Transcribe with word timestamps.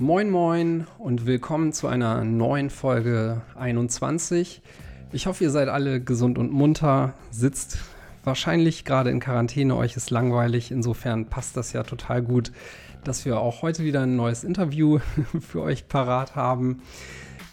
Moin 0.00 0.30
Moin 0.30 0.86
und 0.96 1.26
willkommen 1.26 1.74
zu 1.74 1.86
einer 1.86 2.24
neuen 2.24 2.70
Folge 2.70 3.42
21. 3.54 4.62
Ich 5.12 5.26
hoffe, 5.26 5.44
ihr 5.44 5.50
seid 5.50 5.68
alle 5.68 6.00
gesund 6.00 6.38
und 6.38 6.50
munter, 6.50 7.12
sitzt 7.30 7.76
wahrscheinlich 8.24 8.86
gerade 8.86 9.10
in 9.10 9.20
Quarantäne, 9.20 9.76
euch 9.76 9.98
ist 9.98 10.10
langweilig. 10.10 10.70
Insofern 10.70 11.26
passt 11.26 11.54
das 11.58 11.74
ja 11.74 11.82
total 11.82 12.22
gut, 12.22 12.50
dass 13.04 13.26
wir 13.26 13.40
auch 13.40 13.60
heute 13.60 13.84
wieder 13.84 14.00
ein 14.00 14.16
neues 14.16 14.42
Interview 14.42 15.00
für 15.38 15.60
euch 15.60 15.86
parat 15.86 16.34
haben. 16.34 16.80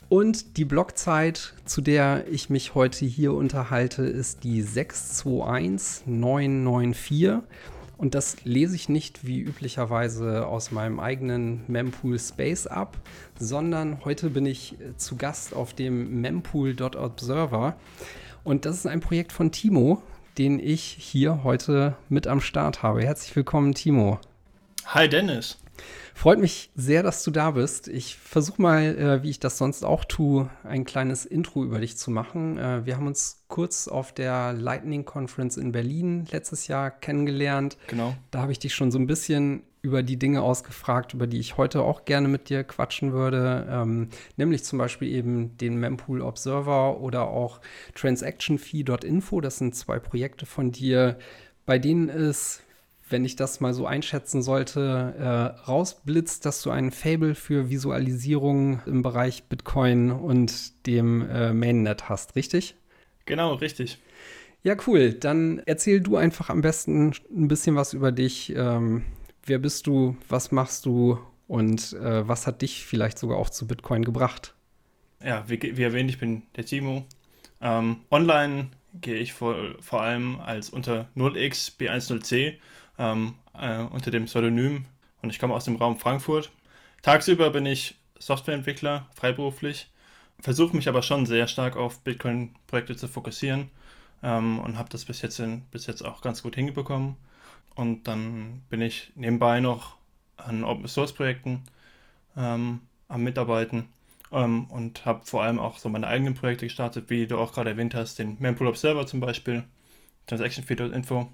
Und 0.08 0.56
die 0.56 0.64
Blockzeit, 0.64 1.54
zu 1.66 1.82
der 1.82 2.30
ich 2.32 2.50
mich 2.50 2.76
heute 2.76 3.06
hier 3.06 3.34
unterhalte, 3.34 4.04
ist 4.04 4.46
die 4.46 4.62
621994. 4.62 7.42
Und 7.98 8.14
das 8.14 8.38
lese 8.44 8.76
ich 8.76 8.90
nicht 8.90 9.26
wie 9.26 9.40
üblicherweise 9.40 10.46
aus 10.46 10.72
meinem 10.72 11.00
eigenen 11.00 11.64
Mempool 11.68 12.20
Space 12.20 12.68
ab, 12.68 12.96
sondern 13.40 14.06
heute 14.06 14.30
bin 14.30 14.46
ich 14.46 14.76
zu 14.98 15.16
Gast 15.16 15.56
auf 15.56 15.74
dem 15.74 16.22
mempool.observer. 16.22 17.76
Und 18.44 18.66
das 18.66 18.78
ist 18.78 18.86
ein 18.86 19.00
Projekt 19.00 19.32
von 19.32 19.52
Timo, 19.52 20.02
den 20.38 20.60
ich 20.60 20.84
hier 20.84 21.44
heute 21.44 21.96
mit 22.08 22.28
am 22.28 22.40
Start 22.40 22.84
habe. 22.84 23.02
Herzlich 23.02 23.36
willkommen, 23.36 23.74
Timo. 23.74 24.20
Hi, 24.86 25.10
Dennis. 25.10 25.58
Freut 26.14 26.40
mich 26.40 26.72
sehr, 26.76 27.04
dass 27.04 27.24
du 27.24 27.32
da 27.32 27.52
bist. 27.52 27.88
Ich 27.88 28.18
versuche 28.18 28.62
mal, 28.62 28.84
äh, 28.98 29.24
wie 29.24 29.30
ich 29.30 29.40
das 29.40 29.58
sonst 29.58 29.84
auch 29.84 30.04
tue, 30.04 30.50
ein 30.64 30.84
kleines 30.84 31.26
Intro 31.26 31.64
über 31.64 31.80
dich 31.80 31.98
zu 31.98 32.10
machen. 32.12 32.58
Äh, 32.58 32.86
wir 32.86 32.98
haben 32.98 33.08
uns 33.08 33.44
kurz 33.48 33.88
auf 33.88 34.14
der 34.14 34.54
Lightning 34.54 35.06
Conference 35.06 35.58
in 35.58 35.72
Berlin 35.72 36.26
letztes 36.32 36.68
Jahr 36.68 36.92
kennengelernt. 36.92 37.78
Genau. 37.88 38.16
Da 38.32 38.42
habe 38.42 38.52
ich 38.52 38.60
dich 38.60 38.74
schon 38.74 38.92
so 38.92 38.98
ein 38.98 39.08
bisschen 39.08 39.64
über 39.82 40.04
die 40.04 40.18
Dinge 40.18 40.42
ausgefragt, 40.42 41.14
über 41.14 41.28
die 41.28 41.40
ich 41.40 41.56
heute 41.56 41.82
auch 41.82 42.06
gerne 42.06 42.28
mit 42.28 42.50
dir 42.50 42.64
quatschen 42.64 43.14
würde, 43.14 43.68
ähm, 43.70 44.10
nämlich 44.36 44.64
zum 44.64 44.80
Beispiel 44.80 45.08
eben 45.08 45.56
den 45.58 45.78
Mempool 45.78 46.22
Observer 46.22 47.00
oder 47.00 47.28
auch 47.28 47.62
transactionfee.info. 47.96 49.40
Das 49.40 49.58
sind 49.58 49.76
zwei 49.76 50.00
Projekte 50.00 50.46
von 50.46 50.72
dir, 50.72 51.18
bei 51.66 51.80
denen 51.80 52.10
es 52.10 52.62
wenn 53.10 53.26
ich 53.26 53.36
das 53.36 53.60
mal 53.60 53.74
so 53.74 53.86
einschätzen 53.86 54.42
sollte, 54.42 55.14
äh, 55.18 55.62
rausblitzt, 55.70 56.46
dass 56.46 56.62
du 56.62 56.72
ein 56.72 56.92
Fable 56.92 57.36
für 57.36 57.70
Visualisierung 57.70 58.82
im 58.86 59.02
Bereich 59.02 59.44
Bitcoin 59.44 60.12
und 60.12 60.86
dem 60.86 61.28
äh, 61.30 61.54
Mainnet 61.54 62.10
hast, 62.10 62.36
richtig? 62.36 62.76
Genau, 63.26 63.54
richtig. 63.56 64.00
Ja, 64.64 64.76
cool. 64.88 65.14
Dann 65.14 65.62
erzähl 65.66 66.02
du 66.02 66.18
einfach 66.18 66.50
am 66.50 66.62
besten 66.62 67.14
ein 67.30 67.48
bisschen 67.48 67.76
was 67.76 67.94
über 67.94 68.12
dich. 68.12 68.54
Ähm, 68.56 69.06
wer 69.46 69.60
bist 69.60 69.88
du? 69.88 70.18
Was 70.28 70.52
machst 70.52 70.86
du? 70.86 71.20
Und 71.48 71.94
äh, 71.94 72.28
was 72.28 72.48
hat 72.48 72.62
dich 72.62 72.86
vielleicht 72.86 73.18
sogar 73.18 73.38
auch 73.38 73.50
zu 73.50 73.68
Bitcoin 73.68 74.04
gebracht? 74.04 74.54
Ja, 75.24 75.46
wie, 75.48 75.62
wie 75.62 75.84
erwähnt, 75.84 76.10
ich 76.10 76.20
bin 76.20 76.44
der 76.56 76.66
Timo. 76.66 77.06
Ähm, 77.62 78.02
online 78.12 78.70
gehe 79.02 79.16
ich 79.16 79.34
vor, 79.34 79.56
vor 79.80 80.02
allem 80.02 80.40
als 80.40 80.70
unter 80.70 81.08
0x 81.16 81.78
B10C 81.78 82.56
ähm, 82.98 83.36
äh, 83.54 83.80
unter 83.80 84.12
dem 84.12 84.26
Pseudonym 84.26 84.86
und 85.22 85.30
ich 85.30 85.40
komme 85.40 85.54
aus 85.54 85.66
dem 85.66 85.76
Raum 85.76 85.98
Frankfurt. 85.98 86.52
Tagsüber 87.02 87.50
bin 87.52 87.66
ich 87.66 87.96
Softwareentwickler, 88.20 89.08
freiberuflich, 89.14 89.90
versuche 90.40 90.76
mich 90.76 90.88
aber 90.88 91.02
schon 91.02 91.26
sehr 91.26 91.48
stark 91.48 91.78
auf 91.78 92.00
Bitcoin-Projekte 92.02 92.96
zu 92.96 93.08
fokussieren 93.08 93.70
ähm, 94.24 94.60
und 94.60 94.78
habe 94.78 94.90
das 94.90 95.06
bis 95.06 95.22
jetzt, 95.22 95.40
in, 95.40 95.62
bis 95.72 95.88
jetzt 95.88 96.04
auch 96.04 96.22
ganz 96.22 96.44
gut 96.44 96.56
hingebekommen. 96.56 97.16
Und 97.76 98.08
dann 98.08 98.64
bin 98.70 98.82
ich 98.82 99.12
nebenbei 99.16 99.60
noch 99.60 99.98
an 100.38 100.64
Open-Source-Projekten 100.64 101.64
ähm, 102.36 102.82
am 103.08 103.24
Mitarbeiten 103.24 103.90
ähm, 104.32 104.66
und 104.66 105.06
habe 105.06 105.26
vor 105.26 105.44
allem 105.44 105.60
auch 105.60 105.78
so 105.78 105.90
meine 105.90 106.08
eigenen 106.08 106.34
Projekte 106.34 106.66
gestartet, 106.66 107.10
wie 107.10 107.28
du 107.28 107.38
auch 107.38 107.54
gerade 107.54 107.72
erwähnt 107.72 107.96
hast, 107.96 108.20
den 108.20 108.38
Mempool 108.40 108.68
Observer 108.68 109.06
zum 109.06 109.20
Beispiel, 109.20 109.64
Transaction 110.26 110.66
Info 110.94 111.32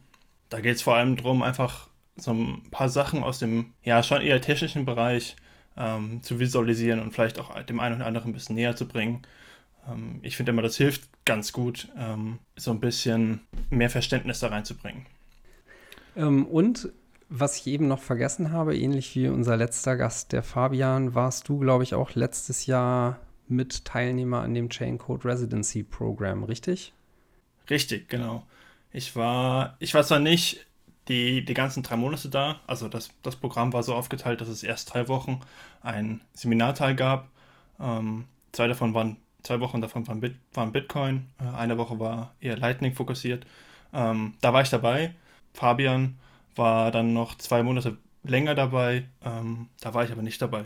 da 0.50 0.62
geht 0.62 0.76
es 0.76 0.82
vor 0.82 0.96
allem 0.96 1.16
darum, 1.16 1.42
einfach 1.42 1.90
so 2.16 2.32
ein 2.32 2.64
paar 2.70 2.90
Sachen 2.90 3.24
aus 3.24 3.40
dem, 3.40 3.74
ja, 3.84 4.04
schon 4.04 4.22
eher 4.22 4.42
technischen 4.42 4.86
Bereich 4.86 5.36
ähm, 5.78 6.22
zu 6.22 6.40
visualisieren 6.40 7.00
und 7.00 7.14
vielleicht 7.14 7.40
auch 7.40 7.62
dem 7.64 7.80
einen 7.80 7.96
oder 7.96 8.06
anderen 8.06 8.30
ein 8.30 8.34
bisschen 8.34 8.56
näher 8.56 8.76
zu 8.76 8.88
bringen. 8.88 9.24
Ähm, 9.90 10.20
ich 10.22 10.38
finde 10.38 10.52
immer, 10.52 10.62
das 10.62 10.78
hilft 10.78 11.10
ganz 11.26 11.52
gut, 11.54 11.88
ähm, 11.98 12.40
so 12.56 12.72
ein 12.72 12.80
bisschen 12.80 13.42
mehr 13.70 13.90
Verständnis 13.90 14.40
da 14.40 14.48
reinzubringen. 14.48 15.06
Ähm, 16.16 16.46
und 16.46 16.90
was 17.30 17.58
ich 17.58 17.68
eben 17.68 17.88
noch 17.88 18.02
vergessen 18.02 18.52
habe, 18.52 18.78
ähnlich 18.78 19.16
wie 19.16 19.28
unser 19.28 19.58
letzter 19.58 19.98
Gast, 19.98 20.34
der 20.34 20.44
Fabian, 20.44 21.16
warst 21.16 21.50
du, 21.50 21.58
glaube 21.60 21.84
ich, 21.84 21.96
auch 21.96 22.14
letztes 22.14 22.68
Jahr 22.68 23.20
mit 23.48 23.86
Teilnehmer 23.86 24.42
an 24.42 24.54
dem 24.54 24.70
Chain 24.70 24.98
Code 24.98 25.26
Residency 25.28 25.84
Program, 25.84 26.44
richtig? 26.44 26.94
Richtig, 27.70 28.10
genau. 28.10 28.46
Ich 28.94 29.16
war, 29.16 29.76
ich 29.80 29.94
war 29.96 30.04
zwar 30.04 30.20
nicht 30.20 30.66
die, 31.08 31.44
die 31.44 31.54
ganzen 31.54 31.84
drei 31.84 31.98
Monate 31.98 32.30
da, 32.30 32.62
also 32.68 32.88
das, 32.88 33.10
das 33.24 33.36
Programm 33.36 33.74
war 33.74 33.84
so 33.84 33.96
aufgeteilt, 33.96 34.40
dass 34.42 34.48
es 34.48 34.64
erst 34.64 34.94
drei 34.94 35.08
Wochen 35.08 35.42
ein 35.82 36.22
Seminarteil 36.34 36.96
gab. 36.96 37.30
Ähm, 37.80 38.26
zwei 38.52 38.68
davon 38.68 38.94
waren, 38.94 39.18
zwei 39.42 39.60
Wochen 39.60 39.82
davon 39.82 40.08
waren, 40.08 40.22
Bit, 40.22 40.36
waren 40.54 40.72
Bitcoin, 40.72 41.28
äh, 41.40 41.56
eine 41.58 41.78
Woche 41.78 42.00
war 42.00 42.36
eher 42.40 42.56
Lightning 42.58 42.94
fokussiert. 42.94 43.46
Ähm, 43.94 44.36
da 44.42 44.54
war 44.54 44.62
ich 44.62 44.70
dabei. 44.70 45.16
Fabian 45.54 46.18
war 46.56 46.92
dann 46.92 47.14
noch 47.14 47.38
zwei 47.38 47.64
Monate 47.64 47.98
länger 48.24 48.56
dabei, 48.56 49.06
ähm, 49.26 49.70
da 49.82 49.94
war 49.94 50.06
ich 50.06 50.12
aber 50.12 50.22
nicht 50.22 50.42
dabei. 50.42 50.66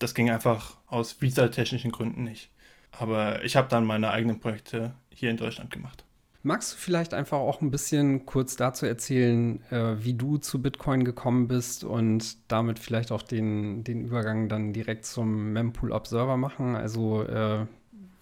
Das 0.00 0.14
ging 0.14 0.30
einfach 0.30 0.76
aus 0.88 1.20
visa-technischen 1.22 1.92
Gründen 1.92 2.24
nicht. 2.24 2.50
Aber 2.92 3.44
ich 3.44 3.56
habe 3.56 3.68
dann 3.68 3.84
meine 3.86 4.10
eigenen 4.10 4.40
Projekte 4.40 4.94
hier 5.10 5.30
in 5.30 5.36
Deutschland 5.36 5.70
gemacht. 5.70 6.04
Magst 6.46 6.74
du 6.74 6.76
vielleicht 6.76 7.14
einfach 7.14 7.38
auch 7.38 7.62
ein 7.62 7.70
bisschen 7.70 8.26
kurz 8.26 8.54
dazu 8.54 8.84
erzählen, 8.84 9.62
äh, 9.72 9.96
wie 10.04 10.12
du 10.12 10.36
zu 10.36 10.60
Bitcoin 10.60 11.02
gekommen 11.02 11.48
bist 11.48 11.84
und 11.84 12.36
damit 12.52 12.78
vielleicht 12.78 13.12
auch 13.12 13.22
den, 13.22 13.82
den 13.82 14.02
Übergang 14.02 14.50
dann 14.50 14.74
direkt 14.74 15.06
zum 15.06 15.54
Mempool 15.54 15.90
Observer 15.90 16.36
machen? 16.36 16.76
Also 16.76 17.22
äh, 17.22 17.64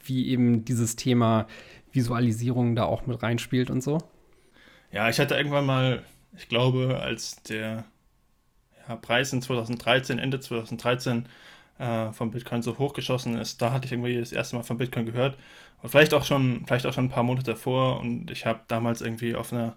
wie 0.04 0.28
eben 0.28 0.64
dieses 0.64 0.94
Thema 0.94 1.48
Visualisierung 1.90 2.76
da 2.76 2.84
auch 2.84 3.08
mit 3.08 3.20
reinspielt 3.24 3.70
und 3.70 3.82
so? 3.82 3.98
Ja, 4.92 5.08
ich 5.08 5.18
hatte 5.18 5.34
irgendwann 5.34 5.66
mal, 5.66 6.04
ich 6.36 6.48
glaube, 6.48 7.00
als 7.02 7.42
der 7.42 7.84
ja, 8.88 8.94
Preis 8.94 9.32
in 9.32 9.42
2013, 9.42 10.20
Ende 10.20 10.38
2013 10.38 11.26
äh, 11.78 12.12
von 12.12 12.30
Bitcoin 12.30 12.62
so 12.62 12.78
hochgeschossen 12.78 13.38
ist, 13.38 13.62
da 13.62 13.72
hatte 13.72 13.86
ich 13.86 13.92
irgendwie 13.92 14.18
das 14.18 14.32
erste 14.32 14.56
Mal 14.56 14.62
von 14.62 14.78
Bitcoin 14.78 15.06
gehört 15.06 15.36
und 15.82 15.88
vielleicht 15.88 16.14
auch 16.14 16.24
schon, 16.24 16.64
vielleicht 16.66 16.86
auch 16.86 16.92
schon 16.92 17.06
ein 17.06 17.10
paar 17.10 17.24
Monate 17.24 17.52
davor. 17.52 18.00
Und 18.00 18.30
ich 18.30 18.46
habe 18.46 18.60
damals 18.68 19.00
irgendwie 19.00 19.34
auf 19.34 19.52
einer, 19.52 19.76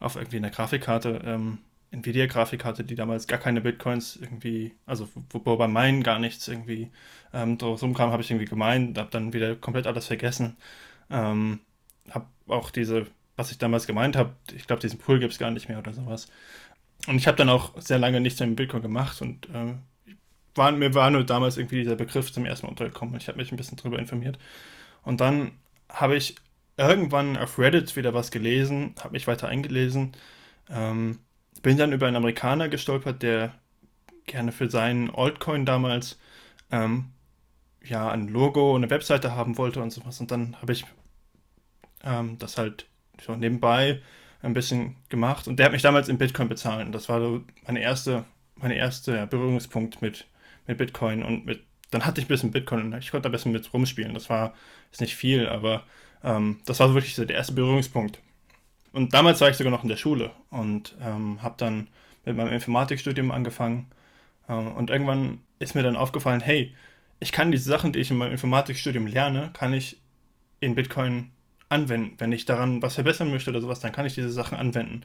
auf 0.00 0.16
irgendwie 0.16 0.38
einer 0.38 0.50
Grafikkarte, 0.50 1.20
ähm, 1.24 1.58
Nvidia-Grafikkarte, 1.92 2.82
die 2.84 2.96
damals 2.96 3.26
gar 3.26 3.38
keine 3.38 3.60
Bitcoins 3.60 4.16
irgendwie, 4.16 4.74
also 4.86 5.08
wo, 5.30 5.40
wo 5.44 5.56
bei 5.56 5.68
meinen 5.68 6.02
gar 6.02 6.18
nichts 6.18 6.48
irgendwie 6.48 6.90
ähm, 7.32 7.58
drum 7.58 7.94
kam, 7.94 8.10
habe 8.10 8.22
ich 8.22 8.30
irgendwie 8.30 8.46
gemeint, 8.46 8.98
habe 8.98 9.10
dann 9.10 9.32
wieder 9.32 9.54
komplett 9.56 9.86
alles 9.86 10.06
vergessen. 10.06 10.56
Ähm, 11.10 11.60
habe 12.10 12.26
auch 12.48 12.70
diese, 12.70 13.06
was 13.36 13.50
ich 13.50 13.58
damals 13.58 13.86
gemeint 13.86 14.16
habe, 14.16 14.34
ich 14.54 14.66
glaube, 14.66 14.80
diesen 14.82 14.98
Pool 14.98 15.20
gibt 15.20 15.32
es 15.32 15.38
gar 15.38 15.50
nicht 15.50 15.68
mehr 15.68 15.78
oder 15.78 15.92
sowas. 15.92 16.28
Und 17.06 17.16
ich 17.16 17.26
habe 17.26 17.36
dann 17.36 17.50
auch 17.50 17.78
sehr 17.80 17.98
lange 17.98 18.20
nichts 18.20 18.40
mit 18.40 18.56
Bitcoin 18.56 18.82
gemacht 18.82 19.20
und 19.20 19.46
äh, 19.50 19.74
war, 20.54 20.72
mir 20.72 20.94
war 20.94 21.10
nur 21.10 21.24
damals 21.24 21.56
irgendwie 21.56 21.82
dieser 21.82 21.96
Begriff 21.96 22.32
zum 22.32 22.46
ersten 22.46 22.66
Mal 22.66 22.70
untergekommen 22.70 23.14
und 23.14 23.22
ich 23.22 23.28
habe 23.28 23.38
mich 23.38 23.52
ein 23.52 23.56
bisschen 23.56 23.76
darüber 23.76 23.98
informiert. 23.98 24.38
Und 25.02 25.20
dann 25.20 25.52
habe 25.88 26.16
ich 26.16 26.36
irgendwann 26.76 27.36
auf 27.36 27.58
Reddit 27.58 27.96
wieder 27.96 28.14
was 28.14 28.30
gelesen, 28.30 28.94
habe 29.00 29.12
mich 29.12 29.26
weiter 29.26 29.48
eingelesen, 29.48 30.12
ähm, 30.70 31.20
bin 31.62 31.76
dann 31.78 31.92
über 31.92 32.06
einen 32.06 32.16
Amerikaner 32.16 32.68
gestolpert, 32.68 33.22
der 33.22 33.54
gerne 34.26 34.52
für 34.52 34.70
seinen 34.70 35.10
Altcoin 35.10 35.66
damals 35.66 36.18
ähm, 36.70 37.12
ja 37.84 38.10
ein 38.10 38.28
Logo, 38.28 38.74
eine 38.74 38.90
Webseite 38.90 39.34
haben 39.34 39.58
wollte 39.58 39.82
und 39.82 39.90
sowas. 39.90 40.20
Und 40.20 40.30
dann 40.30 40.56
habe 40.60 40.72
ich 40.72 40.84
ähm, 42.02 42.38
das 42.38 42.58
halt 42.58 42.86
so 43.20 43.34
nebenbei 43.34 44.02
ein 44.42 44.54
bisschen 44.54 44.96
gemacht. 45.08 45.48
Und 45.48 45.58
der 45.58 45.66
hat 45.66 45.72
mich 45.72 45.82
damals 45.82 46.08
in 46.08 46.18
Bitcoin 46.18 46.48
bezahlt. 46.48 46.86
Und 46.86 46.92
das 46.92 47.08
war 47.08 47.20
so 47.20 47.42
meine 47.66 47.80
erste, 47.80 48.24
meine 48.56 48.76
erste 48.76 49.26
Berührungspunkt 49.26 50.02
mit, 50.02 50.26
mit 50.66 50.78
Bitcoin 50.78 51.22
und 51.22 51.46
mit 51.46 51.64
dann 51.90 52.04
hatte 52.04 52.20
ich 52.20 52.26
ein 52.26 52.28
bisschen 52.28 52.50
Bitcoin 52.50 52.92
und 52.92 52.98
ich 52.98 53.12
konnte 53.12 53.28
ein 53.28 53.32
bisschen 53.32 53.52
mit 53.52 53.72
rumspielen. 53.72 54.14
Das 54.14 54.28
war 54.28 54.54
ist 54.90 55.00
nicht 55.00 55.14
viel, 55.14 55.48
aber 55.48 55.84
ähm, 56.24 56.60
das 56.66 56.80
war 56.80 56.92
wirklich 56.94 57.14
so 57.14 57.24
der 57.24 57.36
erste 57.36 57.52
Berührungspunkt. 57.52 58.20
Und 58.92 59.14
damals 59.14 59.40
war 59.40 59.50
ich 59.50 59.56
sogar 59.56 59.70
noch 59.70 59.82
in 59.82 59.88
der 59.88 59.96
Schule 59.96 60.30
und 60.50 60.96
ähm, 61.00 61.42
habe 61.42 61.54
dann 61.58 61.88
mit 62.24 62.36
meinem 62.36 62.52
Informatikstudium 62.52 63.30
angefangen. 63.30 63.90
Ähm, 64.48 64.72
und 64.72 64.90
irgendwann 64.90 65.40
ist 65.58 65.74
mir 65.74 65.82
dann 65.82 65.96
aufgefallen, 65.96 66.40
hey, 66.40 66.74
ich 67.20 67.32
kann 67.32 67.52
diese 67.52 67.68
Sachen, 67.68 67.92
die 67.92 68.00
ich 68.00 68.10
in 68.10 68.16
meinem 68.16 68.32
Informatikstudium 68.32 69.06
lerne, 69.06 69.50
kann 69.52 69.72
ich 69.72 70.00
in 70.60 70.74
Bitcoin 70.74 71.30
anwenden. 71.68 72.14
Wenn 72.18 72.32
ich 72.32 72.44
daran 72.44 72.82
was 72.82 72.94
verbessern 72.94 73.30
möchte 73.30 73.50
oder 73.50 73.60
sowas, 73.60 73.80
dann 73.80 73.92
kann 73.92 74.06
ich 74.06 74.14
diese 74.14 74.30
Sachen 74.30 74.58
anwenden. 74.58 75.02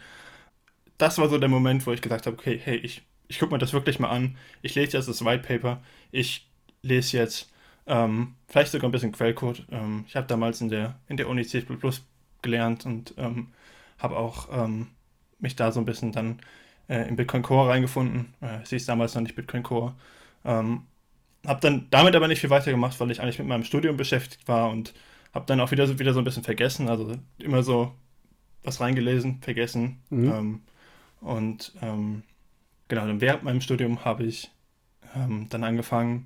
Das 0.97 1.17
war 1.17 1.29
so 1.29 1.37
der 1.37 1.49
Moment, 1.49 1.85
wo 1.87 1.91
ich 1.93 2.01
gesagt 2.01 2.25
habe, 2.25 2.37
okay, 2.37 2.59
hey, 2.63 2.77
ich, 2.77 3.03
ich 3.29 3.39
gucke 3.39 3.53
mir 3.53 3.59
das 3.59 3.71
wirklich 3.71 3.99
mal 3.99 4.09
an. 4.09 4.35
Ich 4.61 4.75
lese 4.75 4.97
jetzt 4.97 5.07
das 5.07 5.23
White 5.23 5.47
Paper. 5.47 5.81
Ich 6.11 6.49
lese 6.81 7.15
jetzt 7.15 7.49
ähm, 7.85 8.35
vielleicht 8.47 8.71
sogar 8.71 8.89
ein 8.89 8.91
bisschen 8.91 9.11
Quellcode. 9.11 9.65
Ähm, 9.71 10.03
ich 10.07 10.15
habe 10.15 10.27
damals 10.27 10.59
in 10.61 10.69
der, 10.69 10.99
in 11.07 11.15
der 11.15 11.29
Uni 11.29 11.45
C 11.45 11.63
gelernt 12.41 12.85
und 12.85 13.13
ähm, 13.17 13.49
habe 13.99 14.17
auch 14.17 14.49
ähm, 14.51 14.87
mich 15.39 15.55
da 15.55 15.71
so 15.71 15.79
ein 15.79 15.85
bisschen 15.85 16.11
dann 16.11 16.39
äh, 16.87 17.07
in 17.07 17.15
Bitcoin 17.15 17.43
Core 17.43 17.69
reingefunden. 17.69 18.33
Äh, 18.41 18.59
sie 18.63 18.77
ist 18.77 18.89
damals 18.89 19.13
noch 19.13 19.21
nicht 19.21 19.35
Bitcoin 19.35 19.63
Core. 19.63 19.95
Ähm, 20.43 20.83
habe 21.45 21.61
dann 21.61 21.87
damit 21.91 22.15
aber 22.15 22.27
nicht 22.27 22.41
viel 22.41 22.49
weiter 22.49 22.71
gemacht, 22.71 22.99
weil 22.99 23.11
ich 23.11 23.21
eigentlich 23.21 23.39
mit 23.39 23.47
meinem 23.47 23.63
Studium 23.63 23.95
beschäftigt 23.95 24.47
war 24.47 24.69
und 24.71 24.93
habe 25.33 25.45
dann 25.45 25.59
auch 25.61 25.71
wieder 25.71 25.85
so, 25.85 25.99
wieder 25.99 26.13
so 26.13 26.19
ein 26.19 26.25
bisschen 26.25 26.43
vergessen. 26.43 26.89
Also 26.89 27.15
immer 27.37 27.61
so 27.61 27.93
was 28.63 28.81
reingelesen, 28.81 29.39
vergessen. 29.41 30.01
Mhm. 30.09 30.31
Ähm, 30.31 30.61
und 31.21 31.73
ähm, 31.81 32.23
genau, 32.89 33.07
dann 33.07 33.21
während 33.21 33.43
meinem 33.43 33.61
Studium 33.61 34.03
habe 34.03 34.25
ich 34.25 34.51
ähm, 35.15 35.47
dann 35.49 35.63
angefangen 35.63 36.25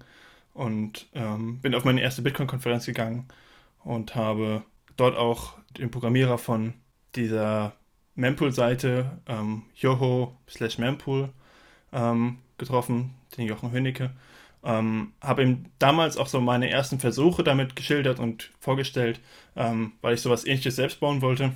und 0.54 1.08
ähm, 1.14 1.60
bin 1.60 1.76
auf 1.76 1.84
meine 1.84 2.02
erste 2.02 2.24
Bitcoin-Konferenz 2.24 2.86
gegangen 2.88 3.28
und 3.84 4.16
habe 4.16 4.64
dort 4.98 5.16
auch 5.16 5.58
den 5.78 5.92
Programmierer 5.92 6.38
von 6.38 6.74
dieser 7.16 7.74
Mempool-Seite, 8.16 9.20
ähm, 9.28 9.64
Joho 9.76 10.36
slash 10.50 10.78
Mempool, 10.78 11.30
ähm, 11.92 12.40
getroffen, 12.58 13.16
den 13.38 13.48
Jochen 13.48 13.72
Hönicke. 13.72 14.12
Ähm, 14.64 15.14
habe 15.22 15.44
ihm 15.44 15.66
damals 15.80 16.18
auch 16.18 16.28
so 16.28 16.40
meine 16.40 16.70
ersten 16.70 17.00
Versuche 17.00 17.44
damit 17.44 17.76
geschildert 17.76 18.20
und 18.20 18.52
vorgestellt, 18.60 19.20
ähm, 19.56 19.94
weil 20.02 20.14
ich 20.14 20.22
sowas 20.22 20.46
ähnliches 20.46 20.78
selbst 20.78 21.00
bauen 21.00 21.22
wollte. 21.22 21.52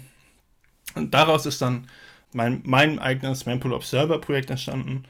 Und 0.95 1.13
daraus 1.13 1.45
ist 1.45 1.62
dann 1.62 1.88
mein, 2.37 2.61
mein 2.65 2.99
eigenes 2.99 3.47
Mempool 3.47 3.73
Observer 3.73 4.19
Projekt 4.21 4.51
entstanden, 4.51 5.03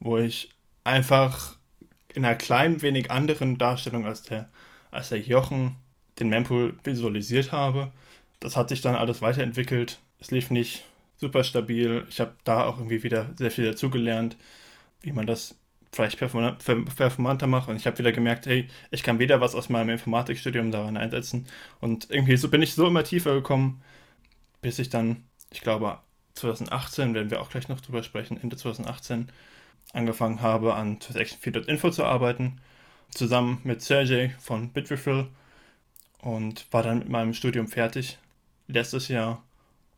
wo 0.00 0.18
ich 0.18 0.50
einfach 0.82 1.56
in 2.12 2.24
einer 2.24 2.34
klein 2.34 2.82
wenig 2.82 3.10
anderen 3.10 3.56
Darstellung 3.56 4.04
als 4.04 4.22
der, 4.22 4.50
als 4.90 5.10
der 5.10 5.20
Jochen 5.20 5.76
den 6.18 6.28
Mempool 6.28 6.74
visualisiert 6.82 7.52
habe. 7.52 7.92
Das 8.40 8.56
hat 8.56 8.68
sich 8.68 8.80
dann 8.80 8.96
alles 8.96 9.22
weiterentwickelt. 9.22 10.00
Es 10.18 10.32
lief 10.32 10.50
nicht 10.50 10.84
super 11.16 11.44
stabil. 11.44 12.04
Ich 12.10 12.18
habe 12.20 12.34
da 12.42 12.64
auch 12.64 12.78
irgendwie 12.78 13.04
wieder 13.04 13.30
sehr 13.36 13.52
viel 13.52 13.64
dazugelernt, 13.64 14.36
wie 15.02 15.12
man 15.12 15.26
das 15.26 15.54
vielleicht 15.92 16.18
performanter 16.18 17.46
macht. 17.46 17.68
Und 17.68 17.76
ich 17.76 17.86
habe 17.86 17.98
wieder 17.98 18.10
gemerkt, 18.10 18.46
hey, 18.46 18.68
ich 18.90 19.04
kann 19.04 19.20
wieder 19.20 19.40
was 19.40 19.54
aus 19.54 19.68
meinem 19.68 19.90
Informatikstudium 19.90 20.72
daran 20.72 20.96
einsetzen. 20.96 21.46
Und 21.80 22.10
irgendwie 22.10 22.36
so 22.36 22.48
bin 22.50 22.60
ich 22.62 22.74
so 22.74 22.88
immer 22.88 23.04
tiefer 23.04 23.34
gekommen, 23.34 23.82
bis 24.62 24.80
ich 24.80 24.90
dann, 24.90 25.24
ich 25.52 25.60
glaube, 25.60 26.00
2018, 26.34 27.14
werden 27.14 27.30
wir 27.30 27.40
auch 27.40 27.50
gleich 27.50 27.68
noch 27.68 27.80
drüber 27.80 28.02
sprechen, 28.02 28.40
Ende 28.40 28.56
2018, 28.56 29.28
angefangen 29.92 30.40
habe, 30.40 30.74
an 30.74 30.98
transaction4.info 30.98 31.90
zu 31.90 32.04
arbeiten, 32.04 32.60
zusammen 33.10 33.60
mit 33.64 33.82
Sergey 33.82 34.30
von 34.40 34.70
Bitrefill 34.70 35.28
und 36.20 36.66
war 36.72 36.82
dann 36.82 37.00
mit 37.00 37.08
meinem 37.08 37.34
Studium 37.34 37.68
fertig 37.68 38.18
letztes 38.68 39.08
Jahr 39.08 39.42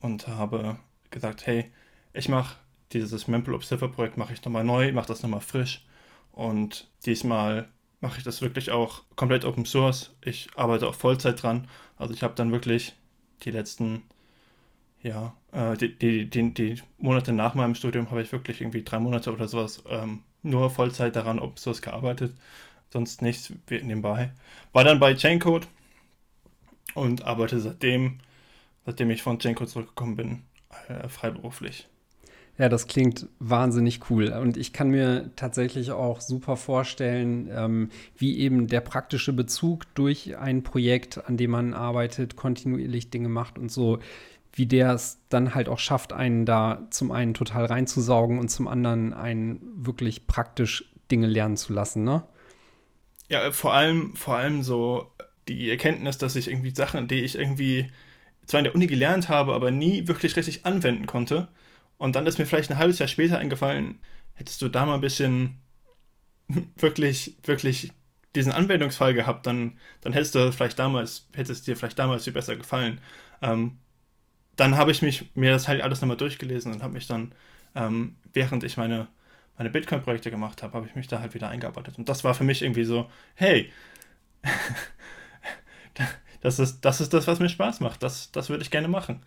und 0.01 0.27
habe 0.27 0.79
gesagt, 1.11 1.47
hey, 1.47 1.71
ich 2.13 2.29
mache 2.29 2.57
dieses 2.93 3.29
Memple 3.29 3.55
Observer 3.55 3.89
Projekt 3.89 4.17
mache 4.17 4.33
ich 4.33 4.45
nochmal 4.45 4.65
neu, 4.65 4.93
mache 4.93 5.09
das 5.09 5.23
nochmal 5.23 5.41
frisch 5.41 5.85
und 6.33 6.89
diesmal 7.07 7.69
mache 8.01 8.19
ich 8.19 8.25
das 8.25 8.43
wirklich 8.43 8.71
auch 8.71 9.03
komplett 9.17 9.45
Open 9.45 9.65
Source. 9.65 10.15
Ich 10.21 10.49
arbeite 10.57 10.87
auch 10.87 10.95
Vollzeit 10.95 11.43
dran. 11.43 11.69
Also 11.97 12.13
ich 12.13 12.23
habe 12.23 12.35
dann 12.35 12.53
wirklich 12.53 12.95
die 13.43 13.51
letzten, 13.51 14.03
ja, 15.05 15.35
äh, 15.53 15.77
die, 15.77 15.97
die, 15.97 16.29
die, 16.29 16.55
die, 16.55 16.83
Monate 16.99 17.33
nach 17.33 17.55
meinem 17.55 17.75
Studium 17.75 18.11
habe 18.11 18.23
ich 18.23 18.33
wirklich 18.33 18.61
irgendwie 18.61 18.83
drei 18.83 18.99
Monate 18.99 19.33
oder 19.33 19.47
sowas 19.47 19.85
ähm, 19.89 20.23
nur 20.43 20.71
Vollzeit 20.71 21.15
daran 21.15 21.39
Open 21.39 21.59
Source 21.59 21.83
gearbeitet. 21.83 22.35
Sonst 22.91 23.23
nichts 23.23 23.53
nebenbei. 23.69 24.33
War 24.73 24.85
dann 24.85 25.01
bei 25.01 25.15
Chaincode 25.15 25.69
und 26.95 27.25
arbeite 27.25 27.61
seitdem, 27.61 28.19
seitdem 28.87 29.11
ich 29.11 29.23
von 29.23 29.39
Chaincode 29.39 29.69
zurückgekommen 29.69 30.17
bin, 30.17 30.43
äh, 30.89 31.09
freiberuflich. 31.09 31.89
Ja, 32.57 32.69
das 32.69 32.87
klingt 32.87 33.27
wahnsinnig 33.41 34.09
cool. 34.11 34.29
Und 34.29 34.57
ich 34.57 34.73
kann 34.73 34.89
mir 34.89 35.33
tatsächlich 35.35 35.91
auch 35.91 36.21
super 36.21 36.57
vorstellen, 36.57 37.51
ähm, 37.53 37.91
wie 38.17 38.39
eben 38.39 38.69
der 38.69 38.81
praktische 38.81 39.33
Bezug 39.33 39.93
durch 39.97 40.37
ein 40.39 40.63
Projekt, 40.63 41.27
an 41.27 41.37
dem 41.37 41.51
man 41.51 41.75
arbeitet, 41.75 42.37
kontinuierlich 42.37 43.11
Dinge 43.11 43.29
macht 43.29 43.59
und 43.59 43.73
so, 43.73 43.99
wie 44.55 44.67
der 44.67 44.93
es 44.93 45.19
dann 45.29 45.55
halt 45.55 45.69
auch 45.69 45.79
schafft, 45.79 46.13
einen 46.13 46.47
da 46.47 46.87
zum 46.91 47.11
einen 47.11 47.35
total 47.35 47.67
reinzusaugen 47.67 48.39
und 48.39 48.49
zum 48.49 48.69
anderen 48.69 49.13
einen 49.13 49.61
wirklich 49.77 50.27
praktisch 50.27 50.85
Dinge 51.11 51.27
lernen 51.27 51.57
zu 51.57 51.73
lassen, 51.73 52.05
ne? 52.05 52.25
Ja, 53.29 53.51
vor 53.53 53.75
allem, 53.75 54.15
vor 54.15 54.37
allem 54.37 54.63
so 54.63 55.11
die 55.49 55.71
Erkenntnis, 55.71 56.19
dass 56.19 56.37
ich 56.37 56.49
irgendwie 56.49 56.75
Sachen, 56.75 57.09
die 57.09 57.21
ich 57.21 57.37
irgendwie 57.37 57.91
zwar 58.47 58.61
in 58.61 58.65
der 58.65 58.75
Uni 58.75 58.87
gelernt 58.87 59.29
habe, 59.29 59.55
aber 59.55 59.71
nie 59.71 60.07
wirklich 60.07 60.37
richtig 60.37 60.67
anwenden 60.67 61.07
konnte. 61.07 61.49
Und 61.99 62.17
dann 62.17 62.27
ist 62.27 62.39
mir 62.39 62.47
vielleicht 62.47 62.71
ein 62.71 62.79
halbes 62.79 62.99
Jahr 62.99 63.09
später 63.09 63.39
eingefallen, 63.39 63.99
hättest 64.35 64.61
du 64.63 64.69
da 64.69 64.87
mal 64.87 64.95
ein 64.95 65.01
bisschen 65.01 65.61
wirklich, 66.77 67.37
wirklich 67.45 67.93
diesen 68.35 68.53
Anwendungsfall 68.53 69.15
gehabt, 69.15 69.47
dann, 69.47 69.79
dann 70.01 70.13
hättest 70.13 70.35
du 70.35 70.53
vielleicht 70.53 70.79
damals, 70.79 71.29
hättest 71.35 71.67
dir 71.67 71.77
vielleicht 71.77 71.99
damals 71.99 72.25
viel 72.25 72.33
besser 72.33 72.57
gefallen. 72.57 73.01
Ähm, 73.43 73.79
dann 74.57 74.77
habe 74.77 74.91
ich 74.93 75.03
mich 75.03 75.31
mir 75.35 75.53
das 75.53 75.69
halt 75.69 75.83
alles 75.83 76.01
nochmal 76.01 76.17
durchgelesen 76.17 76.73
und 76.73 76.83
habe 76.83 76.93
mich 76.95 77.07
dann, 77.07 77.33
ähm, 77.75 78.17
während 78.33 78.65
ich 78.65 78.77
meine, 78.77 79.09
meine 79.59 79.71
Bitcoin-Projekte 79.71 80.31
gemacht 80.31 80.63
habe, 80.63 80.75
habe 80.75 80.87
ich 80.87 80.97
mich 80.97 81.09
da 81.09 81.21
halt 81.21 81.35
wieder 81.35 81.49
eingearbeitet. 81.49 81.99
Und 81.99 82.09
das 82.09 82.25
war 82.25 82.35
für 82.35 82.45
mich 82.45 82.63
irgendwie 82.63 82.85
so, 82.85 83.11
hey, 83.37 83.73
das 86.41 86.59
ist, 86.59 86.81
das 86.85 87.01
ist 87.01 87.13
das, 87.15 87.27
was 87.27 87.41
mir 87.41 87.49
Spaß 87.49 87.81
macht. 87.81 88.03
Das, 88.03 88.31
das 88.33 88.49
würde 88.51 88.63
ich 88.63 88.71
gerne 88.71 88.89
machen. 88.89 89.23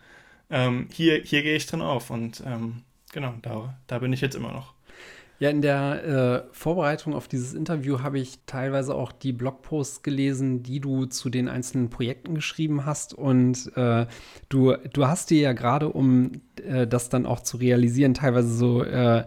Ähm, 0.50 0.88
hier, 0.92 1.22
hier 1.22 1.42
gehe 1.42 1.56
ich 1.56 1.66
drin 1.66 1.82
auf 1.82 2.10
und 2.10 2.42
ähm, 2.46 2.84
genau, 3.12 3.34
da, 3.42 3.76
da 3.86 3.98
bin 3.98 4.12
ich 4.12 4.20
jetzt 4.20 4.34
immer 4.36 4.52
noch. 4.52 4.74
Ja, 5.40 5.50
in 5.50 5.62
der 5.62 6.48
äh, 6.50 6.52
Vorbereitung 6.52 7.14
auf 7.14 7.28
dieses 7.28 7.54
Interview 7.54 8.02
habe 8.02 8.18
ich 8.18 8.40
teilweise 8.46 8.94
auch 8.96 9.12
die 9.12 9.32
Blogposts 9.32 10.02
gelesen, 10.02 10.64
die 10.64 10.80
du 10.80 11.06
zu 11.06 11.30
den 11.30 11.48
einzelnen 11.48 11.90
Projekten 11.90 12.34
geschrieben 12.34 12.84
hast. 12.84 13.14
Und 13.14 13.70
äh, 13.76 14.06
du, 14.48 14.74
du 14.92 15.06
hast 15.06 15.30
dir 15.30 15.40
ja 15.40 15.52
gerade, 15.52 15.90
um 15.90 16.32
äh, 16.64 16.88
das 16.88 17.08
dann 17.08 17.24
auch 17.24 17.38
zu 17.40 17.58
realisieren, 17.58 18.14
teilweise 18.14 18.52
so 18.52 18.82
äh, 18.82 19.26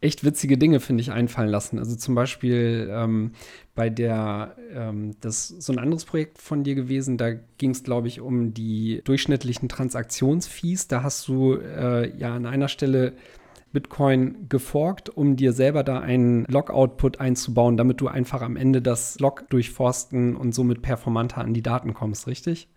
echt 0.00 0.24
witzige 0.24 0.58
Dinge, 0.58 0.80
finde 0.80 1.02
ich, 1.02 1.12
einfallen 1.12 1.48
lassen. 1.48 1.78
Also 1.78 1.94
zum 1.94 2.16
Beispiel 2.16 2.88
ähm, 2.90 3.30
bei 3.76 3.88
der, 3.88 4.56
ähm, 4.74 5.14
das 5.20 5.46
so 5.46 5.72
ein 5.72 5.78
anderes 5.78 6.04
Projekt 6.04 6.38
von 6.38 6.64
dir 6.64 6.74
gewesen, 6.74 7.18
da 7.18 7.32
ging 7.58 7.70
es, 7.70 7.84
glaube 7.84 8.08
ich, 8.08 8.20
um 8.20 8.52
die 8.52 9.00
durchschnittlichen 9.04 9.68
Transaktionsfees. 9.68 10.88
Da 10.88 11.04
hast 11.04 11.28
du 11.28 11.54
äh, 11.54 12.16
ja 12.16 12.34
an 12.34 12.46
einer 12.46 12.68
Stelle 12.68 13.12
Bitcoin 13.76 14.48
geforkt, 14.48 15.10
um 15.10 15.36
dir 15.36 15.52
selber 15.52 15.84
da 15.84 16.00
einen 16.00 16.46
Log-Output 16.46 17.20
einzubauen, 17.20 17.76
damit 17.76 18.00
du 18.00 18.08
einfach 18.08 18.40
am 18.40 18.56
Ende 18.56 18.80
das 18.80 19.20
Log 19.20 19.50
durchforsten 19.50 20.34
und 20.34 20.52
somit 20.52 20.80
performanter 20.80 21.42
an 21.42 21.52
die 21.52 21.60
Daten 21.60 21.92
kommst, 21.92 22.26
richtig? 22.26 22.68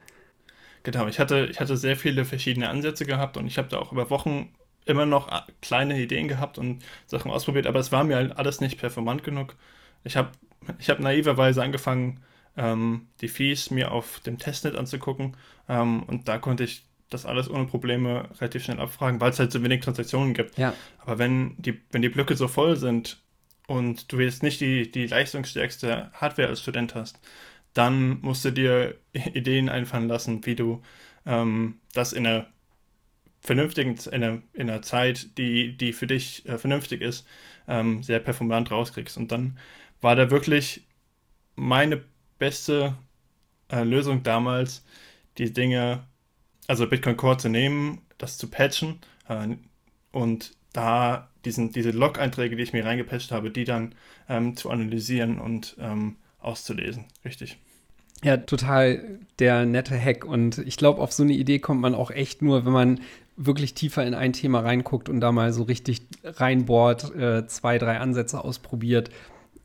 Genau, 0.83 1.07
ich 1.07 1.17
hatte, 1.17 1.47
ich 1.49 1.61
hatte 1.61 1.77
sehr 1.77 1.95
viele 1.95 2.25
verschiedene 2.25 2.67
Ansätze 2.67 3.05
gehabt 3.05 3.37
und 3.37 3.47
ich 3.47 3.57
habe 3.57 3.69
da 3.69 3.77
auch 3.77 3.93
über 3.93 4.09
Wochen 4.09 4.49
immer 4.85 5.05
noch 5.05 5.31
äh, 5.31 5.39
kleine 5.61 5.97
Ideen 5.97 6.27
gehabt 6.27 6.57
und 6.57 6.83
Sachen 7.05 7.31
ausprobiert, 7.31 7.65
aber 7.65 7.79
es 7.79 7.93
war 7.93 8.03
mir 8.03 8.17
halt 8.17 8.37
alles 8.37 8.59
nicht 8.59 8.77
performant 8.77 9.23
genug. 9.23 9.55
Ich 10.03 10.17
habe 10.17 10.31
ich 10.79 10.89
hab 10.89 10.99
naiverweise 10.99 11.63
angefangen, 11.63 12.19
ähm, 12.57 13.07
die 13.21 13.29
Fees 13.29 13.71
mir 13.71 13.93
auf 13.93 14.19
dem 14.19 14.37
Testnet 14.37 14.75
anzugucken 14.75 15.37
ähm, 15.69 16.03
und 16.03 16.27
da 16.27 16.39
konnte 16.39 16.65
ich 16.65 16.88
das 17.09 17.25
alles 17.25 17.49
ohne 17.49 17.65
Probleme 17.65 18.29
relativ 18.39 18.63
schnell 18.63 18.79
abfragen, 18.79 19.19
weil 19.19 19.31
es 19.31 19.39
halt 19.39 19.51
so 19.51 19.63
wenig 19.63 19.81
Transaktionen 19.81 20.33
gibt. 20.33 20.57
Ja. 20.57 20.73
Aber 20.99 21.17
wenn 21.17 21.55
die, 21.57 21.79
wenn 21.91 22.01
die 22.01 22.09
Blöcke 22.09 22.35
so 22.35 22.47
voll 22.47 22.75
sind 22.75 23.21
und 23.67 24.11
du 24.11 24.19
jetzt 24.19 24.43
nicht 24.43 24.61
die, 24.61 24.89
die 24.91 25.07
leistungsstärkste 25.07 26.11
Hardware 26.13 26.49
als 26.49 26.61
Student 26.61 26.95
hast, 26.95 27.19
dann 27.73 28.21
musst 28.21 28.45
du 28.45 28.51
dir 28.51 28.95
Ideen 29.13 29.69
einfallen 29.69 30.07
lassen, 30.07 30.45
wie 30.45 30.55
du 30.55 30.81
ähm, 31.25 31.79
das 31.93 32.13
in 32.13 32.25
einer 32.25 32.47
vernünftigen, 33.41 33.97
in 34.11 34.23
einer, 34.23 34.41
in 34.53 34.69
einer 34.69 34.81
Zeit, 34.81 35.37
die, 35.37 35.75
die 35.77 35.93
für 35.93 36.07
dich 36.07 36.47
äh, 36.47 36.57
vernünftig 36.57 37.01
ist, 37.01 37.25
ähm, 37.67 38.03
sehr 38.03 38.19
performant 38.19 38.69
rauskriegst. 38.71 39.17
Und 39.17 39.31
dann 39.31 39.57
war 40.01 40.15
da 40.15 40.29
wirklich 40.29 40.85
meine 41.55 42.03
beste 42.37 42.95
äh, 43.71 43.83
Lösung 43.83 44.23
damals, 44.23 44.85
die 45.37 45.53
Dinge, 45.53 46.03
also 46.69 46.87
Bitcoin 46.87 47.17
Core 47.17 47.37
zu 47.37 47.49
nehmen, 47.49 48.01
das 48.19 48.37
zu 48.37 48.47
patchen 48.47 48.99
äh, 49.27 49.47
und 50.11 50.51
da 50.71 51.27
diesen, 51.43 51.71
diese 51.71 51.89
Log-Einträge, 51.89 52.55
die 52.55 52.61
ich 52.61 52.73
mir 52.73 52.85
reingepatcht 52.85 53.31
habe, 53.31 53.49
die 53.49 53.63
dann 53.63 53.95
ähm, 54.29 54.55
zu 54.55 54.69
analysieren 54.69 55.39
und 55.39 55.75
ähm, 55.79 56.17
auszulesen. 56.39 57.05
Richtig. 57.25 57.57
Ja, 58.23 58.37
total 58.37 59.19
der 59.39 59.65
nette 59.65 59.99
Hack. 59.99 60.25
Und 60.25 60.59
ich 60.59 60.77
glaube, 60.77 61.01
auf 61.01 61.11
so 61.11 61.23
eine 61.23 61.33
Idee 61.33 61.57
kommt 61.57 61.81
man 61.81 61.95
auch 61.95 62.11
echt 62.11 62.43
nur, 62.43 62.65
wenn 62.65 62.73
man 62.73 63.01
wirklich 63.35 63.73
tiefer 63.73 64.05
in 64.05 64.13
ein 64.13 64.33
Thema 64.33 64.59
reinguckt 64.59 65.09
und 65.09 65.21
da 65.21 65.31
mal 65.31 65.53
so 65.53 65.63
richtig 65.63 66.01
reinbohrt, 66.23 67.15
äh, 67.15 67.47
zwei, 67.47 67.79
drei 67.79 67.97
Ansätze 67.99 68.43
ausprobiert, 68.43 69.09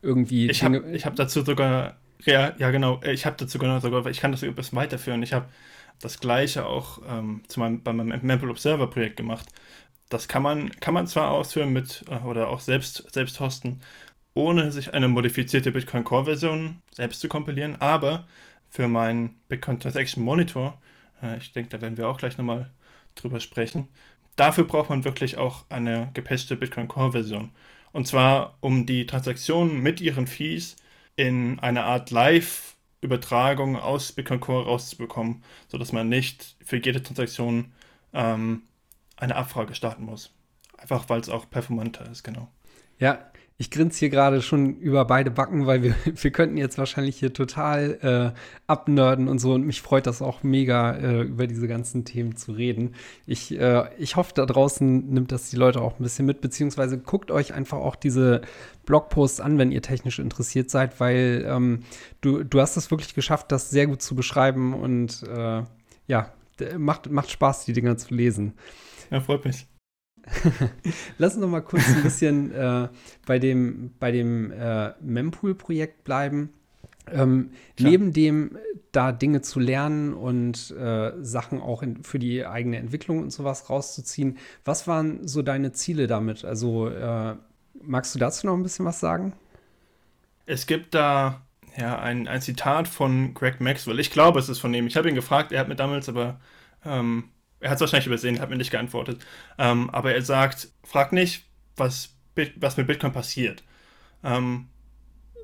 irgendwie. 0.01 0.49
Ich 0.49 0.63
habe 0.63 0.81
hab 1.03 1.15
dazu 1.17 1.41
sogar, 1.41 1.97
ja, 2.23 2.53
ja 2.57 2.71
genau, 2.71 2.99
ich 3.03 3.27
habe 3.27 3.35
dazu 3.37 3.59
genau 3.59 3.79
sogar, 3.79 4.07
ich 4.07 4.21
kann 4.21 4.31
das 4.31 4.43
ein 4.43 4.55
bisschen 4.55 4.77
weiterführen. 4.77 5.21
Ich 5.21 5.33
habe 5.33 5.45
das 6.01 6.19
gleiche 6.19 6.65
auch 6.65 6.99
ähm, 7.07 7.43
meinem, 7.55 7.83
bei 7.83 7.93
meinem 7.93 8.19
Memple 8.21 8.49
Observer 8.49 8.87
Projekt 8.87 9.17
gemacht. 9.17 9.47
Das 10.09 10.27
kann 10.27 10.43
man, 10.43 10.71
kann 10.79 10.93
man 10.93 11.07
zwar 11.07 11.31
ausführen 11.31 11.73
mit 11.73 12.05
äh, 12.09 12.17
oder 12.25 12.49
auch 12.49 12.59
selbst, 12.59 13.11
selbst 13.13 13.39
hosten, 13.39 13.81
ohne 14.33 14.71
sich 14.71 14.93
eine 14.93 15.07
modifizierte 15.07 15.71
Bitcoin 15.71 16.03
Core 16.03 16.25
Version 16.25 16.81
selbst 16.91 17.21
zu 17.21 17.27
kompilieren, 17.27 17.77
aber 17.81 18.27
für 18.69 18.87
meinen 18.87 19.39
Bitcoin 19.47 19.79
Transaction 19.79 20.23
Monitor, 20.23 20.79
äh, 21.21 21.37
ich 21.37 21.53
denke, 21.53 21.69
da 21.69 21.81
werden 21.81 21.97
wir 21.97 22.07
auch 22.07 22.17
gleich 22.17 22.37
nochmal 22.37 22.71
drüber 23.15 23.39
sprechen, 23.39 23.87
dafür 24.35 24.65
braucht 24.65 24.89
man 24.89 25.05
wirklich 25.05 25.37
auch 25.37 25.65
eine 25.69 26.11
gepatchte 26.13 26.55
Bitcoin 26.57 26.87
Core 26.87 27.13
Version. 27.13 27.51
Und 27.93 28.07
zwar, 28.07 28.57
um 28.59 28.85
die 28.85 29.05
Transaktionen 29.05 29.79
mit 29.81 30.01
ihren 30.01 30.27
Fees 30.27 30.75
in 31.15 31.59
eine 31.59 31.85
Art 31.85 32.11
Live-Übertragung 33.05 33.77
aus 33.77 34.11
Bitcoin 34.11 34.39
Core 34.39 34.65
rauszubekommen, 34.65 35.43
sodass 35.67 35.91
man 35.91 36.09
nicht 36.09 36.55
für 36.63 36.77
jede 36.77 37.01
Transaktion 37.01 37.71
ähm, 38.13 38.63
eine 39.17 39.35
Abfrage 39.35 39.75
starten 39.75 40.05
muss. 40.05 40.33
Einfach 40.77 41.07
weil 41.09 41.21
es 41.21 41.29
auch 41.29 41.49
performanter 41.49 42.09
ist, 42.09 42.23
genau. 42.23 42.49
Ja, 42.99 43.31
ich 43.57 43.71
grinse 43.71 43.99
hier 43.99 44.09
gerade 44.09 44.41
schon 44.41 44.75
über 44.79 45.05
beide 45.05 45.31
Backen, 45.31 45.65
weil 45.65 45.81
wir, 45.81 45.95
wir 46.05 46.31
könnten 46.31 46.57
jetzt 46.57 46.77
wahrscheinlich 46.77 47.17
hier 47.17 47.31
total 47.31 48.33
äh, 48.35 48.39
abnörden 48.67 49.29
und 49.29 49.39
so. 49.39 49.53
Und 49.53 49.65
mich 49.65 49.81
freut 49.81 50.07
das 50.07 50.21
auch 50.21 50.43
mega, 50.43 50.91
äh, 50.95 51.21
über 51.21 51.47
diese 51.47 51.67
ganzen 51.67 52.03
Themen 52.03 52.35
zu 52.35 52.51
reden. 52.51 52.95
Ich, 53.25 53.57
äh, 53.57 53.85
ich 53.97 54.17
hoffe, 54.17 54.33
da 54.35 54.45
draußen 54.45 55.07
nimmt 55.09 55.31
das 55.31 55.49
die 55.49 55.55
Leute 55.55 55.81
auch 55.81 55.99
ein 55.99 56.03
bisschen 56.03 56.25
mit, 56.25 56.41
beziehungsweise 56.41 56.97
guckt 56.97 57.31
euch 57.31 57.53
einfach 57.53 57.77
auch 57.77 57.95
diese 57.95 58.41
Blogposts 58.85 59.39
an, 59.39 59.57
wenn 59.57 59.71
ihr 59.71 59.81
technisch 59.81 60.19
interessiert 60.19 60.69
seid, 60.69 60.99
weil 60.99 61.45
ähm, 61.47 61.79
du, 62.19 62.43
du 62.43 62.59
hast 62.59 62.75
es 62.75 62.91
wirklich 62.91 63.15
geschafft, 63.15 63.51
das 63.53 63.69
sehr 63.69 63.87
gut 63.87 64.01
zu 64.01 64.15
beschreiben 64.15 64.73
und 64.73 65.23
äh, 65.23 65.63
ja, 66.07 66.33
macht, 66.77 67.09
macht 67.09 67.31
Spaß, 67.31 67.65
die 67.65 67.73
Dinger 67.73 67.97
zu 67.97 68.13
lesen. 68.13 68.53
Ja, 69.11 69.21
freut 69.21 69.45
mich. 69.45 69.65
Lass 71.17 71.33
uns 71.33 71.41
noch 71.41 71.49
mal 71.49 71.61
kurz 71.61 71.87
ein 71.87 72.03
bisschen 72.03 72.51
äh, 72.55 72.89
bei 73.25 73.39
dem, 73.39 73.91
bei 73.99 74.11
dem 74.11 74.51
äh, 74.51 74.93
Mempool-Projekt 75.01 76.03
bleiben. 76.03 76.49
Ähm, 77.11 77.51
neben 77.79 78.13
dem, 78.13 78.57
da 78.91 79.11
Dinge 79.11 79.41
zu 79.41 79.59
lernen 79.59 80.13
und 80.13 80.71
äh, 80.71 81.11
Sachen 81.21 81.61
auch 81.61 81.83
in, 81.83 82.03
für 82.03 82.17
die 82.17 82.45
eigene 82.45 82.77
Entwicklung 82.77 83.19
und 83.21 83.31
sowas 83.31 83.69
rauszuziehen, 83.69 84.37
was 84.63 84.87
waren 84.87 85.27
so 85.27 85.43
deine 85.43 85.71
Ziele 85.71 86.07
damit? 86.07 86.45
Also 86.45 86.89
äh, 86.89 87.35
magst 87.83 88.15
du 88.15 88.19
dazu 88.19 88.47
noch 88.47 88.55
ein 88.55 88.63
bisschen 88.63 88.85
was 88.85 88.99
sagen? 88.99 89.33
Es 90.47 90.65
gibt 90.65 90.95
da 90.95 91.41
ja 91.77 91.99
ein, 91.99 92.27
ein 92.27 92.41
Zitat 92.41 92.87
von 92.87 93.33
Greg 93.33 93.59
Maxwell. 93.61 93.99
Ich 93.99 94.11
glaube, 94.11 94.39
es 94.39 94.49
ist 94.49 94.59
von 94.59 94.73
ihm. 94.73 94.87
Ich 94.87 94.95
habe 94.95 95.09
ihn 95.09 95.15
gefragt, 95.15 95.51
er 95.51 95.59
hat 95.59 95.67
mir 95.67 95.75
damals 95.75 96.09
aber 96.09 96.39
ähm, 96.85 97.25
er 97.59 97.69
hat 97.69 97.75
es 97.75 97.81
wahrscheinlich 97.81 98.07
übersehen, 98.07 98.39
hat 98.39 98.49
mir 98.49 98.57
nicht 98.57 98.71
geantwortet. 98.71 99.25
Ähm, 99.57 99.89
aber 99.89 100.13
er 100.13 100.21
sagt, 100.21 100.69
frag 100.83 101.11
nicht, 101.13 101.43
was, 101.75 102.15
was 102.57 102.77
mit 102.77 102.87
Bitcoin 102.87 103.13
passiert, 103.13 103.63
ähm, 104.23 104.67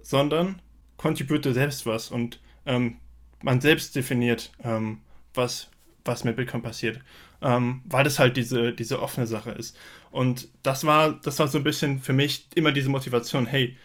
sondern 0.04 0.62
contribute 0.98 1.44
selbst 1.44 1.86
was 1.86 2.12
und 2.12 2.40
ähm, 2.66 2.98
man 3.42 3.62
selbst 3.62 3.96
definiert, 3.96 4.52
ähm, 4.64 5.02
was, 5.34 5.70
was 6.06 6.24
mit 6.24 6.36
Bitcoin 6.36 6.62
passiert. 6.62 7.00
Ähm, 7.44 7.82
weil 7.86 8.04
das 8.04 8.20
halt 8.20 8.38
diese, 8.38 8.72
diese 8.72 9.02
offene 9.02 9.26
Sache 9.26 9.50
ist. 9.50 9.76
Und 10.12 10.48
das 10.62 10.86
war, 10.86 11.14
das 11.14 11.40
war 11.40 11.48
so 11.48 11.58
ein 11.58 11.64
bisschen 11.64 12.00
für 12.00 12.14
mich 12.14 12.46
immer 12.54 12.72
diese 12.72 12.90
Motivation, 12.90 13.48
hey, 13.48 13.78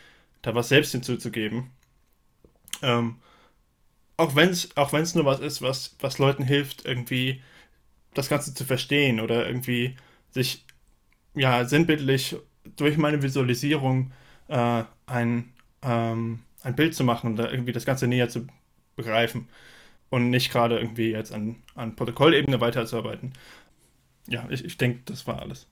da 0.42 0.54
was 0.54 0.68
selbst 0.68 0.92
hinzuzugeben. 0.92 1.71
Ähm, 2.83 3.16
auch 4.18 4.35
wenn 4.35 4.50
es 4.50 4.76
auch 4.76 4.92
nur 4.92 5.25
was 5.25 5.40
ist, 5.40 5.62
was, 5.62 5.97
was 6.00 6.18
Leuten 6.18 6.42
hilft, 6.42 6.85
irgendwie 6.85 7.42
das 8.18 8.28
Ganze 8.28 8.54
zu 8.54 8.64
verstehen 8.64 9.20
oder 9.20 9.46
irgendwie 9.46 9.96
sich 10.30 10.64
ja 11.35 11.64
sinnbildlich 11.64 12.37
durch 12.76 12.96
meine 12.96 13.23
Visualisierung 13.23 14.12
äh, 14.49 14.85
ein, 15.06 15.52
ähm, 15.82 16.40
ein 16.62 16.76
Bild 16.76 16.94
zu 16.94 17.04
machen 17.04 17.30
und 17.30 17.38
irgendwie 17.38 17.73
das 17.73 17.85
Ganze 17.85 18.06
näher 18.06 18.28
zu 18.28 18.46
begreifen 18.96 19.49
und 20.11 20.30
nicht 20.30 20.50
gerade 20.50 20.78
irgendwie 20.78 21.11
jetzt 21.11 21.32
an, 21.32 21.56
an 21.75 21.96
Protokollebene 21.96 22.61
weiterzuarbeiten. 22.61 23.32
Ja, 24.28 24.46
ich, 24.50 24.64
ich 24.64 24.76
denke, 24.76 25.00
das 25.04 25.26
war 25.26 25.40
alles. 25.40 25.68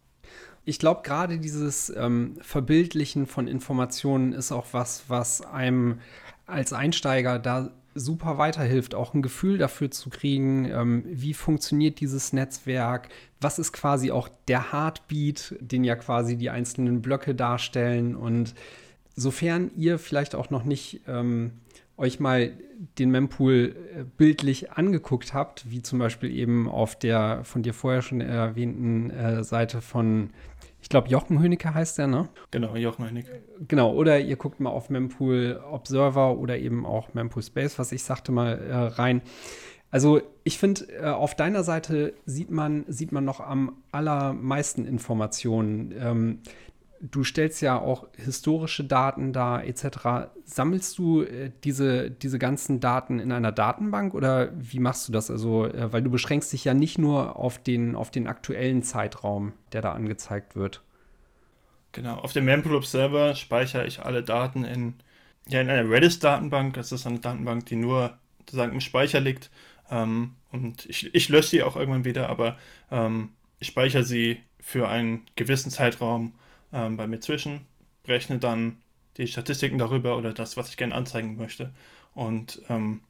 Ich 0.65 0.79
glaube, 0.79 1.03
gerade 1.03 1.39
dieses 1.39 1.91
ähm, 1.91 2.37
Verbildlichen 2.41 3.27
von 3.27 3.49
Informationen 3.49 4.33
ist 4.33 4.53
auch 4.53 4.67
was, 4.73 5.05
was 5.09 5.43
einem 5.43 6.01
als 6.47 6.73
Einsteiger 6.73 7.39
da 7.39 7.71
super 7.95 8.39
weiterhilft, 8.39 8.95
auch 8.95 9.15
ein 9.15 9.23
Gefühl 9.23 9.59
dafür 9.59 9.91
zu 9.91 10.11
kriegen, 10.11 10.67
ähm, 10.67 11.05
wie 11.07 11.35
funktioniert 11.35 12.01
dieses 12.01 12.33
Netzwerk, 12.33 13.09
was 13.41 13.59
ist 13.59 13.73
quasi 13.73 14.11
auch 14.11 14.29
der 14.49 14.73
Heartbeat, 14.73 15.55
den 15.61 15.85
ja 15.85 15.97
quasi 15.97 16.37
die 16.37 16.51
einzelnen 16.51 17.03
Blöcke 17.03 17.35
darstellen. 17.35 18.17
Und 18.17 18.55
sofern 19.17 19.71
ihr 19.77 19.99
vielleicht 19.99 20.35
auch 20.35 20.51
noch 20.51 20.65
nicht 20.65 21.03
ähm, 21.07 21.53
euch 21.97 22.21
mal 22.21 22.53
den 22.99 23.11
Mempool 23.11 23.77
äh, 23.97 24.05
bildlich 24.17 24.73
angeguckt 24.73 25.33
habt, 25.33 25.71
wie 25.71 25.83
zum 25.83 25.99
Beispiel 25.99 26.31
eben 26.31 26.69
auf 26.69 26.99
der 26.99 27.45
von 27.45 27.63
dir 27.63 27.73
vorher 27.73 28.03
schon 28.03 28.21
erwähnten 28.21 29.11
äh, 29.11 29.45
Seite 29.45 29.81
von 29.81 30.31
ich 30.85 30.91
glaube, 30.91 31.09
Jochen 31.09 31.41
Hönecke 31.41 31.73
heißt 31.73 31.97
der, 31.97 32.09
ne? 32.09 32.29
Genau, 32.51 32.77
Jochen 32.77 33.09
Hönecke. 33.09 33.43
Genau, 33.67 33.95
oder 33.95 34.21
ihr 34.21 34.37
guckt 34.37 34.61
mal 34.61 34.69
auf 34.69 34.91
Mempool 34.91 35.59
Observer 35.73 36.37
oder 36.37 36.59
eben 36.59 36.85
auch 36.85 37.15
Mempool 37.15 37.43
Space, 37.43 37.79
was 37.79 37.91
ich 37.91 38.03
sagte, 38.03 38.33
mal 38.33 38.59
äh, 38.59 38.75
rein. 38.75 39.23
Also 39.91 40.21
ich 40.43 40.59
finde, 40.59 40.85
äh, 40.93 41.07
auf 41.07 41.35
deiner 41.35 41.65
Seite 41.65 42.13
sieht 42.27 42.51
man, 42.51 42.85
sieht 42.87 43.13
man 43.13 43.25
noch 43.25 43.41
am 43.41 43.79
allermeisten 43.93 44.85
Informationen. 44.85 45.95
Ähm, 45.99 46.41
du 47.01 47.25
stellst 47.25 47.61
ja 47.61 47.79
auch 47.79 48.07
historische 48.17 48.85
Daten 48.85 49.33
dar, 49.33 49.65
etc. 49.65 50.31
Sammelst 50.45 50.99
du 50.99 51.23
äh, 51.23 51.51
diese, 51.65 52.11
diese 52.11 52.39
ganzen 52.39 52.81
Daten 52.81 53.19
in 53.19 53.33
einer 53.33 53.53
Datenbank 53.53 54.15
oder 54.15 54.53
wie 54.55 54.79
machst 54.79 55.09
du 55.09 55.13
das? 55.13 55.31
Also, 55.31 55.67
äh, 55.67 55.93
weil 55.93 56.03
du 56.03 56.11
beschränkst 56.11 56.53
dich 56.53 56.65
ja 56.65 56.75
nicht 56.75 56.99
nur 56.99 57.37
auf 57.37 57.63
den, 57.63 57.97
auf 57.97 58.11
den 58.11 58.27
aktuellen 58.27 58.83
Zeitraum, 58.83 59.53
der 59.73 59.83
da 59.83 59.93
angezeigt 59.93 60.57
wird. 60.57 60.83
Genau, 61.93 62.17
auf 62.17 62.33
dem 62.33 62.45
Mempool 62.45 62.75
Observer 62.75 63.35
speichere 63.35 63.87
ich 63.87 64.03
alle 64.03 64.23
Daten 64.23 64.65
in, 64.65 64.95
ja, 65.49 65.61
in 65.61 65.71
einer 65.71 65.89
Redis-Datenbank. 65.89 66.75
Das 66.75 66.91
ist 66.91 67.07
eine 67.07 67.21
Datenbank, 67.21 67.67
die 67.67 67.77
nur 67.77 68.19
sozusagen 68.41 68.73
im 68.73 68.81
Speicher 68.81 69.21
liegt. 69.21 69.51
Ähm, 69.91 70.35
und 70.51 70.87
ich, 70.87 71.15
ich 71.15 71.29
lösche 71.29 71.49
sie 71.49 71.63
auch 71.63 71.77
irgendwann 71.77 72.05
wieder, 72.05 72.29
aber 72.29 72.57
ähm, 72.91 73.31
ich 73.59 73.69
speichere 73.69 74.05
sie 74.05 74.41
für 74.61 74.89
einen 74.89 75.27
gewissen 75.37 75.71
Zeitraum 75.71 76.33
ähm, 76.75 76.99
bei 76.99 77.07
mir 77.07 77.21
zwischen, 77.21 77.61
rechne 78.07 78.39
dann 78.39 78.77
die 79.17 79.29
Statistiken 79.29 79.79
darüber 79.79 80.19
oder 80.19 80.35
das, 80.35 80.57
was 80.57 80.69
ich 80.69 80.77
gerne 80.77 80.95
anzeigen 80.95 81.37
möchte 81.37 81.73
und 82.15 82.61
ähm, 82.69 83.01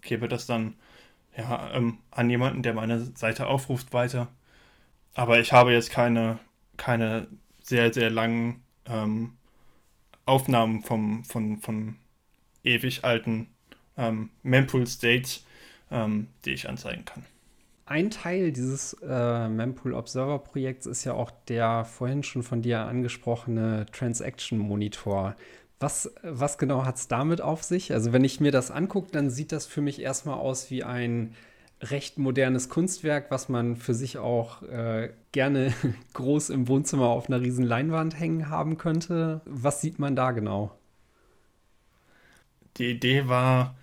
gebe 0.00 0.28
das 0.28 0.46
dann 0.46 0.74
ja, 1.36 1.70
ähm, 1.74 1.98
an 2.10 2.28
jemanden, 2.30 2.62
der 2.62 2.74
meine 2.74 3.00
Seite 3.14 3.46
aufruft, 3.46 3.92
weiter. 3.92 4.28
Aber 5.14 5.38
ich 5.40 5.52
habe 5.52 5.72
jetzt 5.72 5.90
keine, 5.90 6.38
keine 6.76 7.26
sehr, 7.62 7.92
sehr 7.92 8.10
langen 8.10 8.62
ähm, 8.86 9.34
Aufnahmen 10.26 10.82
vom, 10.82 11.24
von, 11.24 11.58
von 11.58 11.96
ewig 12.64 13.04
alten 13.04 13.48
ähm, 13.96 14.30
Mempool 14.42 14.86
States, 14.86 15.44
ähm, 15.90 16.28
die 16.44 16.52
ich 16.52 16.68
anzeigen 16.68 17.04
kann. 17.04 17.24
Ein 17.84 18.10
Teil 18.10 18.52
dieses 18.52 18.96
äh, 19.02 19.48
Mempool 19.48 19.94
Observer 19.94 20.38
Projekts 20.38 20.86
ist 20.86 21.04
ja 21.04 21.14
auch 21.14 21.30
der 21.48 21.84
vorhin 21.84 22.22
schon 22.22 22.42
von 22.42 22.62
dir 22.62 22.80
angesprochene 22.80 23.86
Transaction 23.92 24.58
Monitor. 24.58 25.34
Was, 25.80 26.14
was 26.22 26.58
genau 26.58 26.84
hat 26.84 26.96
es 26.96 27.08
damit 27.08 27.40
auf 27.40 27.64
sich? 27.64 27.92
Also, 27.92 28.12
wenn 28.12 28.22
ich 28.22 28.38
mir 28.38 28.52
das 28.52 28.70
angucke, 28.70 29.10
dann 29.10 29.30
sieht 29.30 29.50
das 29.50 29.66
für 29.66 29.80
mich 29.80 30.00
erstmal 30.00 30.36
aus 30.36 30.70
wie 30.70 30.84
ein 30.84 31.34
recht 31.80 32.18
modernes 32.18 32.68
Kunstwerk, 32.68 33.32
was 33.32 33.48
man 33.48 33.76
für 33.76 33.94
sich 33.94 34.18
auch 34.18 34.62
äh, 34.62 35.10
gerne 35.32 35.74
groß 36.12 36.50
im 36.50 36.68
Wohnzimmer 36.68 37.06
auf 37.06 37.28
einer 37.28 37.40
riesen 37.40 37.64
Leinwand 37.64 38.18
hängen 38.18 38.48
haben 38.48 38.78
könnte. 38.78 39.40
Was 39.44 39.80
sieht 39.80 39.98
man 39.98 40.14
da 40.14 40.30
genau? 40.30 40.78
Die 42.76 42.90
Idee 42.90 43.26
war, 43.26 43.74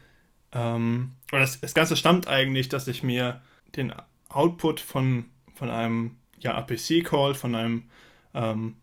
ähm, 0.54 1.12
oder 1.32 1.42
das, 1.42 1.60
das 1.60 1.74
Ganze 1.74 1.98
stammt 1.98 2.30
eigentlich, 2.30 2.70
dass 2.70 2.88
ich 2.88 3.04
mir 3.04 3.42
den 3.76 3.94
Output 4.30 4.80
von, 4.80 5.26
von 5.54 5.70
einem 5.70 6.18
ja, 6.40 6.56
APC-Call, 6.56 7.36
von 7.36 7.56
einem 7.56 7.84
ähm, 8.34 8.76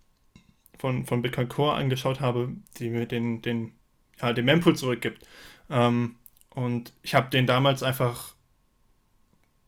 von, 0.79 1.05
von 1.05 1.23
Bitcoin 1.23 1.49
Core 1.49 1.75
angeschaut 1.75 2.21
habe, 2.21 2.51
die 2.79 2.91
mir 2.91 3.07
den, 3.07 3.43
den, 3.43 3.73
ja, 4.21 4.33
den 4.33 4.45
Mempool 4.45 4.77
zurückgibt. 4.77 5.27
Ähm, 5.71 6.17
und 6.51 6.93
ich 7.03 7.15
habe 7.15 7.31
den 7.31 7.47
damals 7.47 7.83
einfach, 7.83 8.35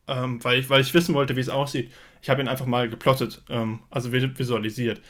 ähm, 0.07 0.43
weil, 0.43 0.59
ich, 0.59 0.69
weil 0.69 0.81
ich 0.81 0.93
wissen 0.93 1.15
wollte, 1.15 1.35
wie 1.35 1.41
es 1.41 1.49
aussieht, 1.49 1.91
ich 2.21 2.29
habe 2.29 2.41
ihn 2.41 2.47
einfach 2.47 2.65
mal 2.65 2.89
geplottet, 2.89 3.43
ähm, 3.49 3.79
also 3.89 4.11
visualisiert. 4.11 5.01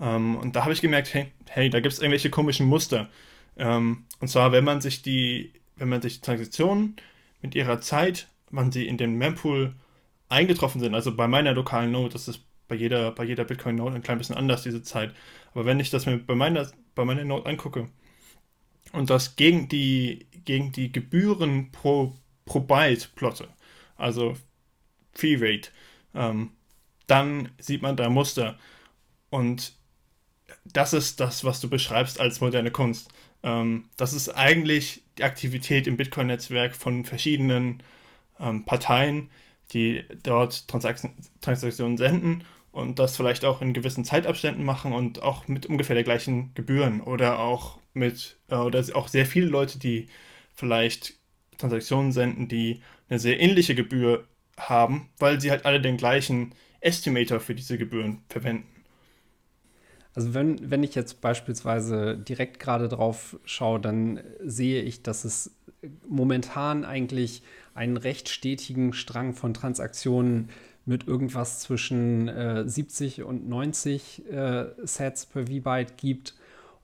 Ähm, 0.00 0.36
und 0.36 0.56
da 0.56 0.62
habe 0.62 0.72
ich 0.72 0.80
gemerkt, 0.80 1.12
hey, 1.14 1.32
hey 1.48 1.70
da 1.70 1.80
gibt 1.80 1.92
es 1.92 2.00
irgendwelche 2.00 2.30
komischen 2.30 2.66
Muster. 2.66 3.08
Ähm, 3.56 4.04
und 4.20 4.28
zwar, 4.28 4.52
wenn 4.52 4.64
man 4.64 4.80
sich 4.80 5.02
die, 5.02 5.52
wenn 5.76 5.88
man 5.88 6.02
sich 6.02 6.20
Transaktionen 6.20 6.96
mit 7.40 7.54
ihrer 7.54 7.80
Zeit, 7.80 8.28
wann 8.52 8.70
sie 8.70 8.86
in 8.86 8.96
den 8.96 9.16
Mempool 9.16 9.74
eingetroffen 10.28 10.80
sind, 10.80 10.94
also 10.94 11.14
bei 11.14 11.26
meiner 11.26 11.52
lokalen 11.52 11.90
Node, 11.90 12.12
das 12.12 12.28
ist 12.28 12.44
bei 12.68 12.76
jeder, 12.76 13.10
bei 13.12 13.24
jeder 13.24 13.44
Bitcoin-Node 13.44 13.96
ein 13.96 14.02
klein 14.02 14.18
bisschen 14.18 14.36
anders, 14.36 14.62
diese 14.62 14.82
Zeit. 14.82 15.14
Aber 15.52 15.66
wenn 15.66 15.80
ich 15.80 15.90
das 15.90 16.06
mir 16.06 16.18
bei 16.18 16.34
meiner, 16.34 16.70
bei 16.94 17.04
meiner 17.04 17.24
Node 17.24 17.46
angucke 17.46 17.88
und 18.92 19.10
das 19.10 19.36
gegen 19.36 19.68
die, 19.68 20.26
gegen 20.44 20.72
die 20.72 20.90
Gebühren 20.90 21.70
pro, 21.72 22.14
pro 22.46 22.60
Byte 22.60 23.14
plotte, 23.14 23.48
also 23.96 24.36
Fee 25.12 25.36
Rate, 25.38 25.70
ähm, 26.14 26.52
dann 27.06 27.50
sieht 27.58 27.82
man 27.82 27.96
da 27.96 28.08
Muster. 28.08 28.58
Und 29.28 29.74
das 30.64 30.92
ist 30.92 31.20
das, 31.20 31.44
was 31.44 31.60
du 31.60 31.68
beschreibst 31.68 32.20
als 32.20 32.40
moderne 32.40 32.70
Kunst. 32.70 33.10
Ähm, 33.42 33.90
das 33.96 34.12
ist 34.12 34.30
eigentlich 34.30 35.02
die 35.18 35.24
Aktivität 35.24 35.86
im 35.86 35.96
Bitcoin-Netzwerk 35.96 36.74
von 36.74 37.04
verschiedenen 37.04 37.82
ähm, 38.42 38.64
Parteien, 38.64 39.30
die 39.72 40.04
dort 40.22 40.68
Transaktion, 40.68 41.12
Transaktionen 41.40 41.96
senden 41.96 42.44
und 42.72 42.98
das 42.98 43.16
vielleicht 43.16 43.44
auch 43.44 43.62
in 43.62 43.72
gewissen 43.72 44.04
Zeitabständen 44.04 44.64
machen 44.64 44.92
und 44.92 45.22
auch 45.22 45.48
mit 45.48 45.66
ungefähr 45.66 45.94
der 45.94 46.04
gleichen 46.04 46.52
Gebühren 46.54 47.00
oder 47.00 47.38
auch 47.38 47.78
mit, 47.94 48.38
äh, 48.48 48.56
oder 48.56 48.84
auch 48.94 49.08
sehr 49.08 49.26
viele 49.26 49.46
Leute, 49.46 49.78
die 49.78 50.08
vielleicht 50.54 51.14
Transaktionen 51.58 52.12
senden, 52.12 52.48
die 52.48 52.82
eine 53.08 53.18
sehr 53.18 53.40
ähnliche 53.40 53.74
Gebühr 53.74 54.26
haben, 54.58 55.08
weil 55.18 55.40
sie 55.40 55.50
halt 55.50 55.64
alle 55.64 55.80
den 55.80 55.96
gleichen 55.96 56.54
Estimator 56.80 57.40
für 57.40 57.54
diese 57.54 57.78
Gebühren 57.78 58.22
verwenden. 58.28 58.68
Also 60.14 60.34
wenn, 60.34 60.70
wenn 60.70 60.82
ich 60.82 60.94
jetzt 60.94 61.20
beispielsweise 61.20 62.18
direkt 62.18 62.58
gerade 62.58 62.88
drauf 62.88 63.38
schaue, 63.44 63.80
dann 63.80 64.20
sehe 64.44 64.82
ich, 64.82 65.02
dass 65.02 65.24
es 65.24 65.56
momentan 66.06 66.84
eigentlich 66.84 67.42
einen 67.74 67.96
recht 67.96 68.28
stetigen 68.28 68.92
Strang 68.92 69.34
von 69.34 69.54
Transaktionen 69.54 70.50
mit 70.84 71.06
irgendwas 71.06 71.60
zwischen 71.60 72.28
äh, 72.28 72.68
70 72.68 73.22
und 73.22 73.48
90 73.48 74.30
äh, 74.30 74.66
Sets 74.82 75.26
per 75.26 75.46
V-Byte 75.46 75.96
gibt. 75.96 76.34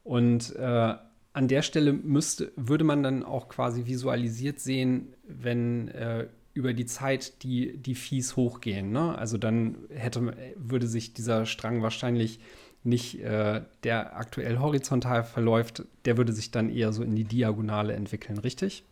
Und 0.04 0.54
äh, 0.57 0.95
an 1.33 1.49
der 1.49 1.62
Stelle 1.62 1.92
müsste, 1.92 2.52
würde 2.57 2.85
man 2.85 3.02
dann 3.02 3.23
auch 3.23 3.49
quasi 3.49 3.87
visualisiert 3.87 4.61
sehen, 4.61 5.14
wenn 5.26 5.88
äh, 5.88 6.28
über 6.54 6.73
die 6.73 6.87
Zeit 6.87 7.42
die, 7.42 7.76
die 7.76 7.95
Fees 7.95 8.37
hochgehen. 8.37 8.90
Ne? 8.90 9.16
Also 9.16 9.38
dann 9.38 9.76
hätte, 9.90 10.35
würde 10.57 10.87
sich 10.87 11.14
dieser 11.14 11.47
Strang 11.47 11.83
wahrscheinlich 11.83 12.40
nicht, 12.85 13.21
äh, 13.21 13.62
der 13.85 14.16
aktuell 14.16 14.59
horizontal 14.59 15.25
verläuft, 15.25 15.85
der 16.04 16.16
würde 16.16 16.33
sich 16.33 16.50
dann 16.50 16.71
eher 16.71 16.92
so 16.92 17.02
in 17.02 17.14
die 17.14 17.25
Diagonale 17.25 17.92
entwickeln, 17.92 18.38
richtig? 18.38 18.85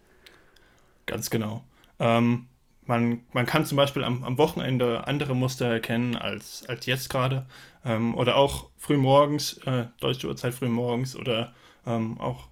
Ganz 1.07 1.31
genau. 1.31 1.65
Ähm, 1.99 2.49
man, 2.87 3.23
man 3.33 3.47
kann 3.47 3.67
zum 3.67 3.77
Beispiel 3.77 4.05
am, 4.05 4.23
am 4.25 4.39
Wochenende 4.39 5.07
andere 5.07 5.35
Muster 5.35 5.67
erkennen 5.67 6.17
als, 6.17 6.65
als 6.69 6.87
jetzt 6.87 7.11
gerade. 7.11 7.47
Ähm, 7.85 8.15
oder 8.15 8.37
auch 8.37 8.71
früh 8.77 8.97
morgens, 8.97 9.59
äh, 9.67 9.87
deutsche 10.01 10.29
Uhrzeit 10.29 10.55
früh 10.55 10.69
morgens 10.69 11.17
oder 11.17 11.55
ähm, 11.87 12.21
auch, 12.21 12.49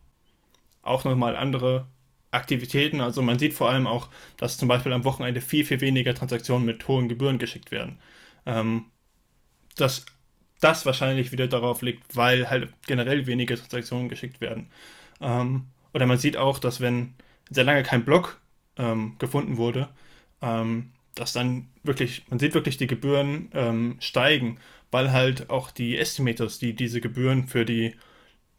auch 0.83 1.05
nochmal 1.05 1.37
andere 1.37 1.87
Aktivitäten. 2.31 3.01
Also 3.01 3.23
man 3.23 3.39
sieht 3.39 3.55
vor 3.55 3.71
allem 3.71 3.87
auch, 3.87 4.09
dass 4.37 4.59
zum 4.59 4.69
Beispiel 4.69 4.93
am 4.93 5.05
Wochenende 5.05 5.41
viel, 5.41 5.65
viel 5.65 5.81
weniger 5.81 6.15
Transaktionen 6.15 6.67
mit 6.67 6.87
hohen 6.89 7.09
Gebühren 7.09 7.39
geschickt 7.39 7.71
werden. 7.71 7.99
Ähm, 8.47 8.87
dass 9.77 10.07
das 10.61 10.87
wahrscheinlich 10.87 11.33
wieder 11.33 11.47
darauf 11.47 11.83
liegt, 11.83 12.17
weil 12.17 12.49
halt 12.51 12.73
generell 12.87 13.27
weniger 13.27 13.57
Transaktionen 13.57 14.09
geschickt 14.09 14.41
werden. 14.41 14.71
Ähm, 15.21 15.67
oder 15.93 16.07
man 16.07 16.19
sieht 16.19 16.37
auch, 16.37 16.59
dass 16.59 16.81
wenn 16.81 17.15
sehr 17.51 17.65
lange 17.65 17.83
kein 17.83 18.05
Block 18.05 18.41
ähm, 18.77 19.17
gefunden 19.19 19.57
wurde, 19.57 19.89
ähm, 20.43 20.93
dass 21.15 21.33
dann 21.33 21.69
wirklich, 21.83 22.25
man 22.29 22.39
sieht 22.39 22.55
wirklich 22.55 22.77
die 22.77 22.87
Gebühren 22.87 23.51
ähm, 23.55 23.97
steigen, 24.01 24.59
weil 24.91 25.13
halt 25.13 25.51
auch 25.51 25.71
die 25.71 25.99
Estimators, 25.99 26.59
die 26.59 26.75
diese 26.75 27.01
Gebühren 27.01 27.47
für 27.49 27.65
die 27.65 27.95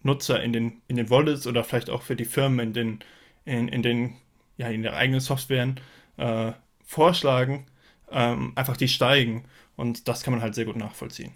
Nutzer 0.04 0.41
in 0.41 0.54
den, 0.54 0.82
in 0.88 0.97
den 0.97 1.10
Wallets 1.10 1.47
oder 1.47 1.63
vielleicht 1.63 1.89
auch 1.89 2.01
für 2.01 2.15
die 2.15 2.25
Firmen 2.25 2.60
in 2.60 2.73
den, 2.73 2.99
in, 3.45 3.67
in 3.67 3.82
den, 3.82 4.15
ja, 4.58 4.69
in 4.69 4.84
der 4.84 4.95
eigenen 4.95 5.19
Software 5.19 5.75
äh, 6.17 6.51
vorschlagen, 6.86 7.65
ähm, 8.12 8.54
einfach 8.56 8.78
die 8.78 8.88
steigen. 8.88 9.45
Und 9.75 10.08
das 10.08 10.23
kann 10.23 10.34
man 10.34 10.41
halt 10.41 10.56
sehr 10.56 10.65
gut 10.65 10.75
nachvollziehen. 10.78 11.34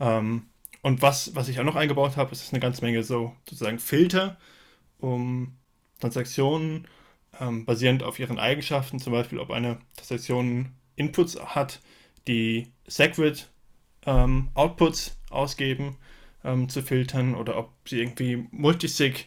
Ähm, 0.00 0.46
und 0.82 1.02
was, 1.02 1.34
was 1.34 1.48
ich 1.48 1.60
auch 1.60 1.64
noch 1.64 1.76
eingebaut 1.76 2.16
habe, 2.16 2.32
ist 2.32 2.52
eine 2.52 2.60
ganze 2.60 2.84
Menge 2.84 3.02
so 3.02 3.34
sozusagen 3.48 3.78
Filter, 3.78 4.36
um 4.98 5.56
Transaktionen 6.00 6.86
ähm, 7.40 7.64
basierend 7.64 8.02
auf 8.02 8.18
ihren 8.18 8.38
Eigenschaften, 8.38 8.98
zum 8.98 9.12
Beispiel 9.12 9.38
ob 9.38 9.50
eine 9.50 9.78
Transaktion 9.96 10.72
Inputs 10.96 11.38
hat, 11.40 11.80
die 12.26 12.68
Segwit 12.86 13.48
ähm, 14.06 14.50
Outputs 14.54 15.18
ausgeben, 15.30 15.96
ähm, 16.44 16.68
zu 16.68 16.82
filtern 16.82 17.34
oder 17.34 17.56
ob 17.58 17.72
sie 17.86 18.00
irgendwie 18.00 18.48
Multisig 18.50 19.26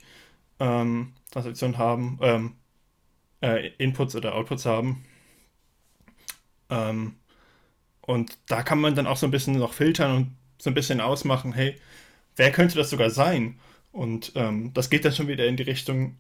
ähm, 0.60 1.14
Transaktionen 1.32 1.78
haben, 1.78 2.20
ähm, 2.22 2.56
äh, 3.42 3.70
Inputs 3.78 4.16
oder 4.16 4.36
Outputs 4.36 4.66
haben. 4.66 5.06
Ähm, 6.70 7.16
und 8.02 8.38
da 8.48 8.64
kann 8.64 8.80
man 8.80 8.96
dann 8.96 9.08
auch 9.08 9.18
so 9.18 9.28
ein 9.28 9.32
bisschen 9.32 9.58
noch 9.58 9.74
filtern 9.74 10.16
und 10.16 10.36
so 10.58 10.70
ein 10.70 10.74
bisschen 10.74 11.02
ausmachen, 11.02 11.54
hey, 11.54 11.76
wer 12.36 12.52
könnte 12.52 12.76
das 12.76 12.90
sogar 12.90 13.10
sein? 13.10 13.60
Und 13.92 14.34
ähm, 14.36 14.74
das 14.74 14.90
geht 14.90 15.06
dann 15.06 15.14
schon 15.14 15.28
wieder 15.28 15.46
in 15.48 15.58
die 15.58 15.64
Richtung, 15.64 16.18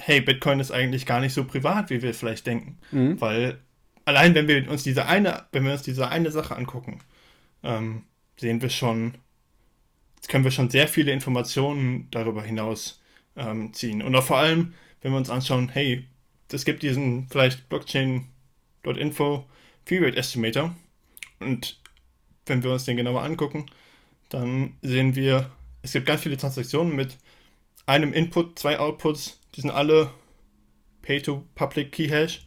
hey, 0.00 0.20
Bitcoin 0.20 0.60
ist 0.60 0.70
eigentlich 0.70 1.06
gar 1.06 1.20
nicht 1.20 1.34
so 1.34 1.44
privat, 1.44 1.90
wie 1.90 2.02
wir 2.02 2.14
vielleicht 2.14 2.46
denken. 2.46 2.78
Mhm. 2.90 3.20
Weil 3.20 3.58
allein 4.04 4.34
wenn 4.34 4.48
wir 4.48 4.70
uns 4.70 4.82
diese 4.82 5.06
eine, 5.06 5.44
wenn 5.52 5.64
wir 5.64 5.72
uns 5.72 5.82
diese 5.82 6.08
eine 6.08 6.30
Sache 6.30 6.56
angucken, 6.56 7.00
ähm, 7.62 8.04
sehen 8.36 8.62
wir 8.62 8.70
schon, 8.70 9.14
können 10.28 10.44
wir 10.44 10.50
schon 10.50 10.70
sehr 10.70 10.88
viele 10.88 11.12
Informationen 11.12 12.08
darüber 12.10 12.42
hinaus 12.42 13.00
ähm, 13.36 13.72
ziehen. 13.72 14.02
Und 14.02 14.14
auch 14.14 14.24
vor 14.24 14.38
allem, 14.38 14.74
wenn 15.02 15.12
wir 15.12 15.18
uns 15.18 15.30
anschauen, 15.30 15.68
hey, 15.68 16.06
es 16.52 16.64
gibt 16.64 16.82
diesen 16.82 17.28
vielleicht 17.28 17.68
Blockchain.info 17.68 19.46
Fee 19.84 19.98
Rate 19.98 20.16
Estimator 20.16 20.74
und 21.38 21.80
wenn 22.46 22.62
wir 22.62 22.72
uns 22.72 22.84
den 22.84 22.96
genauer 22.96 23.22
angucken, 23.22 23.66
dann 24.28 24.74
sehen 24.82 25.14
wir, 25.14 25.50
es 25.82 25.92
gibt 25.92 26.06
ganz 26.06 26.22
viele 26.22 26.36
Transaktionen 26.36 26.94
mit 26.94 27.16
einem 27.86 28.12
Input, 28.12 28.58
zwei 28.58 28.78
Outputs, 28.78 29.39
die 29.60 29.66
sind 29.66 29.76
alle 29.76 30.10
Pay-to-Public 31.02 31.92
Key 31.92 32.08
Hash, 32.08 32.46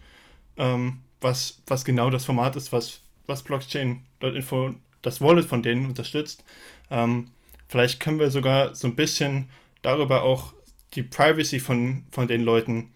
ähm, 0.58 1.02
was, 1.22 1.62
was 1.68 1.86
genau 1.86 2.10
das 2.10 2.26
Format 2.26 2.56
ist, 2.56 2.72
was, 2.72 3.02
was 3.28 3.44
Blockchain.info, 3.44 4.74
das 5.04 5.22
Wallet 5.22 5.46
von 5.46 5.62
denen 5.62 5.86
unterstützt. 5.86 6.44
Ähm, 6.90 7.30
vielleicht 7.68 8.00
können 8.00 8.18
wir 8.18 8.32
sogar 8.32 8.74
so 8.74 8.88
ein 8.88 8.96
bisschen 8.96 9.48
darüber 9.84 10.24
auch 10.24 10.54
die 10.96 11.04
Privacy 11.04 11.60
von, 11.60 12.06
von 12.10 12.28
den 12.28 12.42
Leuten 12.42 12.90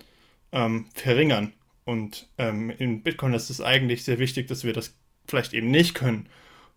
ähm, 0.52 0.88
verringern. 0.96 1.54
Und 1.86 2.28
ähm, 2.40 2.72
in 2.72 3.04
Bitcoin 3.04 3.36
ist 3.36 3.52
es 3.52 3.62
eigentlich 3.62 4.04
sehr 4.04 4.18
wichtig, 4.18 4.48
dass 4.48 4.64
wir 4.64 4.74
das 4.74 4.96
vielleicht 5.28 5.54
eben 5.54 5.70
nicht 5.70 5.94
können. 5.94 6.28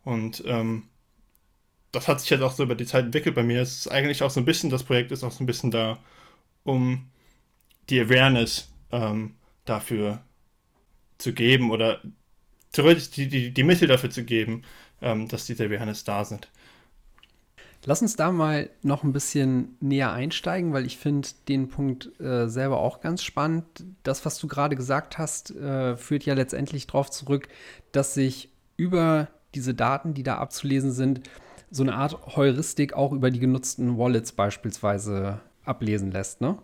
Und 0.05 0.44
ähm, 0.46 0.83
das 1.90 2.07
hat 2.07 2.20
sich 2.20 2.29
jetzt 2.29 2.42
auch 2.42 2.53
so 2.53 2.64
über 2.64 2.74
die 2.74 2.85
Zeit 2.85 3.07
entwickelt 3.07 3.35
bei 3.35 3.42
mir. 3.42 3.62
Es 3.62 3.79
ist 3.79 3.88
eigentlich 3.88 4.22
auch 4.22 4.31
so 4.31 4.40
ein 4.40 4.44
bisschen, 4.44 4.68
das 4.68 4.85
Projekt 4.85 5.11
ist 5.11 5.24
auch 5.24 5.33
so 5.33 5.42
ein 5.42 5.46
bisschen 5.46 5.70
da, 5.70 5.98
um 6.64 7.11
die 7.88 8.01
Awareness 8.01 8.69
ähm, 8.93 9.35
dafür 9.64 10.23
zu 11.19 11.33
geben 11.33 11.71
oder 11.71 12.01
theoretisch 12.73 13.11
die, 13.11 13.29
die, 13.29 13.53
die 13.53 13.62
Mittel 13.62 13.88
dafür 13.88 14.11
zu 14.11 14.25
geben, 14.25 14.62
ähm, 15.03 15.29
dass 15.29 15.47
diese 15.47 15.64
Awareness 15.64 16.05
da 16.05 16.25
sind. 16.25 16.49
Lass 17.87 18.03
uns 18.03 18.14
da 18.14 18.31
mal 18.31 18.69
noch 18.83 19.05
ein 19.05 19.12
bisschen 19.12 19.77
näher 19.81 20.12
einsteigen, 20.12 20.75
weil 20.75 20.85
ich 20.85 20.99
finde 20.99 21.29
den 21.49 21.69
Punkt 21.69 22.21
äh, 22.21 22.47
selber 22.47 22.79
auch 22.79 23.01
ganz 23.01 23.23
spannend. 23.23 23.64
Das, 24.03 24.27
was 24.27 24.38
du 24.38 24.49
gerade 24.49 24.77
gesagt 24.77 25.16
hast, 25.16 25.51
äh, 25.57 25.97
führt 25.97 26.27
ja 26.27 26.35
letztendlich 26.35 26.87
darauf 26.87 27.11
zurück, 27.11 27.49
dass 27.93 28.12
sich 28.12 28.51
über 28.77 29.29
diese 29.55 29.73
Daten, 29.73 30.12
die 30.12 30.23
da 30.23 30.37
abzulesen 30.37 30.93
sind, 30.93 31.23
so 31.71 31.83
eine 31.83 31.95
Art 31.95 32.37
Heuristik 32.37 32.93
auch 32.93 33.12
über 33.12 33.31
die 33.31 33.40
genutzten 33.40 33.97
Wallets 33.97 34.33
beispielsweise 34.33 35.40
ablesen 35.64 36.11
lässt, 36.11 36.40
ne? 36.40 36.59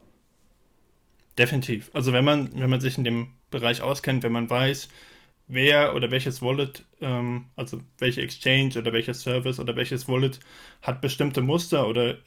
Definitiv. 1.38 1.90
Also 1.92 2.12
wenn 2.12 2.25
man, 2.25 2.51
wenn 2.59 2.70
man 2.70 2.81
sich 2.81 2.96
in 2.96 3.05
dem 3.05 3.29
Bereich 3.51 3.83
auskennt, 3.83 4.22
wenn 4.22 4.33
man 4.33 4.49
weiß, 4.49 4.88
wer 5.49 5.94
oder 5.94 6.11
welches 6.11 6.42
Wallet, 6.42 6.85
ähm, 7.01 7.46
also 7.57 7.81
welche 7.99 8.22
Exchange 8.22 8.79
oder 8.79 8.92
welches 8.92 9.20
Service 9.22 9.61
oder 9.61 9.77
welches 9.77 10.09
Wallet 10.09 10.40
hat 10.83 11.01
bestimmte 11.01 11.42
Muster 11.42 11.87
oder 11.88 12.18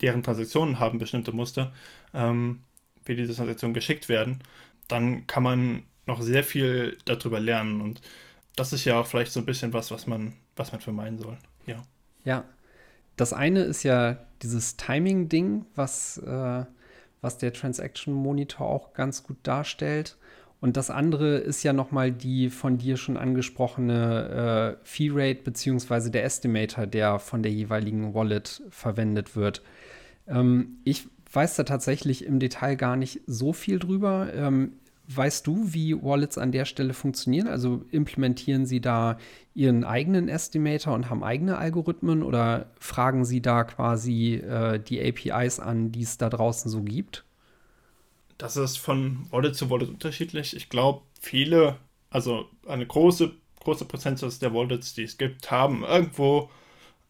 deren 0.00 0.22
Transaktionen 0.22 0.78
haben 0.78 0.98
bestimmte 0.98 1.32
Muster, 1.32 1.72
ähm, 2.12 2.62
wie 3.04 3.16
diese 3.16 3.34
Transaktionen 3.34 3.74
geschickt 3.74 4.08
werden, 4.08 4.40
dann 4.88 5.26
kann 5.26 5.42
man 5.42 5.84
noch 6.06 6.20
sehr 6.20 6.44
viel 6.44 6.98
darüber 7.04 7.40
lernen. 7.40 7.80
Und 7.80 8.00
das 8.56 8.72
ist 8.72 8.84
ja 8.84 9.00
auch 9.00 9.06
vielleicht 9.06 9.32
so 9.32 9.40
ein 9.40 9.46
bisschen 9.46 9.72
was, 9.72 9.90
was 9.90 10.06
man, 10.06 10.34
was 10.56 10.72
man 10.72 10.80
vermeiden 10.80 11.18
soll. 11.18 11.38
Ja. 11.66 11.82
Ja. 12.24 12.44
Das 13.16 13.32
eine 13.32 13.60
ist 13.62 13.82
ja 13.82 14.18
dieses 14.42 14.76
Timing-Ding, 14.76 15.64
was, 15.74 16.18
äh, 16.18 16.64
was 17.26 17.38
der 17.38 17.52
Transaction 17.52 18.14
Monitor 18.14 18.68
auch 18.68 18.94
ganz 18.94 19.24
gut 19.24 19.38
darstellt. 19.42 20.16
Und 20.60 20.76
das 20.76 20.90
andere 20.90 21.38
ist 21.38 21.64
ja 21.64 21.72
nochmal 21.72 22.12
die 22.12 22.50
von 22.50 22.78
dir 22.78 22.96
schon 22.96 23.16
angesprochene 23.16 24.76
äh, 24.80 24.86
Fee 24.86 25.10
Rate 25.12 25.42
beziehungsweise 25.42 26.12
der 26.12 26.24
Estimator, 26.24 26.86
der 26.86 27.18
von 27.18 27.42
der 27.42 27.50
jeweiligen 27.50 28.14
Wallet 28.14 28.62
verwendet 28.70 29.34
wird. 29.34 29.62
Ähm, 30.28 30.78
ich 30.84 31.08
weiß 31.32 31.56
da 31.56 31.64
tatsächlich 31.64 32.24
im 32.24 32.38
Detail 32.38 32.76
gar 32.76 32.94
nicht 32.94 33.22
so 33.26 33.52
viel 33.52 33.80
drüber. 33.80 34.32
Ähm, 34.32 34.74
weißt 35.08 35.46
du, 35.46 35.72
wie 35.72 35.94
Wallets 36.00 36.38
an 36.38 36.52
der 36.52 36.64
Stelle 36.64 36.94
funktionieren? 36.94 37.48
Also 37.48 37.84
implementieren 37.90 38.66
sie 38.66 38.80
da 38.80 39.18
ihren 39.54 39.84
eigenen 39.84 40.28
Estimator 40.28 40.94
und 40.94 41.08
haben 41.08 41.22
eigene 41.22 41.58
Algorithmen 41.58 42.22
oder 42.22 42.70
fragen 42.78 43.24
sie 43.24 43.40
da 43.40 43.64
quasi 43.64 44.34
äh, 44.34 44.78
die 44.80 45.00
APIs 45.02 45.60
an, 45.60 45.92
die 45.92 46.02
es 46.02 46.18
da 46.18 46.28
draußen 46.28 46.70
so 46.70 46.82
gibt? 46.82 47.24
Das 48.38 48.56
ist 48.56 48.76
von 48.76 49.26
Wallet 49.30 49.56
zu 49.56 49.70
Wallet 49.70 49.88
unterschiedlich. 49.88 50.54
Ich 50.54 50.68
glaube, 50.68 51.02
viele, 51.20 51.76
also 52.10 52.46
eine 52.66 52.86
große, 52.86 53.32
große 53.60 53.86
Prozentsatz 53.86 54.38
der 54.38 54.52
Wallets, 54.52 54.94
die 54.94 55.04
es 55.04 55.16
gibt, 55.16 55.50
haben 55.50 55.84
irgendwo 55.84 56.50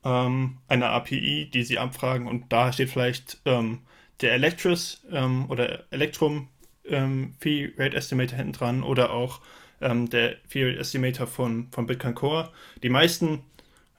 ähm, 0.05 0.59
eine 0.69 0.91
API, 0.91 1.51
die 1.53 1.65
sie 1.65 1.79
abfragen 1.79 2.29
und 2.29 2.53
da 2.53 2.73
steht 2.73 2.91
vielleicht 2.91 3.41
ähm, 3.45 3.81
der 4.21 4.33
Electris 4.35 5.05
ähm, 5.11 5.51
oder 5.51 5.85
Electrum 5.91 6.49
ähm, 6.89 7.35
Fee 7.41 7.73
Rate 7.77 7.97
Estimator 7.97 8.37
hinten 8.37 8.53
dran 8.53 8.83
oder 8.83 9.11
auch 9.11 9.41
ähm, 9.81 10.09
der 10.09 10.37
Fee 10.49 10.65
Rate 10.65 10.79
Estimator 10.79 11.27
von, 11.27 11.69
von 11.71 11.87
Bitcoin 11.87 12.15
Core. 12.15 12.51
Die 12.83 12.89
meisten, 12.89 13.43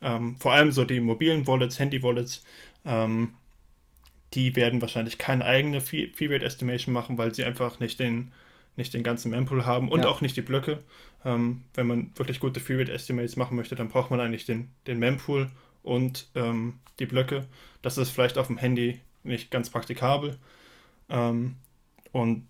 ähm, 0.02 0.38
vor 0.38 0.54
allem 0.54 0.72
so 0.72 0.86
die 0.86 1.00
mobilen 1.00 1.48
Wallets, 1.48 1.80
Handy-Wallets, 1.80 2.44
die 4.34 4.56
werden 4.56 4.82
wahrscheinlich 4.82 5.18
keine 5.18 5.44
eigene 5.44 5.82
Fee, 5.82 6.12
Rate 6.22 6.46
Estimation 6.46 6.94
machen, 6.94 7.18
weil 7.18 7.34
sie 7.34 7.44
einfach 7.44 7.80
nicht 7.80 8.00
den, 8.00 8.32
nicht 8.76 8.94
den 8.94 9.04
ganzen 9.04 9.32
Mempool 9.32 9.66
haben 9.66 9.90
und 9.90 10.02
ja. 10.02 10.08
auch 10.08 10.22
nicht 10.22 10.38
die 10.38 10.42
Blöcke. 10.42 10.80
Ähm, 11.26 11.64
wenn 11.74 11.88
man 11.88 12.12
wirklich 12.16 12.40
gute 12.40 12.60
Fee 12.60 12.78
Rate 12.78 12.92
Estimates 12.92 13.36
machen 13.36 13.58
möchte, 13.58 13.76
dann 13.76 13.90
braucht 13.90 14.12
man 14.12 14.20
eigentlich 14.20 14.46
den, 14.46 14.70
den 14.86 15.00
Mempool 15.00 15.50
und 15.84 16.28
ähm, 16.36 16.76
die 17.00 17.06
Blöcke. 17.06 17.46
Das 17.82 17.98
ist 17.98 18.10
vielleicht 18.10 18.38
auf 18.38 18.48
dem 18.48 18.58
Handy 18.58 19.00
nicht 19.24 19.52
ganz 19.52 19.70
praktikabel. 19.70 20.38
Ähm, 21.10 21.56
und 22.12 22.46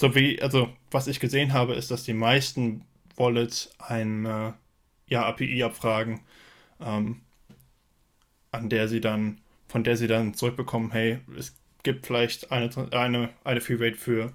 so 0.00 0.14
wie, 0.14 0.40
also 0.42 0.68
was 0.90 1.06
ich 1.06 1.20
gesehen 1.20 1.52
habe, 1.52 1.74
ist, 1.74 1.90
dass 1.90 2.04
die 2.04 2.14
meisten 2.14 2.84
Wallets 3.16 3.70
eine 3.78 4.54
ja, 5.06 5.26
API 5.26 5.62
abfragen, 5.62 6.20
ähm, 6.80 7.22
an 8.50 8.68
der 8.68 8.88
sie 8.88 9.00
dann 9.00 9.40
von 9.68 9.84
der 9.84 9.96
sie 9.96 10.06
dann 10.06 10.34
zurückbekommen, 10.34 10.92
hey, 10.92 11.18
es 11.36 11.54
gibt 11.82 12.06
vielleicht 12.06 12.50
eine, 12.52 12.70
eine, 12.92 13.30
eine 13.44 13.60
Free 13.60 13.76
Rate 13.78 13.96
für 13.96 14.32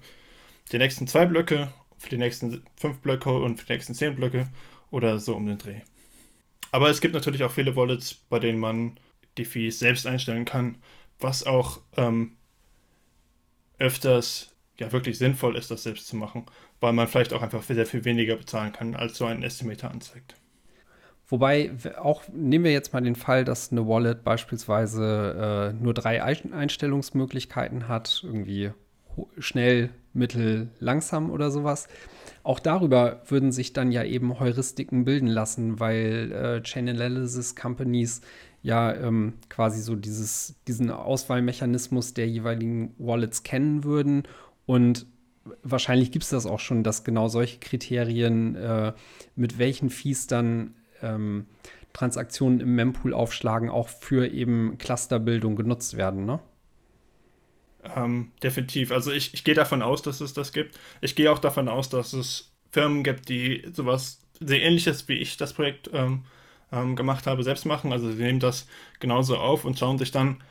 die 0.70 0.78
nächsten 0.78 1.06
zwei 1.06 1.26
Blöcke, 1.26 1.72
für 1.98 2.10
die 2.10 2.18
nächsten 2.18 2.62
fünf 2.76 2.98
Blöcke 2.98 3.32
und 3.32 3.58
für 3.58 3.66
die 3.66 3.72
nächsten 3.72 3.94
zehn 3.94 4.14
Blöcke 4.14 4.48
oder 4.90 5.18
so 5.18 5.34
um 5.34 5.46
den 5.46 5.58
Dreh. 5.58 5.80
Aber 6.70 6.90
es 6.90 7.00
gibt 7.00 7.14
natürlich 7.14 7.44
auch 7.44 7.50
viele 7.50 7.76
Wallets, 7.76 8.14
bei 8.14 8.38
denen 8.38 8.58
man 8.58 8.98
die 9.36 9.44
Fees 9.44 9.78
selbst 9.78 10.06
einstellen 10.06 10.44
kann, 10.44 10.76
was 11.18 11.44
auch 11.44 11.80
ähm, 11.96 12.36
öfters 13.78 14.51
ja 14.82 14.92
wirklich 14.92 15.18
sinnvoll 15.18 15.56
ist, 15.56 15.70
das 15.70 15.84
selbst 15.84 16.06
zu 16.06 16.16
machen, 16.16 16.46
weil 16.80 16.92
man 16.92 17.08
vielleicht 17.08 17.32
auch 17.32 17.42
einfach 17.42 17.62
sehr 17.62 17.86
viel 17.86 18.04
weniger 18.04 18.36
bezahlen 18.36 18.72
kann, 18.72 18.94
als 18.94 19.16
so 19.16 19.24
ein 19.24 19.42
Estimator 19.42 19.90
anzeigt. 19.90 20.34
Wobei, 21.28 21.70
auch 21.98 22.24
nehmen 22.30 22.64
wir 22.64 22.72
jetzt 22.72 22.92
mal 22.92 23.00
den 23.00 23.16
Fall, 23.16 23.44
dass 23.44 23.72
eine 23.72 23.88
Wallet 23.88 24.22
beispielsweise 24.22 25.72
äh, 25.72 25.82
nur 25.82 25.94
drei 25.94 26.22
Einstellungsmöglichkeiten 26.22 27.88
hat, 27.88 28.20
irgendwie 28.22 28.72
schnell, 29.38 29.90
mittel, 30.12 30.68
langsam 30.78 31.30
oder 31.30 31.50
sowas. 31.50 31.88
Auch 32.42 32.60
darüber 32.60 33.22
würden 33.28 33.52
sich 33.52 33.72
dann 33.72 33.92
ja 33.92 34.04
eben 34.04 34.40
Heuristiken 34.40 35.04
bilden 35.04 35.26
lassen, 35.26 35.80
weil 35.80 36.32
äh, 36.32 36.62
Chain 36.62 36.88
Analysis 36.88 37.56
Companies 37.56 38.20
ja 38.62 38.92
ähm, 38.94 39.34
quasi 39.48 39.80
so 39.80 39.96
dieses, 39.96 40.56
diesen 40.68 40.90
Auswahlmechanismus 40.90 42.14
der 42.14 42.28
jeweiligen 42.28 42.94
Wallets 42.98 43.42
kennen 43.42 43.84
würden 43.84 44.24
und 44.72 45.04
wahrscheinlich 45.62 46.12
gibt 46.12 46.24
es 46.24 46.30
das 46.30 46.46
auch 46.46 46.60
schon, 46.60 46.82
dass 46.82 47.04
genau 47.04 47.28
solche 47.28 47.58
Kriterien, 47.58 48.56
äh, 48.56 48.94
mit 49.36 49.58
welchen 49.58 49.90
Fees 49.90 50.26
dann 50.28 50.74
ähm, 51.02 51.44
Transaktionen 51.92 52.60
im 52.60 52.74
Mempool 52.74 53.12
aufschlagen, 53.12 53.68
auch 53.68 53.90
für 53.90 54.32
eben 54.32 54.78
Clusterbildung 54.78 55.56
genutzt 55.56 55.98
werden, 55.98 56.24
ne? 56.24 56.40
Ähm, 57.94 58.32
definitiv. 58.42 58.92
Also 58.92 59.12
ich, 59.12 59.34
ich 59.34 59.44
gehe 59.44 59.54
davon 59.54 59.82
aus, 59.82 60.00
dass 60.00 60.22
es 60.22 60.32
das 60.32 60.54
gibt. 60.54 60.80
Ich 61.02 61.16
gehe 61.16 61.30
auch 61.30 61.38
davon 61.38 61.68
aus, 61.68 61.90
dass 61.90 62.14
es 62.14 62.50
Firmen 62.70 63.04
gibt, 63.04 63.28
die 63.28 63.66
sowas 63.74 64.22
sehr 64.40 64.62
ähnliches 64.62 65.06
wie 65.06 65.18
ich 65.18 65.36
das 65.36 65.52
Projekt 65.52 65.90
ähm, 65.92 66.24
ähm, 66.72 66.96
gemacht 66.96 67.26
habe, 67.26 67.42
selbst 67.42 67.66
machen. 67.66 67.92
Also 67.92 68.10
sie 68.10 68.22
nehmen 68.22 68.40
das 68.40 68.66
genauso 69.00 69.36
auf 69.36 69.66
und 69.66 69.78
schauen 69.78 69.98
sich 69.98 70.12
dann 70.12 70.42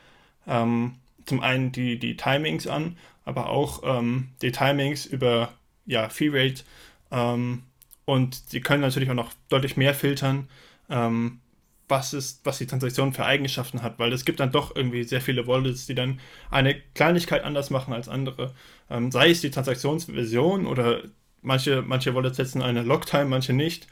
ähm, 0.46 1.00
zum 1.26 1.42
einen 1.42 1.72
die, 1.72 1.98
die 1.98 2.18
Timings 2.18 2.68
an, 2.68 2.98
aber 3.26 3.50
auch 3.50 3.82
ähm, 3.84 4.30
die 4.42 4.52
Timings 4.52 5.06
über 5.06 5.54
ja, 5.86 6.10
Fee 6.10 6.30
Rate 6.32 6.64
ähm, 7.12 7.64
und 8.06 8.36
sie 8.50 8.62
können 8.62 8.82
natürlich 8.82 9.10
auch 9.10 9.16
noch 9.16 9.34
deutlich 9.50 9.78
mehr 9.78 9.94
filtern, 9.94 10.48
ähm, 10.90 11.40
was, 11.88 12.14
ist, 12.14 12.46
was 12.46 12.58
die 12.58 12.68
Transaktion 12.68 13.14
für 13.14 13.26
Eigenschaften 13.26 13.82
hat, 13.84 14.00
weil 14.00 14.14
es 14.14 14.26
gibt 14.26 14.40
dann 14.40 14.52
doch 14.52 14.76
irgendwie 14.76 15.04
sehr 15.04 15.22
viele 15.22 15.46
Wallets, 15.46 15.86
die 15.86 15.96
dann 15.96 16.20
eine 16.50 16.76
Kleinigkeit 16.96 17.44
anders 17.44 17.70
machen 17.70 17.94
als 17.94 18.08
andere. 18.08 18.54
Ähm, 18.90 19.12
sei 19.12 19.30
es 19.30 19.42
die 19.42 19.52
Transaktionsversion 19.52 20.66
oder 20.68 21.04
manche, 21.42 21.82
manche 21.82 22.16
Wallets 22.16 22.38
setzen 22.38 22.62
eine 22.62 22.84
Logtime, 22.84 23.26
manche 23.26 23.54
nicht. 23.54 23.88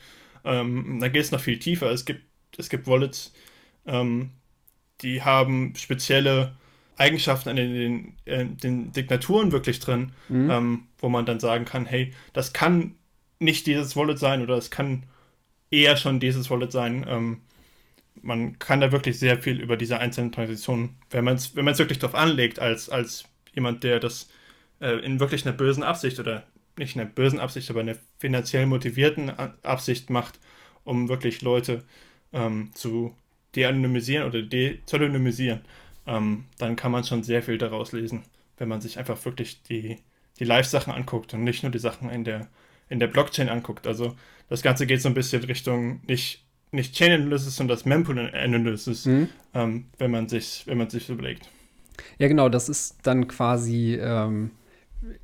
Ähm, 0.46 1.00
da 1.02 1.10
geht 1.10 1.24
es 1.24 1.32
noch 1.32 1.42
viel 1.42 1.60
tiefer. 1.60 1.92
Es 1.92 2.06
gibt, 2.06 2.24
es 2.58 2.70
gibt 2.70 2.88
Wallets, 2.88 3.34
ähm, 3.86 4.32
die 5.02 5.22
haben 5.22 5.76
spezielle 5.76 6.56
Eigenschaften 6.99 7.49
in 7.49 7.55
den, 7.55 8.17
in 8.25 8.33
äh, 8.33 8.45
den 8.45 8.93
Signaturen 8.93 9.51
wirklich 9.51 9.79
drin, 9.79 10.12
mhm. 10.27 10.49
ähm, 10.51 10.83
wo 10.97 11.09
man 11.09 11.25
dann 11.25 11.39
sagen 11.39 11.65
kann, 11.65 11.85
hey, 11.85 12.13
das 12.33 12.53
kann 12.53 12.95
nicht 13.39 13.67
dieses 13.67 13.95
Wallet 13.95 14.19
sein 14.19 14.41
oder 14.41 14.55
es 14.55 14.69
kann 14.69 15.03
eher 15.71 15.95
schon 15.97 16.19
dieses 16.19 16.49
Wallet 16.49 16.71
sein. 16.71 17.05
Ähm, 17.07 17.41
man 18.21 18.59
kann 18.59 18.81
da 18.81 18.91
wirklich 18.91 19.17
sehr 19.17 19.39
viel 19.39 19.62
über 19.62 19.77
diese 19.77 19.99
einzelnen 19.99 20.33
Transitionen, 20.33 20.97
wenn 21.09 21.23
man 21.23 21.35
es 21.35 21.55
wenn 21.55 21.65
wirklich 21.65 21.99
darauf 21.99 22.15
anlegt, 22.15 22.59
als, 22.59 22.89
als 22.89 23.23
jemand, 23.53 23.83
der 23.83 23.99
das 23.99 24.29
äh, 24.81 24.99
in 24.99 25.21
wirklich 25.21 25.45
einer 25.45 25.55
bösen 25.55 25.83
Absicht 25.83 26.19
oder 26.19 26.43
nicht 26.77 26.97
einer 26.97 27.05
bösen 27.05 27.39
Absicht, 27.39 27.69
aber 27.69 27.79
einer 27.79 27.95
finanziell 28.17 28.65
motivierten 28.65 29.29
Absicht 29.63 30.09
macht, 30.09 30.39
um 30.83 31.07
wirklich 31.07 31.41
Leute 31.41 31.83
ähm, 32.33 32.71
zu 32.73 33.15
de-anonymisieren 33.55 34.27
oder 34.27 34.41
de-pseudonymisieren, 34.41 35.62
ähm, 36.05 36.45
dann 36.57 36.75
kann 36.75 36.91
man 36.91 37.03
schon 37.03 37.23
sehr 37.23 37.43
viel 37.43 37.57
daraus 37.57 37.91
lesen, 37.91 38.23
wenn 38.57 38.69
man 38.69 38.81
sich 38.81 38.99
einfach 38.99 39.23
wirklich 39.25 39.63
die, 39.63 39.97
die 40.39 40.45
Live-Sachen 40.45 40.93
anguckt 40.93 41.33
und 41.33 41.43
nicht 41.43 41.63
nur 41.63 41.71
die 41.71 41.79
Sachen 41.79 42.09
in 42.09 42.23
der 42.23 42.47
in 42.89 42.99
der 42.99 43.07
Blockchain 43.07 43.49
anguckt. 43.49 43.88
Also 43.88 44.15
das 44.49 44.62
Ganze 44.62 44.85
geht 44.85 45.01
so 45.01 45.07
ein 45.07 45.13
bisschen 45.13 45.43
Richtung 45.43 46.01
nicht, 46.07 46.43
nicht 46.71 46.95
Chain 46.95 47.13
Analysis, 47.13 47.55
sondern 47.55 47.77
das 47.77 47.85
Mempool 47.85 48.19
Analysis, 48.33 49.05
mhm. 49.05 49.29
ähm, 49.53 49.85
wenn 49.97 50.12
man 50.12 50.27
sich, 50.27 50.63
wenn 50.65 50.77
man 50.77 50.89
sich 50.89 51.09
überlegt. 51.09 51.47
Ja, 52.17 52.27
genau, 52.27 52.49
das 52.49 52.69
ist 52.69 52.97
dann 53.03 53.27
quasi 53.27 53.97
ähm, 54.01 54.51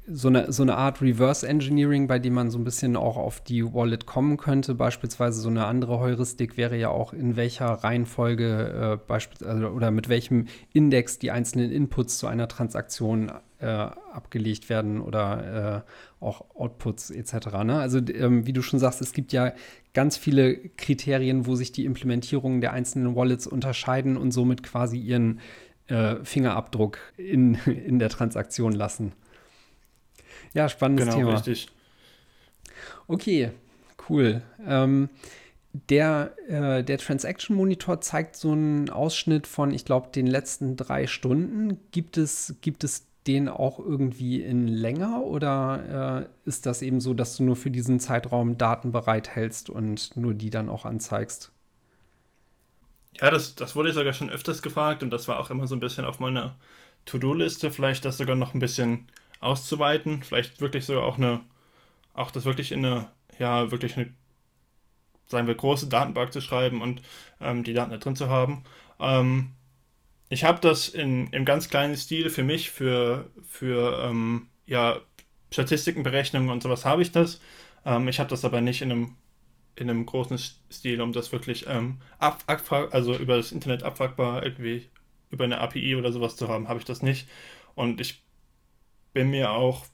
so, 0.08 0.30
eine, 0.30 0.52
so 0.54 0.64
eine 0.64 0.76
Art 0.78 1.02
Reverse 1.02 1.48
Engineering, 1.48 2.08
bei 2.08 2.18
dem 2.18 2.34
man 2.34 2.50
so 2.50 2.58
ein 2.58 2.64
bisschen 2.64 2.96
auch 2.96 3.18
auf 3.18 3.42
die 3.42 3.74
Wallet 3.74 4.06
kommen 4.06 4.38
könnte. 4.38 4.74
Beispielsweise 4.74 5.42
so 5.42 5.50
eine 5.50 5.66
andere 5.66 6.00
Heuristik 6.00 6.56
wäre 6.56 6.78
ja 6.78 6.90
auch, 6.90 7.12
in 7.12 7.36
welcher 7.36 7.68
Reihenfolge 7.68 8.94
äh, 8.94 9.08
beispielsweise 9.08 9.72
oder 9.72 9.92
mit 9.92 10.08
welchem 10.08 10.46
Index 10.74 11.20
die 11.20 11.32
einzelnen 11.32 11.72
Inputs 11.72 12.18
zu 12.18 12.28
einer 12.28 12.48
Transaktion 12.48 13.32
äh, 13.60 13.66
abgelegt 13.66 14.70
werden 14.70 15.02
oder 15.02 15.84
äh, 15.86 16.24
auch 16.24 16.46
Outputs 16.56 17.12
etc. 17.12 17.48
Ne? 17.64 17.80
Also 17.80 18.00
ähm, 18.00 18.48
wie 18.48 18.54
du 18.54 18.62
schon 18.62 18.80
sagst, 18.80 19.02
es 19.02 19.12
gibt 19.12 19.34
ja 19.34 19.54
ganz 19.94 20.16
viele 20.16 20.56
Kriterien, 20.56 21.46
wo 21.48 21.56
sich 21.56 21.72
die 21.72 21.86
Implementierungen 21.86 22.62
der 22.62 22.72
einzelnen 22.72 23.16
Wallets 23.16 23.46
unterscheiden 23.46 24.16
und 24.16 24.32
somit 24.32 24.64
quasi 24.64 24.98
ihren 24.98 25.40
äh, 25.88 26.16
Fingerabdruck 26.24 26.98
in, 27.18 27.56
in 27.66 28.00
der 28.00 28.10
Transaktion 28.10 28.72
lassen. 28.72 29.14
Ja, 30.56 30.70
spannendes 30.70 31.06
genau, 31.06 31.18
Thema. 31.18 31.34
Richtig. 31.34 31.68
Okay, 33.08 33.52
cool. 34.10 34.42
Ähm, 34.66 35.10
der, 35.90 36.34
äh, 36.48 36.84
der 36.84 36.98
Transaction 36.98 37.56
Monitor 37.56 38.00
zeigt 38.02 38.38
so 38.38 38.54
einen 38.54 38.90
Ausschnitt 38.90 39.48
von, 39.48 39.74
ich 39.74 39.86
glaube, 39.86 40.10
den 40.16 40.28
letzten 40.28 40.78
drei 40.78 41.08
Stunden. 41.08 41.78
Gibt 41.92 42.18
es, 42.18 42.56
gibt 42.62 42.84
es 42.86 43.06
den 43.28 43.50
auch 43.50 43.80
irgendwie 43.80 44.42
in 44.42 44.68
länger 44.68 45.24
oder 45.24 46.30
äh, 46.46 46.50
ist 46.50 46.66
das 46.66 46.82
eben 46.82 47.02
so, 47.02 47.14
dass 47.14 47.36
du 47.36 47.44
nur 47.44 47.58
für 47.58 47.72
diesen 47.72 48.00
Zeitraum 48.00 48.58
Daten 48.58 48.92
bereithältst 48.94 49.70
und 49.70 50.16
nur 50.16 50.34
die 50.34 50.52
dann 50.52 50.70
auch 50.70 50.86
anzeigst? 50.86 51.52
Ja, 53.20 53.32
das, 53.32 53.56
das 53.56 53.76
wurde 53.76 53.94
sogar 53.94 54.14
schon 54.14 54.30
öfters 54.30 54.62
gefragt 54.62 55.04
und 55.04 55.10
das 55.10 55.28
war 55.28 55.40
auch 55.40 55.50
immer 55.50 55.68
so 55.68 55.76
ein 55.76 55.80
bisschen 55.80 56.06
auf 56.06 56.20
meiner 56.20 56.56
To-Do-Liste, 57.06 57.72
vielleicht 57.72 58.06
das 58.06 58.18
sogar 58.18 58.36
noch 58.36 58.54
ein 58.54 58.60
bisschen 58.60 59.08
auszuweiten, 59.40 60.24
vielleicht 60.24 60.62
wirklich 60.62 60.86
sogar 60.86 61.04
auch 61.04 61.18
eine, 61.18 61.42
auch 62.14 62.32
das 62.32 62.46
wirklich 62.46 62.72
in 62.72 62.86
eine, 62.86 63.12
ja, 63.40 63.72
wirklich 63.72 63.98
eine, 63.98 64.14
sagen 65.28 65.48
wir, 65.48 65.56
große 65.56 65.88
Datenbank 65.88 66.34
zu 66.34 66.42
schreiben 66.42 66.82
und 66.82 67.02
ähm, 67.42 67.64
die 67.64 67.74
Daten 67.74 67.92
da 67.92 67.98
drin 67.98 68.16
zu 68.16 68.30
haben. 68.30 68.64
Ähm, 69.00 69.52
ich 70.30 70.44
habe 70.44 70.60
das 70.62 70.90
in, 70.90 71.28
im 71.28 71.46
ganz 71.46 71.70
kleinen 71.70 71.96
Stil 71.96 72.30
für 72.30 72.44
mich, 72.44 72.72
für, 72.72 73.30
für 73.48 74.04
ähm, 74.04 74.48
ja, 74.66 75.00
Statistikenberechnungen 75.52 76.50
und 76.50 76.64
sowas 76.64 76.86
habe 76.86 77.02
ich 77.02 77.12
das. 77.12 77.40
Ähm, 77.86 78.08
ich 78.08 78.20
habe 78.20 78.30
das 78.30 78.46
aber 78.46 78.62
nicht 78.62 78.82
in 78.82 78.92
einem, 78.92 79.16
in 79.76 79.90
einem 79.90 80.06
großen 80.06 80.38
Stil, 80.72 81.02
um 81.02 81.14
das 81.14 81.32
wirklich 81.32 81.66
ähm, 81.68 82.00
ab, 82.18 82.44
also 82.92 83.16
über 83.16 83.38
das 83.38 83.52
Internet 83.52 83.84
abfragbar 83.84 84.44
irgendwie 84.44 84.90
über 85.32 85.44
eine 85.44 85.60
API 85.60 85.96
oder 85.96 86.12
sowas 86.12 86.36
zu 86.36 86.48
haben, 86.48 86.68
habe 86.68 86.80
ich 86.80 86.86
das 86.86 87.02
nicht. 87.02 87.28
Und 87.76 88.00
ich 88.02 88.25
bin 89.16 89.32
mir 89.32 89.50
auch 89.50 89.88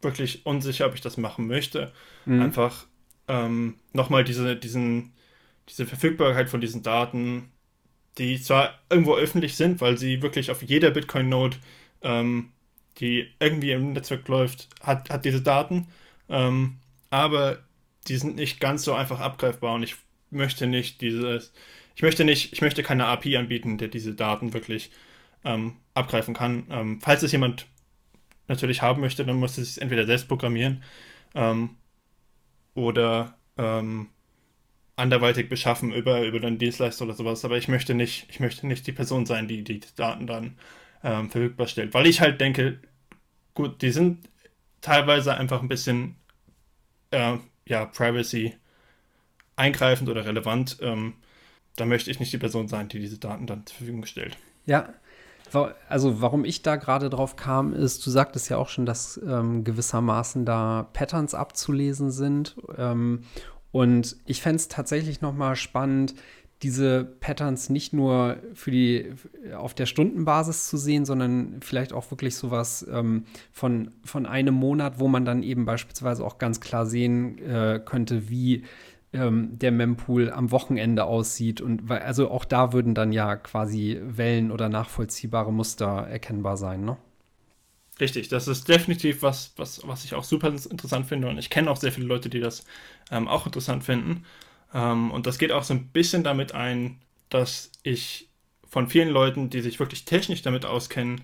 wirklich 0.00 0.44
unsicher, 0.44 0.86
ob 0.86 0.94
ich 0.94 1.00
das 1.00 1.16
machen 1.16 1.46
möchte. 1.46 1.92
Mhm. 2.24 2.42
Einfach 2.42 2.86
ähm, 3.28 3.76
nochmal 3.92 4.24
diese, 4.24 4.56
diesen, 4.56 5.12
diese 5.68 5.86
Verfügbarkeit 5.86 6.50
von 6.50 6.60
diesen 6.60 6.82
Daten 6.82 7.52
die 8.18 8.40
zwar 8.40 8.78
irgendwo 8.90 9.16
öffentlich 9.16 9.56
sind, 9.56 9.80
weil 9.80 9.96
sie 9.96 10.22
wirklich 10.22 10.50
auf 10.50 10.62
jeder 10.62 10.90
Bitcoin-Node, 10.90 11.56
ähm, 12.02 12.50
die 12.98 13.28
irgendwie 13.40 13.72
im 13.72 13.92
Netzwerk 13.92 14.28
läuft, 14.28 14.68
hat, 14.82 15.08
hat 15.10 15.24
diese 15.24 15.40
Daten, 15.40 15.88
ähm, 16.28 16.78
aber 17.10 17.58
die 18.08 18.16
sind 18.16 18.36
nicht 18.36 18.60
ganz 18.60 18.84
so 18.84 18.94
einfach 18.94 19.20
abgreifbar 19.20 19.74
und 19.74 19.82
ich 19.82 19.96
möchte 20.30 20.66
nicht 20.66 21.00
dieses, 21.00 21.52
ich 21.94 22.02
möchte 22.02 22.24
nicht, 22.24 22.52
ich 22.52 22.60
möchte 22.60 22.82
keine 22.82 23.06
API 23.06 23.36
anbieten, 23.36 23.78
der 23.78 23.88
diese 23.88 24.14
Daten 24.14 24.52
wirklich 24.52 24.90
ähm, 25.44 25.76
abgreifen 25.94 26.34
kann. 26.34 26.64
Ähm, 26.70 27.00
falls 27.00 27.22
es 27.22 27.32
jemand 27.32 27.66
natürlich 28.52 28.82
haben 28.82 29.00
möchte, 29.00 29.24
dann 29.24 29.36
muss 29.36 29.58
es 29.58 29.74
sich 29.74 29.82
entweder 29.82 30.06
selbst 30.06 30.28
programmieren 30.28 30.82
ähm, 31.34 31.76
oder 32.74 33.36
ähm, 33.58 34.08
anderweitig 34.96 35.48
beschaffen 35.48 35.92
über, 35.92 36.22
über 36.22 36.46
einen 36.46 36.58
Dienstleister 36.58 37.04
oder 37.04 37.14
sowas, 37.14 37.44
aber 37.44 37.56
ich 37.56 37.68
möchte 37.68 37.94
nicht, 37.94 38.26
ich 38.28 38.40
möchte 38.40 38.66
nicht 38.66 38.86
die 38.86 38.92
Person 38.92 39.26
sein, 39.26 39.48
die 39.48 39.64
die 39.64 39.80
Daten 39.96 40.26
dann 40.26 40.56
ähm, 41.02 41.30
verfügbar 41.30 41.66
stellt. 41.66 41.94
Weil 41.94 42.06
ich 42.06 42.20
halt 42.20 42.40
denke, 42.40 42.78
gut, 43.54 43.82
die 43.82 43.90
sind 43.90 44.28
teilweise 44.80 45.34
einfach 45.34 45.62
ein 45.62 45.68
bisschen 45.68 46.16
äh, 47.10 47.38
ja, 47.66 47.86
Privacy 47.86 48.54
eingreifend 49.56 50.08
oder 50.08 50.24
relevant. 50.24 50.78
Ähm, 50.80 51.14
da 51.76 51.86
möchte 51.86 52.10
ich 52.10 52.20
nicht 52.20 52.32
die 52.32 52.38
Person 52.38 52.68
sein, 52.68 52.88
die 52.88 52.98
diese 52.98 53.18
Daten 53.18 53.46
dann 53.46 53.66
zur 53.66 53.78
Verfügung 53.78 54.04
stellt. 54.04 54.36
Ja, 54.66 54.92
also 55.88 56.20
warum 56.20 56.44
ich 56.44 56.62
da 56.62 56.76
gerade 56.76 57.10
drauf 57.10 57.36
kam, 57.36 57.72
ist, 57.72 58.06
du 58.06 58.10
sagtest 58.10 58.48
ja 58.48 58.56
auch 58.56 58.68
schon, 58.68 58.86
dass 58.86 59.20
ähm, 59.26 59.64
gewissermaßen 59.64 60.44
da 60.44 60.88
Patterns 60.92 61.34
abzulesen 61.34 62.10
sind. 62.10 62.56
Ähm, 62.76 63.20
und 63.70 64.16
ich 64.26 64.42
fände 64.42 64.56
es 64.56 64.68
tatsächlich 64.68 65.20
nochmal 65.20 65.56
spannend, 65.56 66.14
diese 66.62 67.04
Patterns 67.04 67.70
nicht 67.70 67.92
nur 67.92 68.36
für 68.54 68.70
die 68.70 69.12
auf 69.56 69.74
der 69.74 69.86
Stundenbasis 69.86 70.68
zu 70.68 70.76
sehen, 70.76 71.04
sondern 71.04 71.56
vielleicht 71.60 71.92
auch 71.92 72.10
wirklich 72.12 72.36
sowas 72.36 72.86
ähm, 72.90 73.24
von, 73.50 73.90
von 74.04 74.26
einem 74.26 74.54
Monat, 74.54 75.00
wo 75.00 75.08
man 75.08 75.24
dann 75.24 75.42
eben 75.42 75.64
beispielsweise 75.64 76.24
auch 76.24 76.38
ganz 76.38 76.60
klar 76.60 76.86
sehen 76.86 77.38
äh, 77.38 77.80
könnte, 77.84 78.28
wie 78.30 78.62
ähm, 79.12 79.58
der 79.58 79.72
Mempool 79.72 80.30
am 80.30 80.50
Wochenende 80.50 81.04
aussieht. 81.04 81.60
Und 81.60 81.88
weil, 81.88 82.00
also 82.00 82.30
auch 82.30 82.44
da 82.44 82.72
würden 82.72 82.94
dann 82.94 83.12
ja 83.12 83.36
quasi 83.36 84.00
Wellen 84.02 84.50
oder 84.50 84.68
nachvollziehbare 84.68 85.52
Muster 85.52 86.06
erkennbar 86.08 86.56
sein, 86.56 86.84
ne? 86.84 86.96
Richtig, 88.00 88.28
das 88.28 88.48
ist 88.48 88.68
definitiv 88.68 89.22
was, 89.22 89.52
was, 89.56 89.86
was 89.86 90.04
ich 90.04 90.14
auch 90.14 90.24
super 90.24 90.48
interessant 90.48 91.06
finde 91.06 91.28
und 91.28 91.38
ich 91.38 91.50
kenne 91.50 91.70
auch 91.70 91.76
sehr 91.76 91.92
viele 91.92 92.06
Leute, 92.06 92.30
die 92.30 92.40
das 92.40 92.64
ähm, 93.10 93.28
auch 93.28 93.46
interessant 93.46 93.84
finden. 93.84 94.24
Ähm, 94.74 95.10
und 95.10 95.26
das 95.26 95.38
geht 95.38 95.52
auch 95.52 95.62
so 95.62 95.74
ein 95.74 95.88
bisschen 95.88 96.24
damit 96.24 96.54
ein, 96.54 96.98
dass 97.28 97.70
ich 97.82 98.30
von 98.66 98.88
vielen 98.88 99.10
Leuten, 99.10 99.50
die 99.50 99.60
sich 99.60 99.78
wirklich 99.78 100.04
technisch 100.06 100.42
damit 100.42 100.64
auskennen, 100.64 101.20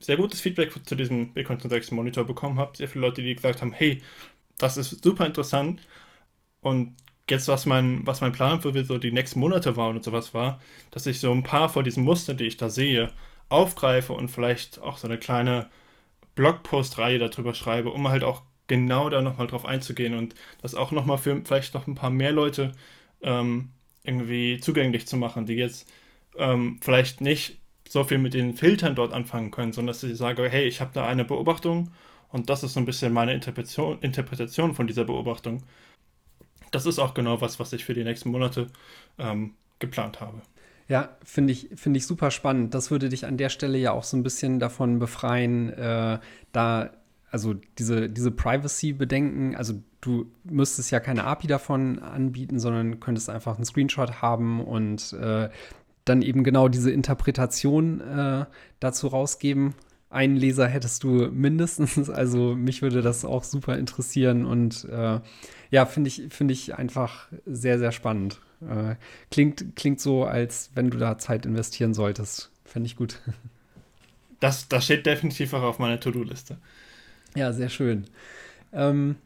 sehr 0.00 0.16
gutes 0.16 0.40
Feedback 0.40 0.72
zu 0.86 0.94
diesem 0.94 1.32
Bitcoin 1.34 1.58
Transaction 1.58 1.96
Monitor 1.96 2.24
bekommen 2.24 2.58
habe. 2.58 2.76
Sehr 2.76 2.88
viele 2.88 3.06
Leute, 3.06 3.22
die 3.22 3.34
gesagt 3.34 3.60
haben, 3.60 3.72
hey, 3.72 4.02
das 4.58 4.76
ist 4.78 5.04
super 5.04 5.26
interessant 5.26 5.80
und 6.60 6.94
jetzt, 7.30 7.48
was 7.48 7.66
mein, 7.66 8.06
was 8.06 8.20
mein 8.20 8.32
Plan 8.32 8.60
für 8.60 8.84
so 8.84 8.98
die 8.98 9.12
nächsten 9.12 9.40
Monate 9.40 9.76
war 9.76 9.90
und 9.90 10.04
sowas 10.04 10.34
war, 10.34 10.60
dass 10.90 11.06
ich 11.06 11.20
so 11.20 11.32
ein 11.32 11.42
paar 11.42 11.68
von 11.68 11.84
diesen 11.84 12.04
Mustern, 12.04 12.36
die 12.36 12.44
ich 12.46 12.56
da 12.56 12.68
sehe, 12.70 13.12
aufgreife 13.48 14.12
und 14.12 14.28
vielleicht 14.28 14.80
auch 14.80 14.98
so 14.98 15.08
eine 15.08 15.18
kleine 15.18 15.68
Blogpost-Reihe 16.36 17.18
darüber 17.18 17.54
schreibe, 17.54 17.90
um 17.90 18.08
halt 18.08 18.24
auch 18.24 18.42
genau 18.68 19.08
da 19.10 19.22
nochmal 19.22 19.46
drauf 19.46 19.64
einzugehen 19.64 20.14
und 20.14 20.34
das 20.62 20.74
auch 20.74 20.92
nochmal 20.92 21.18
für 21.18 21.40
vielleicht 21.44 21.74
noch 21.74 21.86
ein 21.86 21.94
paar 21.94 22.10
mehr 22.10 22.32
Leute 22.32 22.72
ähm, 23.22 23.70
irgendwie 24.04 24.58
zugänglich 24.60 25.06
zu 25.06 25.16
machen, 25.16 25.46
die 25.46 25.54
jetzt 25.54 25.90
ähm, 26.36 26.78
vielleicht 26.82 27.20
nicht 27.20 27.58
so 27.88 28.04
viel 28.04 28.18
mit 28.18 28.34
den 28.34 28.54
Filtern 28.54 28.94
dort 28.94 29.12
anfangen 29.12 29.50
können, 29.50 29.72
sondern 29.72 29.92
dass 29.92 30.00
sie 30.00 30.14
sagen, 30.14 30.44
hey, 30.48 30.66
ich 30.66 30.80
habe 30.80 30.90
da 30.94 31.06
eine 31.06 31.24
Beobachtung 31.24 31.92
und 32.30 32.50
das 32.50 32.62
ist 32.64 32.74
so 32.74 32.80
ein 32.80 32.86
bisschen 32.86 33.12
meine 33.12 33.32
Interpretation 33.32 34.74
von 34.74 34.86
dieser 34.86 35.04
Beobachtung. 35.04 35.62
Das 36.70 36.86
ist 36.86 36.98
auch 36.98 37.14
genau 37.14 37.40
was, 37.40 37.58
was 37.60 37.72
ich 37.72 37.84
für 37.84 37.94
die 37.94 38.04
nächsten 38.04 38.30
Monate 38.30 38.68
ähm, 39.18 39.54
geplant 39.78 40.20
habe. 40.20 40.40
Ja, 40.88 41.16
finde 41.24 41.52
ich, 41.52 41.70
find 41.74 41.96
ich 41.96 42.06
super 42.06 42.30
spannend. 42.30 42.74
Das 42.74 42.90
würde 42.90 43.08
dich 43.08 43.26
an 43.26 43.36
der 43.36 43.48
Stelle 43.48 43.78
ja 43.78 43.92
auch 43.92 44.04
so 44.04 44.16
ein 44.16 44.22
bisschen 44.22 44.60
davon 44.60 44.98
befreien, 44.98 45.70
äh, 45.70 46.18
da, 46.52 46.90
also 47.30 47.54
diese, 47.78 48.08
diese 48.08 48.30
Privacy-Bedenken, 48.30 49.56
also 49.56 49.74
du 50.00 50.30
müsstest 50.44 50.92
ja 50.92 51.00
keine 51.00 51.24
API 51.24 51.48
davon 51.48 51.98
anbieten, 51.98 52.60
sondern 52.60 53.00
könntest 53.00 53.28
einfach 53.28 53.56
einen 53.56 53.64
Screenshot 53.64 54.22
haben 54.22 54.60
und 54.60 55.12
äh, 55.14 55.48
dann 56.04 56.22
eben 56.22 56.44
genau 56.44 56.68
diese 56.68 56.92
Interpretation 56.92 58.00
äh, 58.00 58.46
dazu 58.78 59.08
rausgeben. 59.08 59.74
Einen 60.08 60.36
Leser 60.36 60.68
hättest 60.68 61.02
du 61.02 61.28
mindestens, 61.30 62.08
also 62.10 62.54
mich 62.54 62.82
würde 62.82 63.02
das 63.02 63.24
auch 63.24 63.44
super 63.44 63.76
interessieren 63.76 64.44
und 64.44 64.84
äh, 64.84 65.20
ja, 65.70 65.86
finde 65.86 66.08
ich, 66.08 66.24
find 66.30 66.50
ich 66.50 66.74
einfach 66.74 67.28
sehr, 67.44 67.78
sehr 67.78 67.92
spannend. 67.92 68.40
Äh, 68.62 68.96
klingt, 69.30 69.76
klingt 69.76 70.00
so, 70.00 70.24
als 70.24 70.70
wenn 70.74 70.90
du 70.90 70.98
da 70.98 71.18
Zeit 71.18 71.44
investieren 71.44 71.94
solltest. 71.94 72.50
Fände 72.64 72.86
ich 72.86 72.96
gut. 72.96 73.20
Das, 74.38 74.68
das 74.68 74.84
steht 74.84 75.06
definitiv 75.06 75.54
auch 75.54 75.62
auf 75.62 75.78
meiner 75.78 75.98
To-Do-Liste. 75.98 76.58
Ja, 77.34 77.54
sehr 77.54 77.70
schön. 77.70 78.04
Ähm, 78.70 79.16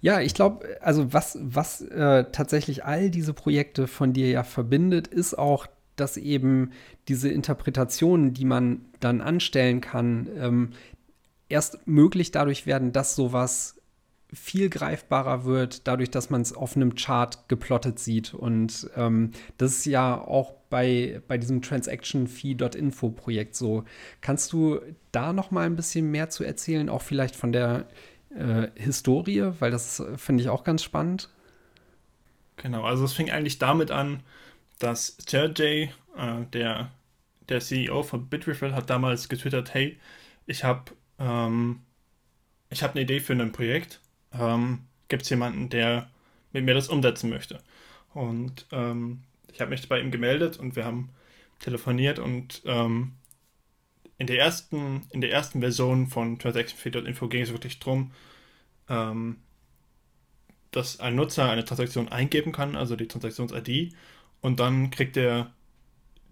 ja, 0.00 0.20
ich 0.20 0.34
glaube, 0.34 0.66
also 0.80 1.12
was, 1.12 1.38
was 1.40 1.82
äh, 1.82 2.24
tatsächlich 2.32 2.84
all 2.84 3.10
diese 3.10 3.34
Projekte 3.34 3.86
von 3.86 4.12
dir 4.12 4.28
ja 4.28 4.42
verbindet, 4.42 5.06
ist 5.06 5.38
auch, 5.38 5.66
dass 6.00 6.16
eben 6.16 6.70
diese 7.08 7.28
Interpretationen, 7.28 8.34
die 8.34 8.44
man 8.44 8.86
dann 9.00 9.20
anstellen 9.20 9.80
kann, 9.80 10.28
ähm, 10.36 10.70
erst 11.48 11.86
möglich 11.86 12.30
dadurch 12.30 12.66
werden, 12.66 12.92
dass 12.92 13.14
sowas 13.14 13.76
viel 14.32 14.70
greifbarer 14.70 15.44
wird, 15.44 15.86
dadurch, 15.88 16.10
dass 16.10 16.30
man 16.30 16.40
es 16.40 16.52
auf 16.52 16.76
einem 16.76 16.94
Chart 16.94 17.48
geplottet 17.48 17.98
sieht. 17.98 18.32
Und 18.32 18.88
ähm, 18.96 19.32
das 19.58 19.72
ist 19.72 19.86
ja 19.86 20.20
auch 20.20 20.54
bei, 20.70 21.20
bei 21.26 21.36
diesem 21.36 21.62
Transaction-Fee.info-Projekt 21.62 23.56
so. 23.56 23.82
Kannst 24.20 24.52
du 24.52 24.80
da 25.10 25.32
noch 25.32 25.50
mal 25.50 25.66
ein 25.66 25.74
bisschen 25.74 26.10
mehr 26.10 26.30
zu 26.30 26.44
erzählen, 26.44 26.88
auch 26.88 27.02
vielleicht 27.02 27.34
von 27.34 27.50
der 27.52 27.88
äh, 28.30 28.68
Historie, 28.76 29.50
weil 29.58 29.72
das 29.72 30.02
finde 30.16 30.42
ich 30.42 30.48
auch 30.48 30.62
ganz 30.62 30.84
spannend. 30.84 31.28
Genau, 32.56 32.84
also 32.84 33.04
es 33.04 33.12
fing 33.12 33.30
eigentlich 33.30 33.58
damit 33.58 33.90
an, 33.90 34.22
dass 34.80 35.16
Sergey, 35.26 35.92
äh, 36.16 36.44
der, 36.52 36.90
der 37.48 37.60
CEO 37.60 38.02
von 38.02 38.28
Bitrefill, 38.28 38.74
hat 38.74 38.90
damals 38.90 39.28
getwittert, 39.28 39.72
hey, 39.74 39.98
ich 40.46 40.64
habe 40.64 40.92
ähm, 41.20 41.80
ich 42.70 42.82
habe 42.82 42.94
eine 42.94 43.02
Idee 43.02 43.20
für 43.20 43.34
ein 43.34 43.52
Projekt 43.52 44.00
ähm, 44.32 44.86
gibt 45.08 45.22
es 45.22 45.30
jemanden, 45.30 45.68
der 45.68 46.08
mit 46.52 46.64
mir 46.64 46.74
das 46.74 46.88
umsetzen 46.88 47.30
möchte. 47.30 47.60
Und 48.14 48.66
ähm, 48.72 49.22
ich 49.52 49.60
habe 49.60 49.70
mich 49.70 49.88
bei 49.88 50.00
ihm 50.00 50.10
gemeldet 50.10 50.56
und 50.58 50.76
wir 50.76 50.84
haben 50.84 51.10
telefoniert 51.58 52.18
und 52.18 52.62
ähm, 52.64 53.12
in 54.18 54.26
der 54.26 54.38
ersten, 54.38 55.06
in 55.10 55.20
der 55.20 55.32
ersten 55.32 55.60
Version 55.60 56.06
von 56.06 56.38
TransactionFeed.info 56.38 57.28
ging 57.28 57.42
es 57.42 57.52
wirklich 57.52 57.78
darum, 57.78 58.12
ähm, 58.88 59.38
dass 60.70 61.00
ein 61.00 61.16
Nutzer 61.16 61.50
eine 61.50 61.64
Transaktion 61.64 62.08
eingeben 62.08 62.52
kann, 62.52 62.76
also 62.76 62.96
die 62.96 63.08
Transaktions-ID, 63.08 63.94
und 64.40 64.60
dann 64.60 64.90
kriegt 64.90 65.16
er 65.16 65.52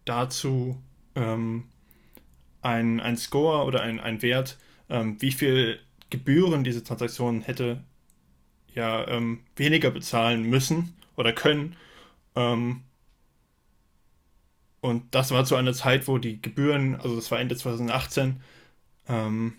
dazu 0.04 0.80
ähm, 1.14 1.64
ein, 2.62 3.00
ein 3.00 3.16
Score 3.16 3.64
oder 3.64 3.82
ein, 3.82 4.00
ein 4.00 4.22
Wert, 4.22 4.58
ähm, 4.88 5.20
wie 5.20 5.32
viel 5.32 5.80
Gebühren 6.10 6.64
diese 6.64 6.82
Transaktion 6.82 7.42
hätte 7.42 7.82
ja 8.74 9.06
ähm, 9.08 9.40
weniger 9.56 9.90
bezahlen 9.90 10.44
müssen 10.44 10.94
oder 11.16 11.32
können. 11.32 11.76
Ähm, 12.34 12.82
und 14.80 15.14
das 15.14 15.30
war 15.32 15.44
zu 15.44 15.56
einer 15.56 15.72
Zeit, 15.72 16.06
wo 16.08 16.18
die 16.18 16.40
Gebühren, 16.40 16.94
also 16.96 17.16
das 17.16 17.30
war 17.30 17.40
Ende 17.40 17.56
2018, 17.56 18.40
ähm, 19.08 19.54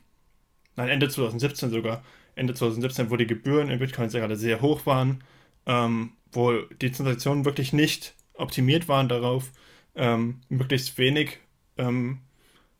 nein, 0.75 0.89
Ende 0.89 1.09
2017 1.09 1.71
sogar, 1.71 2.03
Ende 2.35 2.53
2017, 2.53 3.09
wo 3.09 3.17
die 3.17 3.27
Gebühren 3.27 3.69
in 3.69 3.79
Bitcoin 3.79 4.09
gerade 4.09 4.37
sehr 4.37 4.61
hoch 4.61 4.85
waren, 4.85 5.23
ähm, 5.65 6.13
wo 6.31 6.53
die 6.81 6.91
Transaktionen 6.91 7.45
wirklich 7.45 7.73
nicht 7.73 8.15
optimiert 8.39 8.87
waren 8.87 9.09
darauf, 9.09 9.51
ähm, 9.95 10.41
möglichst 10.49 10.97
wenig 10.97 11.39
ähm, 11.77 12.19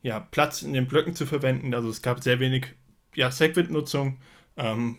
ja, 0.02 0.20
Platz 0.20 0.62
in 0.62 0.74
den 0.74 0.88
Blöcken 0.88 1.16
zu 1.16 1.26
verwenden. 1.26 1.74
Also 1.74 1.90
es 1.90 2.02
gab 2.02 2.24
sehr 2.24 2.40
wenig 2.40 2.68
ja, 3.16 3.32
Segwit-Nutzung. 3.32 4.18
Ähm, 4.58 4.98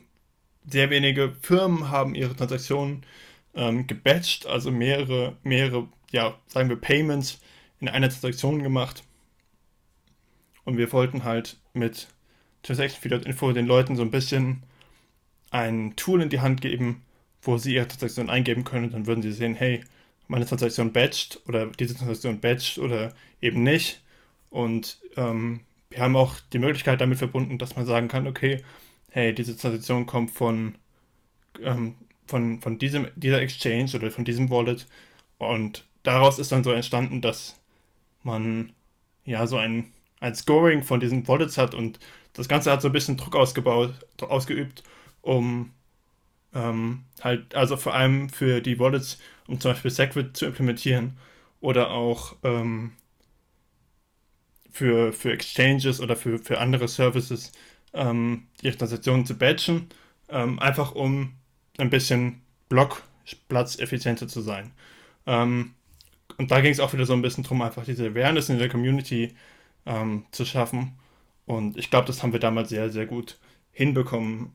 sehr 0.66 0.90
wenige 0.90 1.34
Firmen 1.40 1.90
haben 1.90 2.14
ihre 2.14 2.36
Transaktionen 2.36 3.04
ähm, 3.54 3.86
gebatcht, 3.86 4.46
also 4.46 4.70
mehrere, 4.70 5.36
mehrere, 5.42 5.88
ja, 6.10 6.38
sagen 6.48 6.68
wir, 6.68 6.76
Payments 6.76 7.40
in 7.80 7.88
einer 7.88 8.08
Transaktion 8.08 8.62
gemacht. 8.62 9.02
Und 10.64 10.76
wir 10.76 10.92
wollten 10.92 11.24
halt 11.24 11.56
mit 11.72 12.08
Transaction-Info 12.62 13.52
den 13.52 13.66
Leuten 13.66 13.96
so 13.96 14.02
ein 14.02 14.10
bisschen 14.10 14.62
ein 15.50 15.96
Tool 15.96 16.22
in 16.22 16.28
die 16.28 16.40
Hand 16.40 16.60
geben, 16.60 17.02
wo 17.42 17.56
sie 17.56 17.74
ihre 17.74 17.88
Transaktion 17.88 18.28
eingeben 18.28 18.64
können. 18.64 18.90
Dann 18.90 19.06
würden 19.06 19.22
sie 19.22 19.32
sehen, 19.32 19.54
hey, 19.54 19.82
meine 20.30 20.46
Transaktion 20.46 20.92
batcht 20.92 21.40
oder 21.48 21.66
diese 21.66 21.96
Transaktion 21.96 22.40
batcht 22.40 22.78
oder 22.78 23.12
eben 23.42 23.62
nicht. 23.64 24.00
Und 24.48 24.98
ähm, 25.16 25.60
wir 25.90 26.00
haben 26.00 26.16
auch 26.16 26.36
die 26.52 26.60
Möglichkeit 26.60 27.00
damit 27.00 27.18
verbunden, 27.18 27.58
dass 27.58 27.74
man 27.76 27.84
sagen 27.84 28.08
kann, 28.08 28.28
okay, 28.28 28.62
hey, 29.10 29.34
diese 29.34 29.56
Transaktion 29.56 30.06
kommt 30.06 30.30
von, 30.30 30.76
ähm, 31.60 31.96
von, 32.26 32.60
von 32.60 32.78
diesem, 32.78 33.08
dieser 33.16 33.42
Exchange 33.42 33.90
oder 33.96 34.10
von 34.12 34.24
diesem 34.24 34.50
Wallet. 34.50 34.86
Und 35.38 35.84
daraus 36.04 36.38
ist 36.38 36.52
dann 36.52 36.64
so 36.64 36.70
entstanden, 36.70 37.20
dass 37.20 37.60
man 38.22 38.72
ja 39.24 39.48
so 39.48 39.56
ein, 39.56 39.92
ein 40.20 40.36
Scoring 40.36 40.84
von 40.84 41.00
diesen 41.00 41.26
Wallets 41.26 41.58
hat 41.58 41.74
und 41.74 41.98
das 42.34 42.48
Ganze 42.48 42.70
hat 42.70 42.82
so 42.82 42.88
ein 42.88 42.92
bisschen 42.92 43.16
Druck 43.16 43.34
ausgebaut, 43.34 43.94
ausgeübt, 44.20 44.84
um 45.22 45.72
ähm, 46.54 47.04
halt, 47.22 47.54
also 47.54 47.76
vor 47.76 47.94
allem 47.94 48.28
für 48.28 48.60
die 48.60 48.78
Wallets, 48.78 49.18
um 49.46 49.60
zum 49.60 49.72
Beispiel 49.72 49.90
Segwit 49.90 50.36
zu 50.36 50.46
implementieren 50.46 51.16
oder 51.60 51.90
auch 51.90 52.36
ähm, 52.44 52.92
für, 54.70 55.12
für 55.12 55.32
Exchanges 55.32 56.00
oder 56.00 56.16
für, 56.16 56.38
für 56.38 56.58
andere 56.58 56.88
Services 56.88 57.52
ähm, 57.92 58.46
ihre 58.62 58.76
Transaktionen 58.76 59.26
zu 59.26 59.36
batchen, 59.36 59.88
ähm, 60.28 60.58
einfach 60.58 60.94
um 60.94 61.34
ein 61.78 61.90
bisschen 61.90 62.42
Blockplatz 62.68 63.78
effizienter 63.78 64.28
zu 64.28 64.40
sein. 64.40 64.72
Ähm, 65.26 65.74
und 66.38 66.50
da 66.50 66.60
ging 66.60 66.72
es 66.72 66.80
auch 66.80 66.92
wieder 66.92 67.06
so 67.06 67.12
ein 67.12 67.22
bisschen 67.22 67.44
darum, 67.44 67.62
einfach 67.62 67.84
diese 67.84 68.06
Awareness 68.08 68.48
in 68.48 68.58
der 68.58 68.68
Community 68.68 69.34
ähm, 69.86 70.26
zu 70.30 70.44
schaffen. 70.44 70.98
Und 71.46 71.76
ich 71.76 71.90
glaube, 71.90 72.06
das 72.06 72.22
haben 72.22 72.32
wir 72.32 72.40
damals 72.40 72.70
sehr, 72.70 72.90
sehr 72.90 73.06
gut 73.06 73.38
hinbekommen. 73.72 74.52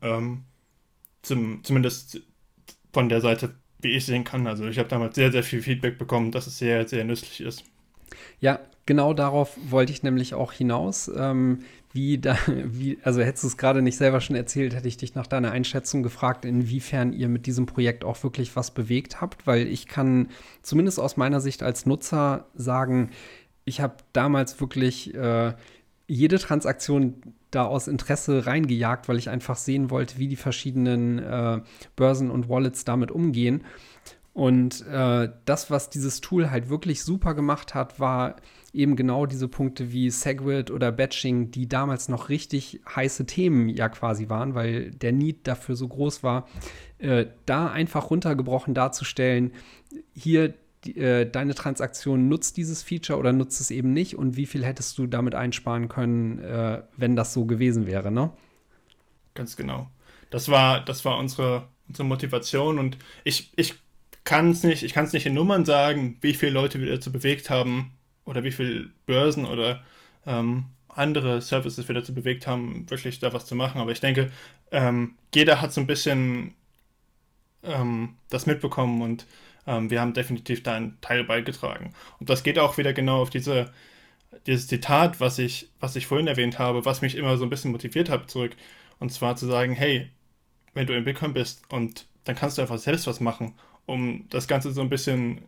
Zum, 1.25 1.63
zumindest 1.63 2.21
von 2.93 3.09
der 3.09 3.21
Seite, 3.21 3.55
wie 3.79 3.89
ich 3.89 4.05
sehen 4.05 4.23
kann. 4.23 4.47
Also 4.47 4.65
ich 4.65 4.77
habe 4.79 4.89
damals 4.89 5.15
sehr, 5.15 5.31
sehr 5.31 5.43
viel 5.43 5.61
Feedback 5.61 5.97
bekommen, 5.97 6.31
dass 6.31 6.47
es 6.47 6.57
sehr, 6.57 6.87
sehr 6.87 7.03
nützlich 7.03 7.41
ist. 7.41 7.63
Ja, 8.39 8.59
genau 8.85 9.13
darauf 9.13 9.57
wollte 9.69 9.91
ich 9.91 10.03
nämlich 10.03 10.33
auch 10.33 10.53
hinaus. 10.53 11.11
Ähm, 11.15 11.59
wie 11.93 12.17
da, 12.17 12.37
wie, 12.47 12.99
also 13.03 13.21
hättest 13.21 13.43
du 13.43 13.47
es 13.47 13.57
gerade 13.57 13.81
nicht 13.81 13.97
selber 13.97 14.21
schon 14.21 14.35
erzählt, 14.35 14.75
hätte 14.75 14.87
ich 14.87 14.97
dich 14.97 15.15
nach 15.15 15.27
deiner 15.27 15.51
Einschätzung 15.51 16.03
gefragt, 16.03 16.45
inwiefern 16.45 17.13
ihr 17.13 17.29
mit 17.29 17.45
diesem 17.45 17.65
Projekt 17.65 18.03
auch 18.03 18.21
wirklich 18.23 18.55
was 18.55 18.71
bewegt 18.71 19.21
habt, 19.21 19.47
weil 19.47 19.67
ich 19.67 19.87
kann 19.87 20.29
zumindest 20.61 20.99
aus 20.99 21.17
meiner 21.17 21.41
Sicht 21.41 21.63
als 21.63 21.85
Nutzer 21.85 22.45
sagen, 22.53 23.11
ich 23.63 23.81
habe 23.81 23.95
damals 24.13 24.59
wirklich 24.59 25.15
äh, 25.15 25.53
jede 26.07 26.37
Transaktion 26.37 27.15
da 27.55 27.65
aus 27.65 27.87
Interesse 27.87 28.45
reingejagt, 28.45 29.07
weil 29.07 29.17
ich 29.17 29.29
einfach 29.29 29.55
sehen 29.55 29.89
wollte, 29.89 30.17
wie 30.17 30.27
die 30.27 30.35
verschiedenen 30.35 31.19
äh, 31.19 31.61
Börsen 31.95 32.29
und 32.29 32.49
Wallets 32.49 32.85
damit 32.85 33.11
umgehen. 33.11 33.63
Und 34.33 34.85
äh, 34.87 35.29
das, 35.45 35.71
was 35.71 35.89
dieses 35.89 36.19
Tool 36.19 36.51
halt 36.51 36.67
wirklich 36.67 37.03
super 37.03 37.33
gemacht 37.33 37.73
hat, 37.73 38.01
war 38.01 38.35
eben 38.73 38.97
genau 38.97 39.25
diese 39.25 39.47
Punkte 39.47 39.93
wie 39.93 40.09
Segwit 40.09 40.71
oder 40.71 40.91
Batching, 40.91 41.51
die 41.51 41.69
damals 41.69 42.09
noch 42.09 42.27
richtig 42.27 42.81
heiße 42.93 43.25
Themen 43.25 43.69
ja 43.69 43.87
quasi 43.87 44.27
waren, 44.27 44.53
weil 44.53 44.91
der 44.91 45.13
Need 45.13 45.47
dafür 45.47 45.77
so 45.77 45.87
groß 45.87 46.21
war, 46.21 46.49
äh, 46.97 47.27
da 47.45 47.71
einfach 47.71 48.09
runtergebrochen 48.09 48.73
darzustellen, 48.73 49.53
hier 50.13 50.53
die, 50.85 50.97
äh, 50.97 51.29
deine 51.29 51.55
Transaktion 51.55 52.27
nutzt 52.29 52.57
dieses 52.57 52.83
Feature 52.83 53.19
oder 53.19 53.33
nutzt 53.33 53.59
es 53.61 53.71
eben 53.71 53.93
nicht 53.93 54.15
und 54.15 54.37
wie 54.37 54.45
viel 54.45 54.65
hättest 54.65 54.97
du 54.97 55.07
damit 55.07 55.35
einsparen 55.35 55.89
können, 55.89 56.39
äh, 56.39 56.83
wenn 56.97 57.15
das 57.15 57.33
so 57.33 57.45
gewesen 57.45 57.87
wäre, 57.87 58.11
ne? 58.11 58.31
Ganz 59.33 59.55
genau. 59.57 59.89
Das 60.29 60.49
war, 60.49 60.83
das 60.83 61.05
war 61.05 61.17
unsere, 61.17 61.67
unsere 61.87 62.07
Motivation 62.07 62.79
und 62.79 62.97
ich, 63.23 63.51
ich 63.55 63.75
kann 64.23 64.51
es 64.51 64.63
nicht, 64.63 64.83
ich 64.83 64.93
kann 64.93 65.05
es 65.05 65.13
nicht 65.13 65.25
in 65.25 65.33
Nummern 65.33 65.65
sagen, 65.65 66.17
wie 66.21 66.33
viele 66.33 66.51
Leute 66.51 66.79
wir 66.79 66.91
dazu 66.91 67.11
bewegt 67.11 67.49
haben 67.49 67.91
oder 68.25 68.43
wie 68.43 68.51
viele 68.51 68.89
Börsen 69.05 69.45
oder 69.45 69.83
ähm, 70.25 70.65
andere 70.89 71.41
Services 71.41 71.87
wir 71.87 71.95
dazu 71.95 72.13
bewegt 72.13 72.47
haben, 72.47 72.89
wirklich 72.89 73.19
da 73.19 73.33
was 73.33 73.45
zu 73.45 73.55
machen. 73.55 73.79
Aber 73.81 73.91
ich 73.91 73.99
denke, 73.99 74.31
ähm, 74.71 75.15
jeder 75.33 75.61
hat 75.61 75.73
so 75.73 75.81
ein 75.81 75.87
bisschen 75.87 76.55
ähm, 77.63 78.15
das 78.29 78.45
mitbekommen 78.45 79.01
und 79.01 79.25
ähm, 79.67 79.89
wir 79.89 80.01
haben 80.01 80.13
definitiv 80.13 80.63
da 80.63 80.75
einen 80.75 80.99
Teil 81.01 81.23
beigetragen. 81.23 81.93
Und 82.19 82.29
das 82.29 82.43
geht 82.43 82.59
auch 82.59 82.77
wieder 82.77 82.93
genau 82.93 83.21
auf 83.21 83.29
diese, 83.29 83.71
dieses 84.47 84.67
Zitat, 84.67 85.19
was 85.19 85.39
ich, 85.39 85.69
was 85.79 85.95
ich 85.95 86.07
vorhin 86.07 86.27
erwähnt 86.27 86.59
habe, 86.59 86.85
was 86.85 87.01
mich 87.01 87.15
immer 87.15 87.37
so 87.37 87.45
ein 87.45 87.49
bisschen 87.49 87.71
motiviert 87.71 88.09
hat 88.09 88.29
zurück. 88.29 88.55
Und 88.99 89.11
zwar 89.11 89.35
zu 89.35 89.47
sagen, 89.47 89.73
hey, 89.73 90.09
wenn 90.73 90.87
du 90.87 90.95
in 90.95 91.05
Bitcoin 91.05 91.33
bist 91.33 91.63
und 91.69 92.07
dann 92.25 92.35
kannst 92.35 92.57
du 92.57 92.61
einfach 92.61 92.79
selbst 92.79 93.07
was 93.07 93.19
machen 93.19 93.55
um 93.85 94.25
das 94.29 94.47
Ganze 94.47 94.71
so 94.71 94.81
ein 94.81 94.89
bisschen 94.89 95.41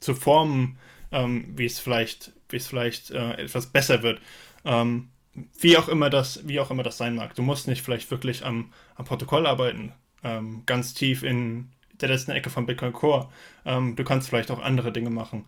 zu 0.00 0.14
formen, 0.14 0.78
ähm, 1.10 1.52
wie 1.56 1.66
es 1.66 1.78
vielleicht, 1.78 2.32
wie 2.48 2.56
es 2.56 2.66
vielleicht 2.66 3.10
äh, 3.10 3.32
etwas 3.34 3.66
besser 3.66 4.02
wird. 4.02 4.20
Ähm, 4.64 5.10
wie 5.58 5.78
auch 5.78 5.88
immer 5.88 6.10
das, 6.10 6.46
wie 6.46 6.60
auch 6.60 6.70
immer 6.70 6.82
das 6.82 6.98
sein 6.98 7.14
mag. 7.14 7.34
Du 7.34 7.42
musst 7.42 7.66
nicht 7.66 7.82
vielleicht 7.82 8.10
wirklich 8.10 8.44
am, 8.44 8.72
am 8.96 9.04
Protokoll 9.04 9.46
arbeiten, 9.46 9.92
ähm, 10.22 10.62
ganz 10.66 10.94
tief 10.94 11.22
in 11.22 11.70
der 12.02 12.08
letzten 12.08 12.32
Ecke 12.32 12.50
von 12.50 12.66
Bitcoin 12.66 12.92
Core. 12.92 13.28
Ähm, 13.64 13.96
du 13.96 14.04
kannst 14.04 14.28
vielleicht 14.28 14.50
auch 14.50 14.60
andere 14.60 14.92
Dinge 14.92 15.10
machen, 15.10 15.44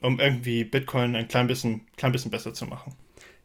um 0.00 0.18
irgendwie 0.18 0.64
Bitcoin 0.64 1.14
ein 1.14 1.28
klein 1.28 1.46
bisschen, 1.46 1.82
klein 1.96 2.12
bisschen 2.12 2.30
besser 2.30 2.54
zu 2.54 2.66
machen. 2.66 2.94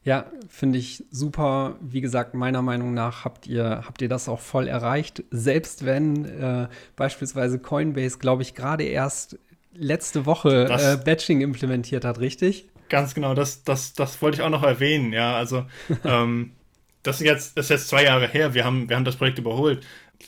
Ja, 0.03 0.31
finde 0.47 0.79
ich 0.79 1.03
super. 1.11 1.75
Wie 1.81 1.99
gesagt, 1.99 2.33
meiner 2.33 2.61
Meinung 2.61 2.93
nach 2.93 3.25
habt 3.25 3.45
ihr, 3.45 3.83
habt 3.85 4.01
ihr 4.01 4.07
das 4.07 4.29
auch 4.29 4.39
voll 4.39 4.69
erreicht. 4.69 5.23
Selbst 5.31 5.85
wenn 5.85 6.23
äh, 6.23 6.69
beispielsweise 6.95 7.59
Coinbase, 7.59 8.17
glaube 8.17 8.41
ich, 8.41 8.55
gerade 8.55 8.85
erst 8.85 9.37
letzte 9.73 10.25
Woche 10.25 10.63
das, 10.63 10.95
äh, 10.95 10.97
Batching 11.03 11.41
implementiert 11.41 12.05
hat, 12.05 12.19
richtig? 12.19 12.69
Ganz 12.87 13.15
genau, 13.15 13.33
das, 13.33 13.63
das, 13.63 13.93
das 13.93 14.21
wollte 14.21 14.37
ich 14.37 14.43
auch 14.43 14.49
noch 14.49 14.63
erwähnen, 14.63 15.11
ja. 15.11 15.35
Also 15.35 15.65
ähm, 16.05 16.53
das, 17.03 17.19
ist 17.19 17.27
jetzt, 17.27 17.57
das 17.57 17.65
ist 17.65 17.71
jetzt 17.71 17.87
zwei 17.89 18.05
Jahre 18.05 18.27
her, 18.27 18.53
wir 18.53 18.63
haben, 18.63 18.87
wir 18.87 18.95
haben 18.95 19.05
das 19.05 19.17
Projekt 19.17 19.39
überholt. 19.39 19.85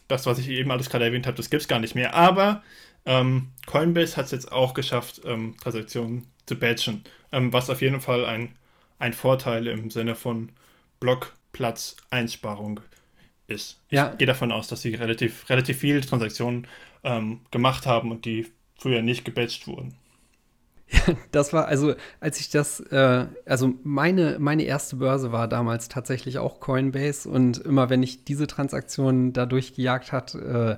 Das, 0.07 0.25
was 0.25 0.39
ich 0.39 0.49
eben 0.49 0.71
alles 0.71 0.89
gerade 0.89 1.05
erwähnt 1.05 1.27
habe, 1.27 1.37
das 1.37 1.49
gibt 1.49 1.61
es 1.61 1.67
gar 1.67 1.79
nicht 1.79 1.95
mehr. 1.95 2.13
Aber 2.15 2.63
ähm, 3.05 3.49
Coinbase 3.65 4.17
hat 4.17 4.25
es 4.25 4.31
jetzt 4.31 4.51
auch 4.51 4.73
geschafft, 4.73 5.21
ähm, 5.25 5.55
Transaktionen 5.61 6.27
zu 6.45 6.57
batchen, 6.57 7.03
ähm, 7.31 7.53
was 7.53 7.69
auf 7.69 7.81
jeden 7.81 8.01
Fall 8.01 8.25
ein 8.25 8.55
ein 8.99 9.13
Vorteil 9.13 9.65
im 9.67 9.89
Sinne 9.89 10.13
von 10.13 10.51
Blockplatzeinsparung 10.99 12.81
ist. 13.47 13.81
Ja. 13.89 14.11
Ich 14.11 14.17
gehe 14.19 14.27
davon 14.27 14.51
aus, 14.51 14.67
dass 14.67 14.81
sie 14.81 14.93
relativ, 14.93 15.49
relativ 15.49 15.79
viele 15.79 16.01
Transaktionen 16.01 16.67
ähm, 17.03 17.39
gemacht 17.49 17.85
haben 17.87 18.11
und 18.11 18.25
die 18.25 18.45
früher 18.75 19.01
nicht 19.01 19.25
gebatcht 19.25 19.65
wurden. 19.67 19.95
Das 21.31 21.53
war, 21.53 21.67
also 21.67 21.93
als 22.19 22.39
ich 22.39 22.49
das, 22.49 22.79
äh, 22.79 23.25
also 23.45 23.73
meine, 23.83 24.37
meine 24.39 24.63
erste 24.63 24.97
Börse 24.97 25.31
war 25.31 25.47
damals 25.47 25.89
tatsächlich 25.89 26.39
auch 26.39 26.59
Coinbase 26.59 27.29
und 27.29 27.59
immer 27.59 27.89
wenn 27.89 28.03
ich 28.03 28.23
diese 28.23 28.47
Transaktionen 28.47 29.33
da 29.33 29.45
durchgejagt 29.45 30.11
hat, 30.11 30.35
äh, 30.35 30.77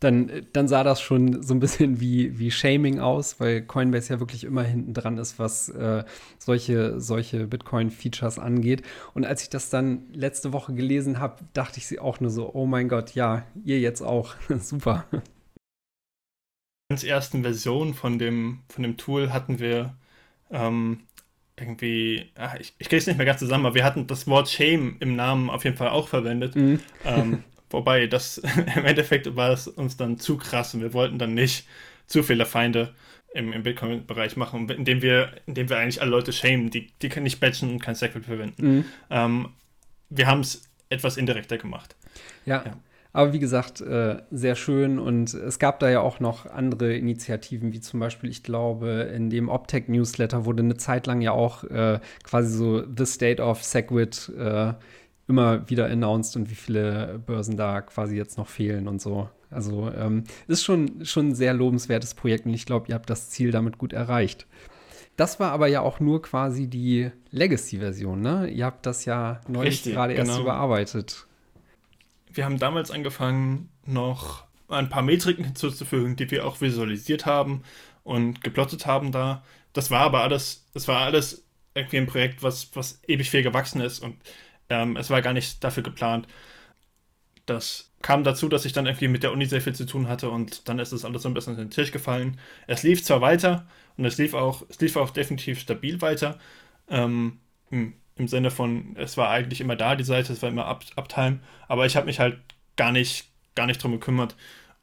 dann, 0.00 0.30
dann 0.52 0.68
sah 0.68 0.84
das 0.84 1.00
schon 1.00 1.42
so 1.42 1.54
ein 1.54 1.60
bisschen 1.60 2.00
wie, 2.00 2.38
wie 2.38 2.52
Shaming 2.52 3.00
aus, 3.00 3.40
weil 3.40 3.62
Coinbase 3.62 4.12
ja 4.12 4.20
wirklich 4.20 4.44
immer 4.44 4.62
hinten 4.62 4.94
dran 4.94 5.18
ist, 5.18 5.40
was 5.40 5.68
äh, 5.70 6.04
solche, 6.38 7.00
solche 7.00 7.48
Bitcoin-Features 7.48 8.38
angeht. 8.38 8.82
Und 9.14 9.26
als 9.26 9.42
ich 9.42 9.50
das 9.50 9.70
dann 9.70 10.02
letzte 10.12 10.52
Woche 10.52 10.72
gelesen 10.72 11.18
habe, 11.18 11.42
dachte 11.52 11.78
ich 11.78 11.88
sie 11.88 11.98
auch 11.98 12.20
nur 12.20 12.30
so, 12.30 12.54
oh 12.54 12.66
mein 12.66 12.88
Gott, 12.88 13.16
ja, 13.16 13.44
ihr 13.64 13.80
jetzt 13.80 14.02
auch. 14.02 14.36
Super. 14.60 15.04
In 16.90 16.96
der 16.96 17.02
ganz 17.02 17.10
ersten 17.10 17.42
Version 17.42 17.92
von 17.92 18.18
dem, 18.18 18.60
von 18.70 18.82
dem 18.82 18.96
Tool 18.96 19.30
hatten 19.30 19.58
wir 19.58 19.94
ähm, 20.50 21.00
irgendwie, 21.54 22.30
ach, 22.34 22.54
ich, 22.54 22.72
ich 22.78 22.88
kriege 22.88 22.96
es 22.96 23.06
nicht 23.06 23.18
mehr 23.18 23.26
ganz 23.26 23.40
zusammen, 23.40 23.66
aber 23.66 23.74
wir 23.74 23.84
hatten 23.84 24.06
das 24.06 24.26
Wort 24.26 24.48
Shame 24.48 24.96
im 25.00 25.14
Namen 25.14 25.50
auf 25.50 25.64
jeden 25.64 25.76
Fall 25.76 25.90
auch 25.90 26.08
verwendet. 26.08 26.56
Mhm. 26.56 26.80
Ähm, 27.04 27.44
wobei 27.68 28.06
das 28.06 28.38
im 28.74 28.86
Endeffekt 28.86 29.36
war 29.36 29.50
es 29.50 29.68
uns 29.68 29.98
dann 29.98 30.16
zu 30.16 30.38
krass 30.38 30.72
und 30.72 30.80
wir 30.80 30.94
wollten 30.94 31.18
dann 31.18 31.34
nicht 31.34 31.66
zu 32.06 32.22
viele 32.22 32.46
Feinde 32.46 32.94
im, 33.34 33.52
im 33.52 33.64
Bitcoin-Bereich 33.64 34.38
machen, 34.38 34.66
indem 34.70 35.02
wir, 35.02 35.32
indem 35.44 35.68
wir 35.68 35.76
eigentlich 35.76 36.00
alle 36.00 36.10
Leute 36.10 36.32
shamen, 36.32 36.70
die, 36.70 36.90
die 37.02 37.10
können 37.10 37.24
nicht 37.24 37.38
batchen 37.38 37.68
und 37.70 37.80
kein 37.80 37.96
Segwit 37.96 38.24
verwenden. 38.24 38.66
Mhm. 38.66 38.84
Ähm, 39.10 39.48
wir 40.08 40.26
haben 40.26 40.40
es 40.40 40.62
etwas 40.88 41.18
indirekter 41.18 41.58
gemacht. 41.58 41.94
Ja. 42.46 42.64
ja. 42.64 42.78
Aber 43.12 43.32
wie 43.32 43.38
gesagt, 43.38 43.80
äh, 43.80 44.18
sehr 44.30 44.54
schön. 44.54 44.98
Und 44.98 45.32
es 45.34 45.58
gab 45.58 45.80
da 45.80 45.90
ja 45.90 46.00
auch 46.00 46.20
noch 46.20 46.46
andere 46.46 46.94
Initiativen, 46.94 47.72
wie 47.72 47.80
zum 47.80 48.00
Beispiel, 48.00 48.30
ich 48.30 48.42
glaube, 48.42 49.10
in 49.14 49.30
dem 49.30 49.48
Optech 49.48 49.88
Newsletter 49.88 50.44
wurde 50.44 50.62
eine 50.62 50.76
Zeit 50.76 51.06
lang 51.06 51.20
ja 51.20 51.32
auch 51.32 51.64
äh, 51.64 52.00
quasi 52.22 52.56
so 52.56 52.82
The 52.84 53.06
State 53.06 53.42
of 53.42 53.64
Segwit 53.64 54.30
äh, 54.38 54.74
immer 55.26 55.68
wieder 55.68 55.86
announced 55.86 56.36
und 56.36 56.50
wie 56.50 56.54
viele 56.54 57.20
Börsen 57.24 57.56
da 57.56 57.80
quasi 57.82 58.16
jetzt 58.16 58.38
noch 58.38 58.48
fehlen 58.48 58.88
und 58.88 59.00
so. 59.00 59.28
Also 59.50 59.90
ähm, 59.90 60.24
ist 60.46 60.64
schon, 60.64 61.04
schon 61.04 61.28
ein 61.28 61.34
sehr 61.34 61.54
lobenswertes 61.54 62.14
Projekt 62.14 62.46
und 62.46 62.54
ich 62.54 62.66
glaube, 62.66 62.88
ihr 62.88 62.94
habt 62.94 63.08
das 63.08 63.30
Ziel 63.30 63.50
damit 63.50 63.78
gut 63.78 63.92
erreicht. 63.92 64.46
Das 65.16 65.40
war 65.40 65.52
aber 65.52 65.66
ja 65.66 65.80
auch 65.80 66.00
nur 66.00 66.22
quasi 66.22 66.68
die 66.68 67.10
Legacy-Version, 67.30 68.20
ne? 68.20 68.48
Ihr 68.48 68.64
habt 68.64 68.86
das 68.86 69.04
ja 69.04 69.40
neulich 69.48 69.82
gerade 69.82 70.14
genau. 70.14 70.28
erst 70.28 70.40
überarbeitet. 70.40 71.26
Wir 72.38 72.44
haben 72.44 72.60
damals 72.60 72.92
angefangen, 72.92 73.68
noch 73.84 74.44
ein 74.68 74.88
paar 74.88 75.02
Metriken 75.02 75.44
hinzuzufügen, 75.44 76.14
die 76.14 76.30
wir 76.30 76.46
auch 76.46 76.60
visualisiert 76.60 77.26
haben 77.26 77.64
und 78.04 78.44
geplottet 78.44 78.86
haben 78.86 79.10
da. 79.10 79.42
Das 79.72 79.90
war 79.90 80.02
aber 80.02 80.22
alles, 80.22 80.64
das 80.72 80.86
war 80.86 81.00
alles 81.00 81.44
irgendwie 81.74 81.96
ein 81.96 82.06
Projekt, 82.06 82.44
was, 82.44 82.70
was 82.76 83.02
ewig 83.08 83.28
viel 83.28 83.42
gewachsen 83.42 83.80
ist 83.80 83.98
und 83.98 84.18
ähm, 84.68 84.96
es 84.96 85.10
war 85.10 85.20
gar 85.20 85.32
nicht 85.32 85.64
dafür 85.64 85.82
geplant. 85.82 86.28
Das 87.44 87.90
kam 88.02 88.22
dazu, 88.22 88.48
dass 88.48 88.64
ich 88.64 88.72
dann 88.72 88.86
irgendwie 88.86 89.08
mit 89.08 89.24
der 89.24 89.32
Uni 89.32 89.46
sehr 89.46 89.60
viel 89.60 89.74
zu 89.74 89.84
tun 89.84 90.06
hatte 90.06 90.30
und 90.30 90.68
dann 90.68 90.78
ist 90.78 90.92
es 90.92 91.04
alles 91.04 91.22
so 91.22 91.28
ein 91.28 91.34
bisschen 91.34 91.54
in 91.54 91.58
den 91.58 91.70
Tisch 91.70 91.90
gefallen. 91.90 92.38
Es 92.68 92.84
lief 92.84 93.02
zwar 93.02 93.20
weiter 93.20 93.66
und 93.96 94.04
es 94.04 94.16
lief 94.16 94.34
auch, 94.34 94.62
es 94.68 94.78
lief 94.78 94.94
auch 94.94 95.10
definitiv 95.10 95.58
stabil 95.58 96.00
weiter. 96.02 96.38
Ähm, 96.88 97.40
im, 98.18 98.28
Sinne 98.28 98.50
von, 98.50 98.96
es 98.96 99.16
war 99.16 99.30
eigentlich 99.30 99.60
immer 99.60 99.76
da, 99.76 99.96
die 99.96 100.04
Seite, 100.04 100.32
es 100.32 100.42
war 100.42 100.48
immer 100.48 100.66
up, 100.66 100.84
Uptime, 100.96 101.40
aber 101.68 101.86
ich 101.86 101.96
habe 101.96 102.06
mich 102.06 102.20
halt 102.20 102.38
gar 102.76 102.92
nicht, 102.92 103.28
gar 103.54 103.66
nicht 103.66 103.82
drum 103.82 103.92
gekümmert. 103.92 104.36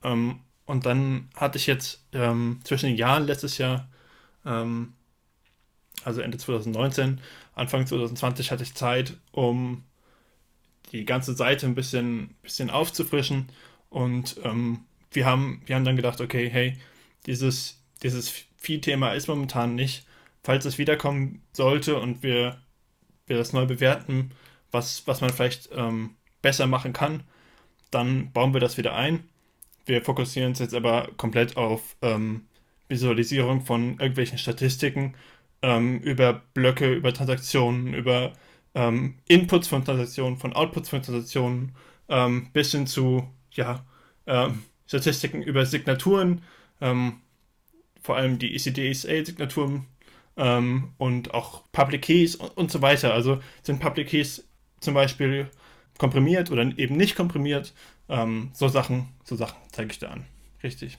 Ähm, 0.04 0.40
und 0.66 0.86
dann 0.86 1.30
hatte 1.36 1.58
ich 1.58 1.68
jetzt 1.68 2.06
ähm, 2.14 2.60
zwischen 2.64 2.88
den 2.88 2.98
Jahren 2.98 3.26
letztes 3.26 3.58
Jahr, 3.58 3.88
ähm, 4.46 4.94
also 6.04 6.22
Ende 6.22 6.38
2019, 6.38 7.20
Anfang 7.56 7.88
2020 7.88 8.52
hatte 8.52 8.64
ich 8.64 8.76
Zeit, 8.76 9.18
um 9.32 9.84
die 10.92 11.06
ganze 11.06 11.34
Seite 11.34 11.66
ein 11.66 11.76
bisschen, 11.76 12.36
bisschen 12.44 12.70
aufzufrischen. 12.70 13.48
Und 13.90 14.38
ähm, 14.44 14.86
wir, 15.12 15.26
haben, 15.26 15.62
wir 15.66 15.76
haben 15.76 15.86
dann 15.86 15.96
gedacht, 15.96 16.22
okay, 16.22 16.50
hey, 16.50 16.78
dieses, 17.26 17.82
dieses 18.04 18.30
Vieh-Thema 18.58 19.14
ist 19.14 19.28
momentan 19.28 19.76
nicht. 19.76 20.06
Falls 20.44 20.66
es 20.66 20.78
wiederkommen 20.78 21.42
sollte 21.54 22.00
und 22.00 22.22
wir, 22.22 22.62
wir 23.28 23.38
das 23.38 23.54
neu 23.54 23.66
bewerten, 23.66 24.32
was, 24.72 25.08
was 25.08 25.22
man 25.22 25.32
vielleicht 25.32 25.70
ähm, 25.74 26.16
besser 26.42 26.68
machen 26.68 26.94
kann, 26.94 27.24
dann 27.92 28.32
bauen 28.32 28.54
wir 28.54 28.60
das 28.60 28.78
wieder 28.78 28.96
ein. 28.96 29.24
Wir 29.86 30.02
fokussieren 30.02 30.50
uns 30.50 30.60
jetzt 30.60 30.74
aber 30.74 31.10
komplett 31.18 31.58
auf 31.58 31.96
ähm, 32.02 32.48
Visualisierung 32.88 33.62
von 33.62 34.00
irgendwelchen 34.00 34.38
Statistiken 34.38 35.16
ähm, 35.62 36.00
über 36.00 36.42
Blöcke, 36.54 36.94
über 36.94 37.14
Transaktionen, 37.14 37.94
über 37.94 38.34
ähm, 38.74 39.16
Inputs 39.28 39.68
von 39.68 39.86
Transaktionen, 39.86 40.38
von 40.38 40.54
Outputs 40.54 40.90
von 40.90 41.02
Transaktionen, 41.02 41.76
ähm, 42.10 42.50
bis 42.54 42.72
hin 42.72 42.88
zu 42.88 43.28
ja, 43.52 43.86
ähm, 44.28 44.64
Statistiken 44.88 45.42
über 45.42 45.66
Signaturen, 45.66 46.44
vor 48.02 48.18
allem 48.18 48.38
die 48.38 48.54
ECDSA-Signaturen 48.54 49.88
ähm, 50.38 50.94
und 50.98 51.34
auch 51.34 51.64
Public 51.72 52.04
Keys 52.04 52.36
und, 52.36 52.56
und, 52.58 52.72
so 52.72 52.82
weiter. 52.82 53.14
Also 53.14 53.40
sind 53.64 53.80
Public 53.80 54.08
Keys 54.08 54.48
zum 54.80 54.94
Beispiel 54.94 55.50
komprimiert 55.98 56.52
oder 56.52 56.64
eben 56.78 56.98
nicht 56.98 57.16
komprimiert. 57.16 57.74
Ähm, 58.10 58.52
so 58.54 58.68
Sachen, 58.68 59.10
so 59.24 59.36
Sachen 59.36 59.58
zeige 59.72 59.92
ich 59.92 60.00
da 60.00 60.10
an. 60.10 60.26
Richtig 60.64 60.98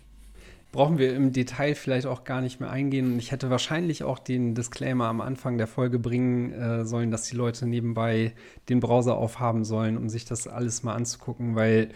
brauchen 0.76 0.98
wir 0.98 1.14
im 1.14 1.32
Detail 1.32 1.74
vielleicht 1.74 2.06
auch 2.06 2.24
gar 2.24 2.42
nicht 2.42 2.60
mehr 2.60 2.70
eingehen. 2.70 3.14
Und 3.14 3.18
ich 3.18 3.32
hätte 3.32 3.50
wahrscheinlich 3.50 4.04
auch 4.04 4.18
den 4.18 4.54
Disclaimer 4.54 5.06
am 5.06 5.20
Anfang 5.20 5.56
der 5.56 5.66
Folge 5.66 5.98
bringen 5.98 6.52
äh, 6.52 6.84
sollen, 6.84 7.10
dass 7.10 7.22
die 7.22 7.36
Leute 7.36 7.66
nebenbei 7.66 8.34
den 8.68 8.80
Browser 8.80 9.16
aufhaben 9.16 9.64
sollen, 9.64 9.96
um 9.96 10.08
sich 10.08 10.26
das 10.26 10.46
alles 10.46 10.82
mal 10.82 10.94
anzugucken, 10.94 11.56
weil 11.56 11.88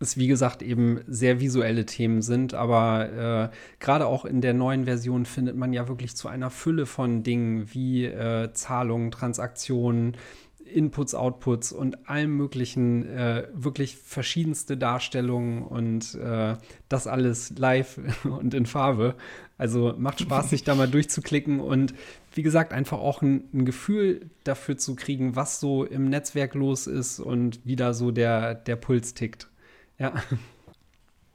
es 0.00 0.16
wie 0.16 0.26
gesagt 0.26 0.62
eben 0.62 1.00
sehr 1.06 1.40
visuelle 1.40 1.86
Themen 1.86 2.22
sind, 2.22 2.54
aber 2.54 3.50
äh, 3.52 3.56
gerade 3.80 4.06
auch 4.06 4.24
in 4.24 4.40
der 4.40 4.54
neuen 4.54 4.84
Version 4.84 5.24
findet 5.24 5.56
man 5.56 5.72
ja 5.72 5.88
wirklich 5.88 6.16
zu 6.16 6.28
einer 6.28 6.50
Fülle 6.50 6.86
von 6.86 7.22
Dingen 7.22 7.72
wie 7.72 8.04
äh, 8.04 8.52
Zahlungen, 8.52 9.10
Transaktionen, 9.10 10.16
Inputs, 10.64 11.14
Outputs 11.14 11.72
und 11.72 12.08
allem 12.08 12.36
möglichen, 12.36 13.06
äh, 13.08 13.48
wirklich 13.52 13.96
verschiedenste 13.96 14.76
Darstellungen 14.76 15.62
und 15.62 16.14
äh, 16.14 16.56
das 16.88 17.06
alles 17.06 17.52
live 17.58 18.00
und 18.24 18.54
in 18.54 18.66
Farbe. 18.66 19.14
Also 19.56 19.94
macht 19.96 20.20
Spaß, 20.20 20.50
sich 20.50 20.64
da 20.64 20.74
mal 20.74 20.88
durchzuklicken 20.88 21.60
und 21.60 21.94
wie 22.32 22.42
gesagt, 22.42 22.72
einfach 22.72 22.98
auch 22.98 23.22
ein, 23.22 23.44
ein, 23.52 23.64
Gefühl 23.64 24.30
dafür 24.42 24.76
zu 24.76 24.96
kriegen, 24.96 25.36
was 25.36 25.60
so 25.60 25.84
im 25.84 26.08
Netzwerk 26.08 26.54
los 26.54 26.88
ist 26.88 27.20
und 27.20 27.60
wie 27.64 27.76
da 27.76 27.94
so 27.94 28.10
der, 28.10 28.54
der 28.54 28.76
Puls 28.76 29.14
tickt. 29.14 29.48
Ja. 29.98 30.12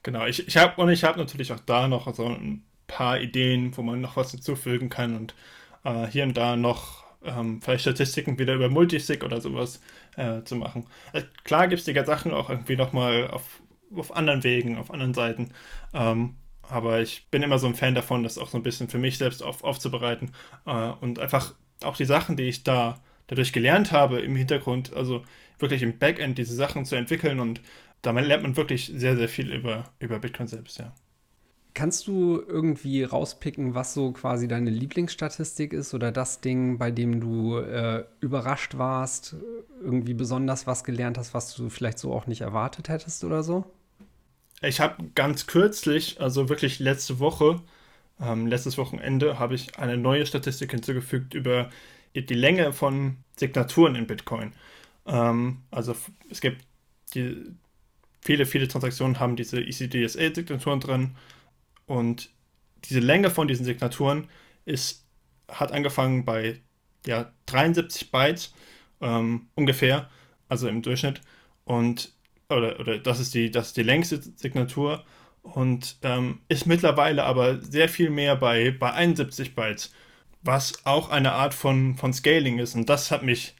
Genau, 0.03 0.25
ich, 0.25 0.47
ich 0.47 0.57
habe 0.57 0.81
und 0.81 0.89
ich 0.89 1.03
habe 1.03 1.19
natürlich 1.19 1.51
auch 1.51 1.59
da 1.59 1.87
noch 1.87 2.13
so 2.15 2.25
ein 2.27 2.63
paar 2.87 3.19
Ideen, 3.19 3.75
wo 3.77 3.81
man 3.81 4.01
noch 4.01 4.15
was 4.15 4.31
hinzufügen 4.31 4.89
kann 4.89 5.15
und 5.15 5.35
äh, 5.83 6.07
hier 6.07 6.23
und 6.23 6.37
da 6.37 6.55
noch 6.55 7.03
ähm, 7.23 7.61
vielleicht 7.61 7.81
Statistiken 7.81 8.39
wieder 8.39 8.53
über 8.55 8.69
Multisig 8.69 9.23
oder 9.23 9.41
sowas 9.41 9.81
äh, 10.15 10.41
zu 10.43 10.55
machen. 10.55 10.87
Also 11.13 11.27
klar 11.43 11.67
gibt 11.67 11.79
es 11.79 11.85
die 11.85 11.93
Sachen 12.05 12.33
auch 12.33 12.49
irgendwie 12.49 12.77
nochmal 12.77 13.27
auf, 13.29 13.61
auf 13.95 14.15
anderen 14.15 14.43
Wegen, 14.43 14.77
auf 14.77 14.91
anderen 14.91 15.13
Seiten. 15.13 15.51
Ähm, 15.93 16.37
aber 16.63 17.01
ich 17.01 17.27
bin 17.29 17.43
immer 17.43 17.59
so 17.59 17.67
ein 17.67 17.75
Fan 17.75 17.95
davon, 17.95 18.23
das 18.23 18.37
auch 18.37 18.49
so 18.49 18.57
ein 18.57 18.63
bisschen 18.63 18.87
für 18.89 18.99
mich 18.99 19.17
selbst 19.17 19.43
auf, 19.43 19.63
aufzubereiten 19.63 20.31
äh, 20.65 20.89
und 21.01 21.19
einfach 21.19 21.53
auch 21.83 21.97
die 21.97 22.05
Sachen, 22.05 22.37
die 22.37 22.43
ich 22.43 22.63
da 22.63 22.99
dadurch 23.27 23.53
gelernt 23.53 23.91
habe 23.91 24.19
im 24.21 24.35
Hintergrund, 24.35 24.93
also 24.93 25.23
wirklich 25.59 25.81
im 25.81 25.97
Backend 25.99 26.37
diese 26.37 26.55
Sachen 26.55 26.85
zu 26.85 26.95
entwickeln 26.95 27.39
und 27.39 27.61
damit 28.01 28.25
lernt 28.25 28.43
man 28.43 28.55
wirklich 28.55 28.91
sehr, 28.95 29.15
sehr 29.17 29.29
viel 29.29 29.53
über, 29.53 29.85
über 29.99 30.19
Bitcoin 30.19 30.47
selbst, 30.47 30.79
ja. 30.79 30.93
Kannst 31.75 32.07
du 32.07 32.41
irgendwie 32.45 33.03
rauspicken, 33.03 33.75
was 33.75 33.93
so 33.93 34.11
quasi 34.11 34.47
deine 34.47 34.69
Lieblingsstatistik 34.69 35.71
ist 35.71 35.93
oder 35.93 36.11
das 36.11 36.41
Ding, 36.41 36.77
bei 36.77 36.91
dem 36.91 37.21
du 37.21 37.57
äh, 37.57 38.05
überrascht 38.21 38.77
warst, 38.77 39.35
irgendwie 39.81 40.13
besonders 40.13 40.67
was 40.67 40.83
gelernt 40.83 41.17
hast, 41.17 41.33
was 41.33 41.55
du 41.55 41.69
vielleicht 41.69 41.99
so 41.99 42.11
auch 42.11 42.27
nicht 42.27 42.41
erwartet 42.41 42.89
hättest 42.89 43.23
oder 43.23 43.43
so? 43.43 43.65
Ich 44.61 44.81
habe 44.81 45.05
ganz 45.15 45.47
kürzlich, 45.47 46.19
also 46.19 46.49
wirklich 46.49 46.79
letzte 46.79 47.19
Woche, 47.19 47.61
ähm, 48.19 48.47
letztes 48.47 48.77
Wochenende, 48.77 49.39
habe 49.39 49.55
ich 49.55 49.77
eine 49.77 49.95
neue 49.97 50.25
Statistik 50.25 50.71
hinzugefügt 50.71 51.33
über 51.33 51.69
die 52.15 52.33
Länge 52.33 52.73
von 52.73 53.17
Signaturen 53.37 53.95
in 53.95 54.07
Bitcoin. 54.07 54.53
Ähm, 55.05 55.59
also 55.71 55.95
es 56.29 56.41
gibt 56.41 56.65
die, 57.13 57.37
viele, 58.21 58.45
viele 58.45 58.67
Transaktionen 58.67 59.19
haben 59.19 59.35
diese 59.35 59.59
ECDSA-Signaturen 59.61 60.79
drin 60.79 61.15
und 61.85 62.29
diese 62.85 62.99
Länge 62.99 63.29
von 63.29 63.47
diesen 63.47 63.65
Signaturen 63.65 64.29
ist, 64.65 65.05
hat 65.49 65.71
angefangen 65.71 66.25
bei 66.25 66.61
ja, 67.05 67.31
73 67.47 68.11
Bytes 68.11 68.53
ähm, 69.01 69.47
ungefähr, 69.55 70.09
also 70.47 70.67
im 70.67 70.81
Durchschnitt. 70.81 71.21
Und 71.65 72.13
oder, 72.49 72.79
oder 72.79 72.97
das 72.97 73.19
ist 73.19 73.33
die, 73.33 73.51
das 73.51 73.67
ist 73.67 73.77
die 73.77 73.83
längste 73.83 74.21
Signatur 74.21 75.03
und 75.41 75.97
ähm, 76.03 76.39
ist 76.47 76.65
mittlerweile 76.65 77.23
aber 77.23 77.61
sehr 77.61 77.89
viel 77.89 78.09
mehr 78.09 78.35
bei, 78.35 78.71
bei 78.71 78.91
71 78.91 79.55
Bytes, 79.55 79.93
was 80.41 80.85
auch 80.85 81.09
eine 81.09 81.33
Art 81.33 81.53
von, 81.53 81.95
von 81.95 82.13
Scaling 82.13 82.59
ist. 82.59 82.75
Und 82.75 82.89
das 82.89 83.11
hat 83.11 83.23
mich 83.23 83.55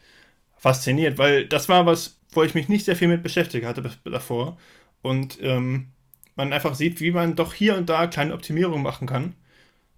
fasziniert, 0.57 1.17
weil 1.17 1.45
das 1.47 1.69
war 1.69 1.85
was, 1.85 2.18
wo 2.31 2.43
ich 2.43 2.55
mich 2.55 2.69
nicht 2.69 2.85
sehr 2.85 2.95
viel 2.95 3.07
mit 3.07 3.23
beschäftigt 3.23 3.65
hatte 3.65 3.83
davor. 4.05 4.57
Und 5.01 5.39
ähm, 5.41 5.87
man 6.35 6.53
einfach 6.53 6.75
sieht, 6.75 7.01
wie 7.01 7.11
man 7.11 7.35
doch 7.35 7.53
hier 7.53 7.75
und 7.77 7.89
da 7.89 8.07
kleine 8.07 8.33
Optimierungen 8.33 8.83
machen 8.83 9.07
kann. 9.07 9.35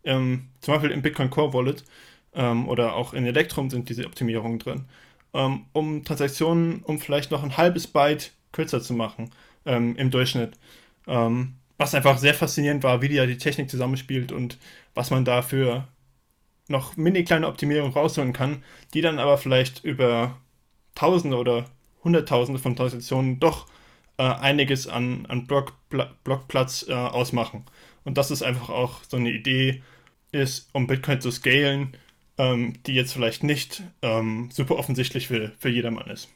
Ähm, 0.03 0.49
zum 0.61 0.73
Beispiel 0.73 0.91
im 0.91 1.01
Bitcoin 1.01 1.29
Core 1.29 1.53
Wallet 1.53 1.83
ähm, 2.33 2.67
oder 2.67 2.95
auch 2.95 3.13
in 3.13 3.25
Electrum 3.25 3.69
sind 3.69 3.89
diese 3.89 4.05
Optimierungen 4.05 4.59
drin, 4.59 4.85
ähm, 5.33 5.65
um 5.73 6.03
Transaktionen 6.03 6.81
um 6.83 6.99
vielleicht 6.99 7.31
noch 7.31 7.43
ein 7.43 7.57
halbes 7.57 7.87
Byte 7.87 8.31
kürzer 8.51 8.81
zu 8.81 8.93
machen 8.93 9.31
ähm, 9.65 9.95
im 9.97 10.09
Durchschnitt. 10.11 10.53
Ähm, 11.07 11.55
was 11.77 11.95
einfach 11.95 12.17
sehr 12.17 12.33
faszinierend 12.33 12.83
war, 12.83 13.01
wie 13.01 13.09
die, 13.09 13.25
die 13.27 13.37
Technik 13.37 13.69
zusammenspielt 13.69 14.31
und 14.31 14.57
was 14.93 15.09
man 15.11 15.25
da 15.25 15.41
für, 15.41 15.87
noch 16.67 16.95
mini 16.97 17.23
kleine 17.23 17.47
Optimierungen 17.47 17.93
rausholen 17.93 18.33
kann, 18.33 18.63
die 18.93 19.01
dann 19.01 19.19
aber 19.19 19.37
vielleicht 19.37 19.83
über 19.83 20.37
Tausende 20.95 21.37
oder 21.37 21.65
Hunderttausende 22.03 22.59
von 22.59 22.75
Transaktionen 22.75 23.39
doch 23.39 23.67
äh, 24.17 24.23
einiges 24.23 24.87
an, 24.87 25.25
an 25.27 25.47
Block, 25.47 25.73
Blockplatz 26.23 26.85
äh, 26.87 26.93
ausmachen. 26.93 27.65
Und 28.03 28.17
das 28.17 28.31
ist 28.31 28.41
einfach 28.41 28.69
auch 28.69 29.03
so 29.07 29.17
eine 29.17 29.31
Idee, 29.31 29.81
ist, 30.31 30.69
um 30.73 30.87
Bitcoin 30.87 31.21
zu 31.21 31.31
scalen, 31.31 31.95
ähm, 32.37 32.73
die 32.85 32.93
jetzt 32.93 33.13
vielleicht 33.13 33.43
nicht 33.43 33.83
ähm, 34.01 34.49
super 34.51 34.77
offensichtlich 34.77 35.27
für, 35.27 35.51
für 35.59 35.69
jedermann 35.69 36.09
ist. 36.09 36.29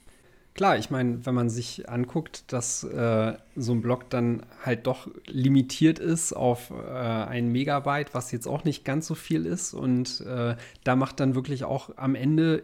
Klar, 0.54 0.78
ich 0.78 0.90
meine, 0.90 1.26
wenn 1.26 1.36
man 1.36 1.50
sich 1.50 1.90
anguckt, 1.90 2.54
dass 2.54 2.86
äh, 2.86 3.34
so 3.58 3.74
ein 3.74 3.82
Block 3.82 4.10
dann 4.10 4.46
halt 4.64 4.88
doch 4.88 5.10
limitiert 5.26 6.00
ist 6.00 6.32
auf 6.32 6.72
äh, 6.72 6.92
ein 6.94 7.52
Megabyte, 7.52 8.14
was 8.14 8.32
jetzt 8.32 8.48
auch 8.48 8.64
nicht 8.64 8.86
ganz 8.86 9.06
so 9.06 9.16
viel 9.16 9.46
ist. 9.46 9.74
Und 9.74 10.22
äh, 10.22 10.56
da 10.86 10.96
macht 10.96 11.20
dann 11.20 11.36
wirklich 11.36 11.66
auch 11.66 11.98
am 11.98 12.16
Ende, 12.16 12.64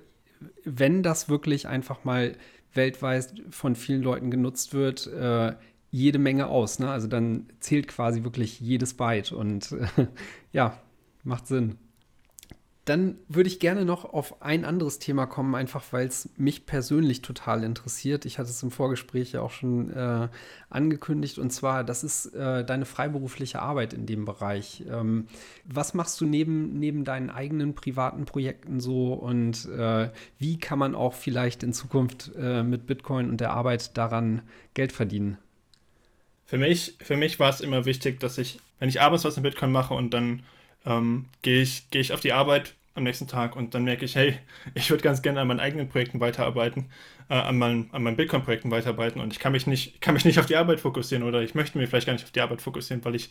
wenn 0.64 1.04
das 1.04 1.28
wirklich 1.28 1.68
einfach 1.68 2.06
mal 2.06 2.38
weltweit 2.74 3.42
von 3.50 3.76
vielen 3.76 4.02
Leuten 4.02 4.32
genutzt 4.32 4.74
wird, 4.74 5.08
äh, 5.08 5.54
jede 5.92 6.20
Menge 6.20 6.48
aus. 6.48 6.80
Ne? 6.80 6.90
Also 6.90 7.08
dann 7.08 7.48
zählt 7.60 7.88
quasi 7.88 8.24
wirklich 8.24 8.60
jedes 8.60 8.94
Byte. 8.94 9.34
Und 9.34 9.76
ja, 10.54 10.78
macht 11.24 11.48
Sinn. 11.48 11.78
Dann 12.86 13.18
würde 13.28 13.48
ich 13.48 13.60
gerne 13.60 13.86
noch 13.86 14.06
auf 14.06 14.42
ein 14.42 14.66
anderes 14.66 14.98
Thema 14.98 15.28
kommen, 15.28 15.54
einfach 15.54 15.84
weil 15.92 16.08
es 16.08 16.30
mich 16.38 16.66
persönlich 16.66 17.22
total 17.22 17.64
interessiert. 17.64 18.26
Ich 18.26 18.40
hatte 18.40 18.50
es 18.50 18.64
im 18.64 18.72
Vorgespräch 18.72 19.34
ja 19.34 19.42
auch 19.42 19.52
schon 19.52 19.92
äh, 19.92 20.30
angekündigt, 20.72 21.38
und 21.38 21.52
zwar, 21.52 21.84
das 21.84 22.04
ist 22.04 22.34
äh, 22.34 22.66
deine 22.66 22.86
freiberufliche 22.86 23.62
Arbeit 23.62 23.94
in 23.94 24.08
dem 24.08 24.26
Bereich. 24.26 24.84
Ähm, 24.90 25.28
was 25.64 25.94
machst 25.94 26.20
du 26.22 26.26
neben, 26.26 26.80
neben 26.80 27.04
deinen 27.04 27.30
eigenen 27.30 27.76
privaten 27.76 28.26
Projekten 28.26 28.80
so 28.80 29.14
und 29.14 29.66
äh, 29.70 30.10
wie 30.40 30.58
kann 30.58 30.80
man 30.80 30.96
auch 30.96 31.14
vielleicht 31.14 31.62
in 31.62 31.74
Zukunft 31.74 32.32
äh, 32.36 32.64
mit 32.64 32.88
Bitcoin 32.88 33.30
und 33.30 33.42
der 33.42 33.52
Arbeit 33.52 33.96
daran 33.96 34.42
Geld 34.74 34.92
verdienen? 34.92 35.38
Für 36.46 36.58
mich, 36.58 36.96
für 37.00 37.16
mich 37.16 37.40
war 37.40 37.52
es 37.52 37.62
immer 37.62 37.86
wichtig, 37.86 38.20
dass 38.20 38.40
ich, 38.40 38.60
wenn 38.80 38.90
ich 38.90 39.02
abends 39.02 39.24
was 39.24 39.38
in 39.38 39.44
Bitcoin 39.44 39.72
mache 39.72 39.94
und 39.94 40.16
dann 40.16 40.42
ähm, 40.86 41.26
gehe 41.42 41.62
ich, 41.62 41.90
geh 41.92 42.00
ich 42.00 42.14
auf 42.14 42.20
die 42.20 42.34
Arbeit 42.34 42.76
am 42.94 43.04
nächsten 43.04 43.28
Tag 43.28 43.56
und 43.56 43.74
dann 43.74 43.84
merke 43.84 44.06
ich, 44.06 44.16
hey, 44.16 44.38
ich 44.74 44.90
würde 44.90 45.04
ganz 45.04 45.22
gerne 45.22 45.42
an 45.42 45.48
meinen 45.48 45.60
eigenen 45.60 45.90
Projekten 45.90 46.20
weiterarbeiten, 46.20 46.90
äh, 47.30 47.36
an, 47.36 47.58
meinen, 47.58 47.90
an 47.92 48.04
meinen 48.04 48.18
Bitcoin-Projekten 48.18 48.72
weiterarbeiten 48.72 49.22
und 49.22 49.32
ich 49.34 49.40
kann 49.40 49.52
mich, 49.52 49.68
nicht, 49.68 50.02
kann 50.02 50.14
mich 50.14 50.26
nicht 50.26 50.40
auf 50.40 50.46
die 50.46 50.56
Arbeit 50.56 50.80
fokussieren 50.80 51.24
oder 51.24 51.42
ich 51.42 51.56
möchte 51.56 51.78
mich 51.78 51.90
vielleicht 51.90 52.08
gar 52.08 52.14
nicht 52.14 52.26
auf 52.26 52.32
die 52.32 52.42
Arbeit 52.42 52.62
fokussieren, 52.62 53.04
weil 53.06 53.16
ich, 53.16 53.30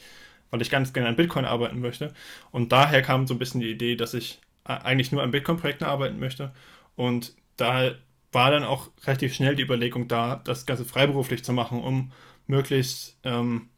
weil 0.50 0.62
ich 0.62 0.70
ganz 0.70 0.92
gerne 0.92 1.08
an 1.08 1.16
Bitcoin 1.16 1.44
arbeiten 1.44 1.80
möchte. 1.80 2.12
Und 2.50 2.72
daher 2.72 3.02
kam 3.02 3.26
so 3.26 3.34
ein 3.34 3.38
bisschen 3.38 3.60
die 3.60 3.70
Idee, 3.70 3.96
dass 3.96 4.14
ich 4.14 4.40
äh, 4.64 4.72
eigentlich 4.72 5.12
nur 5.12 5.22
an 5.22 5.30
Bitcoin-Projekten 5.30 5.84
arbeiten 5.84 6.18
möchte 6.18 6.52
und 6.96 7.34
da 7.56 7.94
war 8.32 8.50
dann 8.50 8.64
auch 8.64 8.90
relativ 9.04 9.34
schnell 9.34 9.56
die 9.56 9.64
Überlegung 9.64 10.08
da, 10.08 10.40
das 10.44 10.64
Ganze 10.64 10.84
freiberuflich 10.84 11.44
zu 11.44 11.52
machen, 11.52 11.82
um 11.82 12.12
möglichst 12.46 13.18
ähm, 13.24 13.68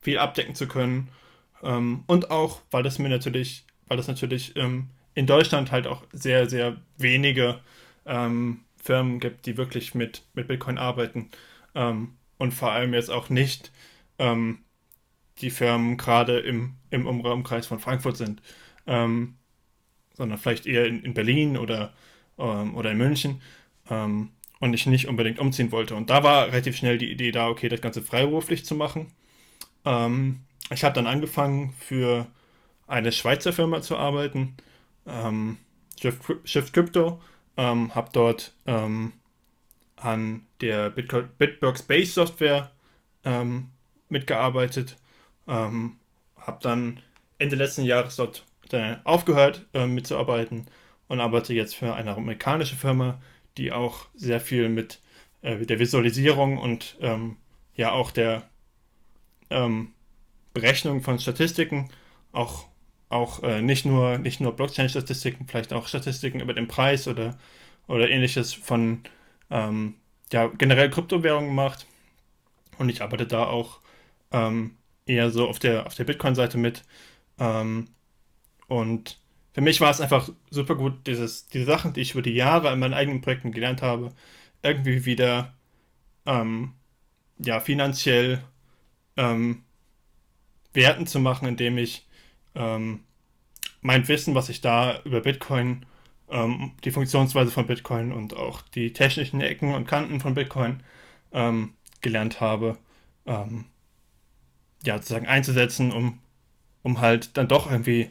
viel 0.00 0.18
abdecken 0.18 0.54
zu 0.54 0.66
können 0.66 1.08
ähm, 1.62 2.04
und 2.06 2.30
auch, 2.30 2.60
weil 2.70 2.82
das 2.82 2.98
mir 2.98 3.08
natürlich, 3.08 3.64
weil 3.86 3.96
das 3.96 4.08
natürlich 4.08 4.56
ähm, 4.56 4.88
in 5.14 5.26
Deutschland 5.26 5.70
halt 5.70 5.86
auch 5.86 6.02
sehr, 6.12 6.48
sehr 6.48 6.76
wenige 6.98 7.60
ähm, 8.06 8.60
Firmen 8.82 9.20
gibt, 9.20 9.46
die 9.46 9.56
wirklich 9.56 9.94
mit, 9.94 10.22
mit 10.34 10.48
Bitcoin 10.48 10.78
arbeiten. 10.78 11.30
Ähm, 11.74 12.16
und 12.38 12.52
vor 12.52 12.72
allem 12.72 12.94
jetzt 12.94 13.10
auch 13.10 13.28
nicht 13.28 13.70
ähm, 14.18 14.58
die 15.38 15.50
Firmen 15.50 15.96
gerade 15.96 16.40
im, 16.40 16.74
im 16.90 17.06
Umkreis 17.06 17.66
von 17.66 17.78
Frankfurt 17.78 18.16
sind, 18.16 18.42
sondern 18.84 20.38
vielleicht 20.38 20.66
eher 20.66 20.86
in, 20.86 21.02
in 21.02 21.14
Berlin 21.14 21.56
oder, 21.56 21.94
oder 22.36 22.90
in 22.90 22.98
München 22.98 23.40
und 24.62 24.74
ich 24.74 24.86
nicht 24.86 25.08
unbedingt 25.08 25.38
umziehen 25.38 25.72
wollte. 25.72 25.96
Und 25.96 26.10
da 26.10 26.22
war 26.22 26.48
relativ 26.48 26.76
schnell 26.76 26.98
die 26.98 27.10
Idee 27.10 27.32
da, 27.32 27.48
okay, 27.48 27.68
das 27.68 27.80
Ganze 27.80 28.02
freiberuflich 28.02 28.64
zu 28.64 28.74
machen. 28.74 29.06
Ähm, 29.84 30.40
ich 30.72 30.84
habe 30.84 30.94
dann 30.94 31.06
angefangen, 31.06 31.74
für 31.78 32.26
eine 32.86 33.12
Schweizer 33.12 33.52
Firma 33.52 33.82
zu 33.82 33.96
arbeiten, 33.96 34.56
ähm, 35.06 35.58
Shift, 36.44 36.72
Crypto, 36.72 37.20
ähm, 37.56 37.94
habe 37.94 38.10
dort 38.12 38.54
ähm, 38.66 39.12
an 39.96 40.46
der 40.60 40.90
Bitbox 40.90 41.82
Base 41.82 42.12
Software 42.12 42.72
ähm, 43.24 43.70
mitgearbeitet, 44.08 44.96
ähm, 45.46 45.98
habe 46.36 46.58
dann 46.62 47.00
Ende 47.38 47.56
letzten 47.56 47.84
Jahres 47.84 48.16
dort 48.16 48.44
äh, 48.72 48.96
aufgehört 49.04 49.66
äh, 49.74 49.86
mitzuarbeiten 49.86 50.66
und 51.08 51.20
arbeite 51.20 51.54
jetzt 51.54 51.76
für 51.76 51.94
eine 51.94 52.16
amerikanische 52.16 52.76
Firma, 52.76 53.20
die 53.56 53.70
auch 53.72 54.06
sehr 54.14 54.40
viel 54.40 54.68
mit 54.68 55.00
äh, 55.42 55.58
der 55.66 55.78
Visualisierung 55.78 56.58
und 56.58 56.96
ähm, 57.00 57.36
ja 57.74 57.92
auch 57.92 58.10
der 58.10 58.48
ähm, 59.50 59.92
Berechnung 60.54 61.02
von 61.02 61.18
Statistiken, 61.18 61.90
auch, 62.32 62.66
auch 63.08 63.42
äh, 63.42 63.62
nicht 63.62 63.84
nur, 63.86 64.18
nicht 64.18 64.40
nur 64.40 64.54
Blockchain-Statistiken, 64.54 65.46
vielleicht 65.48 65.72
auch 65.72 65.88
Statistiken 65.88 66.40
über 66.40 66.54
den 66.54 66.68
Preis 66.68 67.08
oder, 67.08 67.38
oder 67.88 68.10
ähnliches 68.10 68.54
von 68.54 69.02
ähm, 69.50 69.94
ja, 70.32 70.46
generell 70.48 70.90
Kryptowährungen 70.90 71.54
macht. 71.54 71.86
Und 72.78 72.88
ich 72.88 73.02
arbeite 73.02 73.26
da 73.26 73.46
auch 73.46 73.80
ähm, 74.32 74.76
eher 75.06 75.30
so 75.30 75.48
auf 75.48 75.58
der, 75.58 75.86
auf 75.86 75.94
der 75.94 76.04
Bitcoin-Seite 76.04 76.58
mit. 76.58 76.82
Ähm, 77.38 77.88
und 78.68 79.18
für 79.54 79.60
mich 79.60 79.80
war 79.80 79.90
es 79.90 80.00
einfach 80.00 80.30
super 80.50 80.76
gut, 80.76 81.06
dieses, 81.06 81.48
diese 81.48 81.66
Sachen, 81.66 81.92
die 81.92 82.00
ich 82.00 82.12
über 82.12 82.22
die 82.22 82.34
Jahre 82.34 82.72
in 82.72 82.78
meinen 82.78 82.94
eigenen 82.94 83.20
Projekten 83.20 83.52
gelernt 83.52 83.82
habe, 83.82 84.12
irgendwie 84.62 85.04
wieder 85.04 85.54
ähm, 86.26 86.74
ja, 87.38 87.60
finanziell 87.60 88.42
ähm, 89.16 89.64
Werten 90.74 91.06
zu 91.06 91.20
machen, 91.20 91.48
indem 91.48 91.78
ich 91.78 92.06
ähm, 92.54 93.00
mein 93.80 94.06
Wissen, 94.08 94.34
was 94.34 94.48
ich 94.48 94.60
da 94.60 95.00
über 95.04 95.20
Bitcoin, 95.20 95.84
ähm, 96.30 96.72
die 96.84 96.90
Funktionsweise 96.90 97.50
von 97.50 97.66
Bitcoin 97.66 98.12
und 98.12 98.36
auch 98.36 98.62
die 98.62 98.92
technischen 98.92 99.40
Ecken 99.40 99.74
und 99.74 99.86
Kanten 99.86 100.20
von 100.20 100.34
Bitcoin 100.34 100.82
ähm, 101.32 101.74
gelernt 102.00 102.40
habe, 102.40 102.78
ähm, 103.26 103.66
ja, 104.84 104.96
sozusagen 104.96 105.26
einzusetzen, 105.26 105.92
um, 105.92 106.18
um 106.82 107.00
halt 107.00 107.36
dann 107.36 107.48
doch 107.48 107.70
irgendwie 107.70 108.10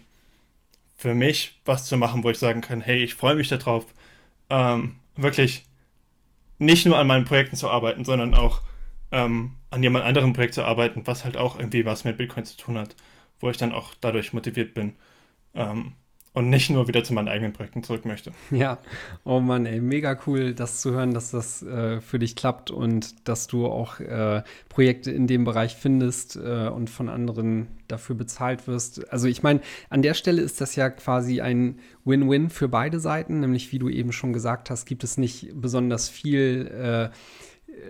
für 0.96 1.14
mich 1.16 1.60
was 1.66 1.86
zu 1.86 1.98
machen, 1.98 2.24
wo 2.24 2.30
ich 2.30 2.38
sagen 2.38 2.62
kann, 2.62 2.82
hey, 2.82 3.04
ich 3.04 3.16
freue 3.16 3.36
mich 3.36 3.50
darauf, 3.50 3.86
ähm, 4.50 4.98
wirklich 5.16 5.66
nicht 6.60 6.86
nur 6.86 6.98
an 6.98 7.08
meinen 7.08 7.26
Projekten 7.26 7.56
zu 7.56 7.70
arbeiten, 7.70 8.06
sondern 8.06 8.36
auch 8.36 8.62
ähm, 9.12 9.56
an 9.72 9.82
jemand 9.82 10.06
anderem 10.06 10.34
Projekt 10.34 10.54
zu 10.54 10.64
arbeiten, 10.64 11.02
was 11.06 11.26
halt 11.26 11.38
auch 11.38 11.58
irgendwie 11.58 11.86
was 11.86 12.04
mit 12.04 12.18
Bitcoin 12.18 12.46
zu 12.46 12.58
tun 12.58 12.78
hat, 12.78 12.96
wo 13.40 13.50
ich 13.50 13.58
dann 13.58 13.72
auch 13.72 13.94
dadurch 14.00 14.34
motiviert 14.34 14.74
bin 14.74 14.94
ähm, 15.56 15.94
und 16.34 16.50
nicht 16.50 16.70
nur 16.70 16.88
wieder 16.88 17.04
zu 17.04 17.14
meinen 17.14 17.30
eigenen 17.30 17.54
Projekten 17.54 17.82
zurück 17.84 18.06
möchte. 18.06 18.32
Ja, 18.52 18.80
oh 19.24 19.40
Mann, 19.40 19.66
ey, 19.66 19.80
mega 19.80 20.18
cool, 20.28 20.54
das 20.54 20.82
zu 20.82 20.92
hören, 20.92 21.14
dass 21.14 21.32
das 21.32 21.64
äh, 21.64 22.02
für 22.02 22.20
dich 22.20 22.36
klappt 22.36 22.70
und 22.70 23.28
dass 23.30 23.48
du 23.48 23.66
auch 23.66 24.00
äh, 24.02 24.44
Projekte 24.68 25.10
in 25.12 25.28
dem 25.28 25.46
Bereich 25.46 25.76
findest 25.76 26.36
äh, 26.36 26.68
und 26.68 26.90
von 26.90 27.08
anderen 27.08 27.68
dafür 27.88 28.16
bezahlt 28.16 28.68
wirst. 28.68 29.12
Also 29.12 29.28
ich 29.28 29.42
meine, 29.42 29.62
an 29.90 30.02
der 30.02 30.14
Stelle 30.14 30.42
ist 30.42 30.60
das 30.60 30.76
ja 30.76 30.90
quasi 30.90 31.40
ein 31.40 31.80
Win-Win 32.04 32.50
für 32.50 32.68
beide 32.68 33.00
Seiten, 33.00 33.40
nämlich 33.40 33.72
wie 33.72 33.80
du 33.80 33.88
eben 33.88 34.12
schon 34.12 34.34
gesagt 34.34 34.70
hast, 34.70 34.86
gibt 34.86 35.06
es 35.06 35.18
nicht 35.18 35.50
besonders 35.54 36.10
viel 36.10 36.68
äh, 37.12 37.16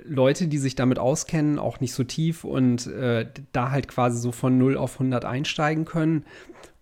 Leute, 0.03 0.47
die 0.47 0.57
sich 0.57 0.75
damit 0.75 0.99
auskennen, 0.99 1.59
auch 1.59 1.79
nicht 1.79 1.93
so 1.93 2.03
tief 2.03 2.43
und 2.43 2.87
äh, 2.87 3.27
da 3.51 3.71
halt 3.71 3.87
quasi 3.87 4.19
so 4.19 4.31
von 4.31 4.57
0 4.57 4.77
auf 4.77 4.93
100 4.93 5.25
einsteigen 5.25 5.85
können. 5.85 6.25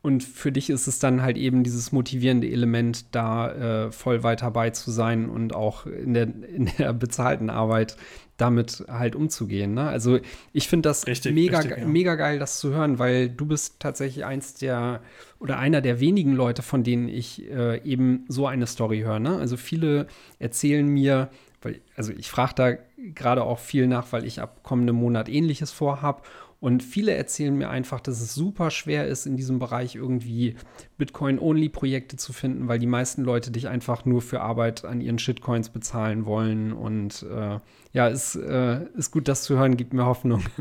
Und 0.02 0.24
für 0.24 0.52
dich 0.52 0.70
ist 0.70 0.88
es 0.88 1.00
dann 1.00 1.22
halt 1.22 1.38
eben 1.38 1.64
dieses 1.64 1.92
motivierende 1.92 2.50
Element, 2.50 3.14
da 3.14 3.88
äh, 3.88 3.92
voll 3.92 4.24
weit 4.24 4.42
dabei 4.42 4.70
zu 4.70 4.92
sein 4.92 5.30
und 5.30 5.54
auch 5.54 5.86
in 5.86 6.14
der, 6.14 6.24
in 6.24 6.70
der 6.78 6.94
bezahlten 6.94 7.50
Arbeit 7.50 7.98
damit 8.38 8.86
halt 8.88 9.16
umzugehen. 9.16 9.74
Ne? 9.74 9.90
Also 9.90 10.20
ich 10.54 10.70
finde 10.70 10.88
das 10.88 11.06
richtig, 11.06 11.34
mega, 11.34 11.60
richtig, 11.60 11.80
ja. 11.80 11.86
mega 11.86 12.16
geil, 12.16 12.40
das 12.40 12.60
zu 12.60 12.70
hören, 12.70 12.98
weil 12.98 13.30
du 13.30 13.46
bist 13.46 13.80
tatsächlich 13.80 14.24
eins 14.24 14.54
der 14.54 15.02
oder 15.40 15.60
einer 15.60 15.82
der 15.82 16.00
wenigen 16.00 16.32
Leute, 16.32 16.62
von 16.62 16.84
denen 16.84 17.10
ich 17.10 17.50
äh, 17.52 17.84
eben 17.84 18.24
so 18.30 18.48
eine 18.48 18.68
Story 18.68 19.02
höre. 19.02 19.20
Ne? 19.20 19.36
Also 19.36 19.58
viele 19.58 20.08
erzählen 20.40 20.88
mir, 20.88 21.30
weil, 21.62 21.82
also 21.98 22.14
ich 22.14 22.30
frage 22.30 22.54
da 22.56 22.74
gerade 23.16 23.44
auch 23.44 23.60
viel 23.60 23.88
nach, 23.88 24.12
weil 24.12 24.26
ich 24.26 24.42
ab 24.42 24.62
kommendem 24.64 24.96
Monat 24.96 25.30
ähnliches 25.30 25.72
vorhab. 25.72 26.28
Und 26.60 26.84
viele 26.84 27.14
erzählen 27.14 27.56
mir 27.56 27.70
einfach, 27.70 28.02
dass 28.02 28.20
es 28.20 28.36
super 28.36 28.70
schwer 28.70 29.08
ist, 29.08 29.26
in 29.26 29.38
diesem 29.38 29.60
Bereich 29.60 29.96
irgendwie 29.96 30.56
Bitcoin-Only-Projekte 30.98 32.18
zu 32.18 32.34
finden, 32.34 32.68
weil 32.68 32.80
die 32.80 32.86
meisten 32.86 33.24
Leute 33.24 33.50
dich 33.52 33.70
einfach 33.70 34.04
nur 34.04 34.22
für 34.22 34.42
Arbeit 34.42 34.84
an 34.84 35.00
ihren 35.00 35.20
Shitcoins 35.20 35.70
bezahlen 35.70 36.26
wollen. 36.26 36.74
Und 36.74 37.24
äh, 37.24 37.60
ja, 37.94 38.08
ist, 38.10 38.36
äh, 38.36 38.84
ist 38.96 39.12
gut, 39.12 39.30
das 39.30 39.44
zu 39.44 39.58
hören, 39.58 39.78
gibt 39.78 39.94
mir 39.94 40.06
Hoffnung. 40.06 40.44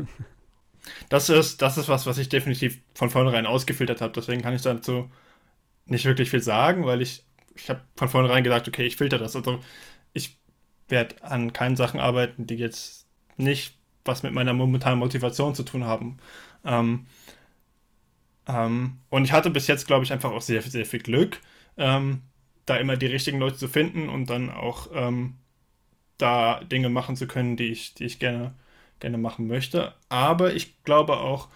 Das 1.09 1.29
ist, 1.29 1.61
das 1.61 1.77
ist 1.77 1.87
was, 1.87 2.07
was 2.07 2.17
ich 2.17 2.29
definitiv 2.29 2.79
von 2.95 3.11
vornherein 3.11 3.45
ausgefiltert 3.45 4.01
habe. 4.01 4.13
Deswegen 4.13 4.41
kann 4.41 4.55
ich 4.55 4.61
dazu 4.61 5.09
nicht 5.85 6.05
wirklich 6.05 6.29
viel 6.29 6.41
sagen, 6.41 6.85
weil 6.85 7.01
ich, 7.01 7.23
ich 7.55 7.69
habe 7.69 7.81
von 7.95 8.07
vornherein 8.07 8.43
gesagt, 8.43 8.67
okay, 8.67 8.85
ich 8.85 8.95
filter 8.95 9.17
das. 9.17 9.35
Also 9.35 9.59
werde 10.89 11.23
an 11.23 11.53
keinen 11.53 11.75
Sachen 11.75 11.99
arbeiten, 11.99 12.47
die 12.47 12.55
jetzt 12.55 13.07
nicht 13.37 13.75
was 14.05 14.23
mit 14.23 14.33
meiner 14.33 14.53
momentanen 14.53 14.99
Motivation 14.99 15.55
zu 15.55 15.63
tun 15.63 15.83
haben. 15.83 16.17
Ähm, 16.65 17.05
ähm, 18.47 18.99
und 19.09 19.23
ich 19.23 19.31
hatte 19.31 19.49
bis 19.49 19.67
jetzt, 19.67 19.87
glaube 19.87 20.03
ich, 20.03 20.11
einfach 20.11 20.31
auch 20.31 20.41
sehr, 20.41 20.61
sehr 20.61 20.85
viel 20.85 21.01
Glück, 21.01 21.39
ähm, 21.77 22.23
da 22.65 22.77
immer 22.77 22.97
die 22.97 23.05
richtigen 23.07 23.39
Leute 23.39 23.57
zu 23.57 23.67
finden 23.67 24.09
und 24.09 24.29
dann 24.29 24.49
auch 24.49 24.87
ähm, 24.93 25.35
da 26.17 26.63
Dinge 26.63 26.89
machen 26.89 27.15
zu 27.15 27.27
können, 27.27 27.57
die 27.57 27.67
ich, 27.67 27.93
die 27.93 28.05
ich 28.05 28.19
gerne, 28.19 28.53
gerne 28.99 29.17
machen 29.17 29.47
möchte. 29.47 29.93
Aber 30.09 30.53
ich 30.53 30.83
glaube 30.83 31.17
auch, 31.17 31.49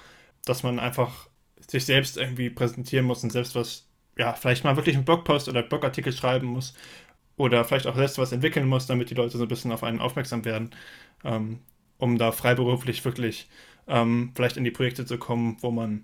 dass 0.45 0.63
man 0.63 0.79
einfach 0.79 1.27
sich 1.67 1.85
selbst 1.85 2.17
irgendwie 2.17 2.49
präsentieren 2.49 3.05
muss 3.05 3.23
und 3.23 3.31
selbst 3.31 3.55
was, 3.55 3.87
ja, 4.17 4.33
vielleicht 4.33 4.63
mal 4.63 4.75
wirklich 4.75 4.95
einen 4.95 5.05
Blogpost 5.05 5.49
oder 5.49 5.63
Blogartikel 5.63 6.13
schreiben 6.13 6.47
muss 6.47 6.75
oder 7.37 7.63
vielleicht 7.65 7.87
auch 7.87 7.95
selbst 7.95 8.17
was 8.17 8.31
entwickeln 8.31 8.67
muss, 8.67 8.87
damit 8.87 9.09
die 9.09 9.15
Leute 9.15 9.37
so 9.37 9.43
ein 9.43 9.49
bisschen 9.49 9.71
auf 9.71 9.83
einen 9.83 9.99
aufmerksam 9.99 10.45
werden, 10.45 10.71
ähm, 11.23 11.59
um 11.97 12.17
da 12.17 12.31
freiberuflich 12.31 13.03
wirklich 13.05 13.49
ähm, 13.87 14.31
vielleicht 14.35 14.57
in 14.57 14.63
die 14.63 14.71
Projekte 14.71 15.05
zu 15.05 15.17
kommen, 15.17 15.57
wo 15.61 15.71
man, 15.71 16.03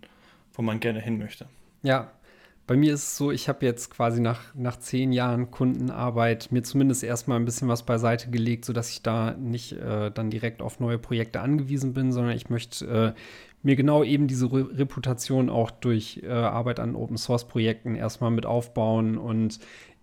wo 0.54 0.62
man 0.62 0.80
gerne 0.80 1.00
hin 1.00 1.18
möchte. 1.18 1.48
Ja, 1.84 2.12
bei 2.70 2.78
mir 2.78 2.94
ist 2.94 3.04
es 3.04 3.18
so, 3.18 3.32
ich 3.32 3.50
habe 3.50 3.66
jetzt 3.66 3.90
quasi 3.90 4.22
nach, 4.22 4.54
nach 4.54 4.78
zehn 4.78 5.12
Jahren 5.12 5.50
Kundenarbeit 5.50 6.52
mir 6.52 6.62
zumindest 6.62 7.04
erstmal 7.04 7.40
ein 7.40 7.46
bisschen 7.46 7.68
was 7.68 7.84
beiseite 7.84 8.30
gelegt, 8.30 8.64
sodass 8.64 8.92
ich 8.92 9.02
da 9.02 9.32
nicht 9.32 9.72
äh, 9.72 10.12
dann 10.12 10.30
direkt 10.30 10.62
auf 10.62 10.80
neue 10.80 11.00
Projekte 11.00 11.42
angewiesen 11.42 11.94
bin, 11.94 12.12
sondern 12.12 12.36
ich 12.36 12.52
möchte 12.52 12.86
äh, 12.86 13.20
mir 13.64 13.76
genau 13.76 14.04
eben 14.04 14.28
diese 14.28 14.52
Re 14.52 14.70
Reputation 14.78 15.50
auch 15.50 15.72
durch 15.72 16.22
äh, 16.24 16.30
Arbeit 16.30 16.80
an 16.80 16.96
Open 16.96 17.18
Source 17.18 17.48
Projekten 17.48 17.96
erstmal 17.96 18.30
mit 18.30 18.46
aufbauen 18.46 19.18
und 19.18 19.60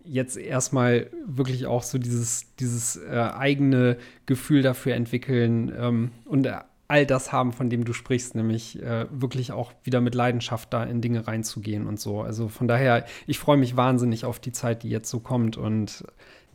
jetzt 0.07 0.37
erstmal 0.37 1.07
wirklich 1.25 1.65
auch 1.65 1.83
so 1.83 1.97
dieses, 1.97 2.53
dieses 2.55 2.97
äh, 2.97 3.11
eigene 3.11 3.97
Gefühl 4.25 4.61
dafür 4.61 4.95
entwickeln 4.95 5.71
ähm, 5.77 6.11
und 6.25 6.45
äh, 6.45 6.59
all 6.87 7.05
das 7.05 7.31
haben, 7.31 7.51
von 7.51 7.69
dem 7.69 7.83
du 7.83 7.93
sprichst, 7.93 8.35
nämlich 8.35 8.81
äh, 8.81 9.07
wirklich 9.11 9.51
auch 9.51 9.73
wieder 9.83 9.99
mit 9.99 10.15
Leidenschaft 10.15 10.71
da 10.73 10.83
in 10.83 11.01
Dinge 11.01 11.27
reinzugehen 11.27 11.85
und 11.85 11.99
so. 11.99 12.21
Also 12.21 12.47
von 12.47 12.67
daher, 12.67 13.05
ich 13.25 13.39
freue 13.39 13.57
mich 13.57 13.75
wahnsinnig 13.75 14.23
auf 14.23 14.39
die 14.39 14.53
Zeit, 14.53 14.83
die 14.83 14.89
jetzt 14.89 15.09
so 15.09 15.19
kommt 15.19 15.57
und 15.57 16.05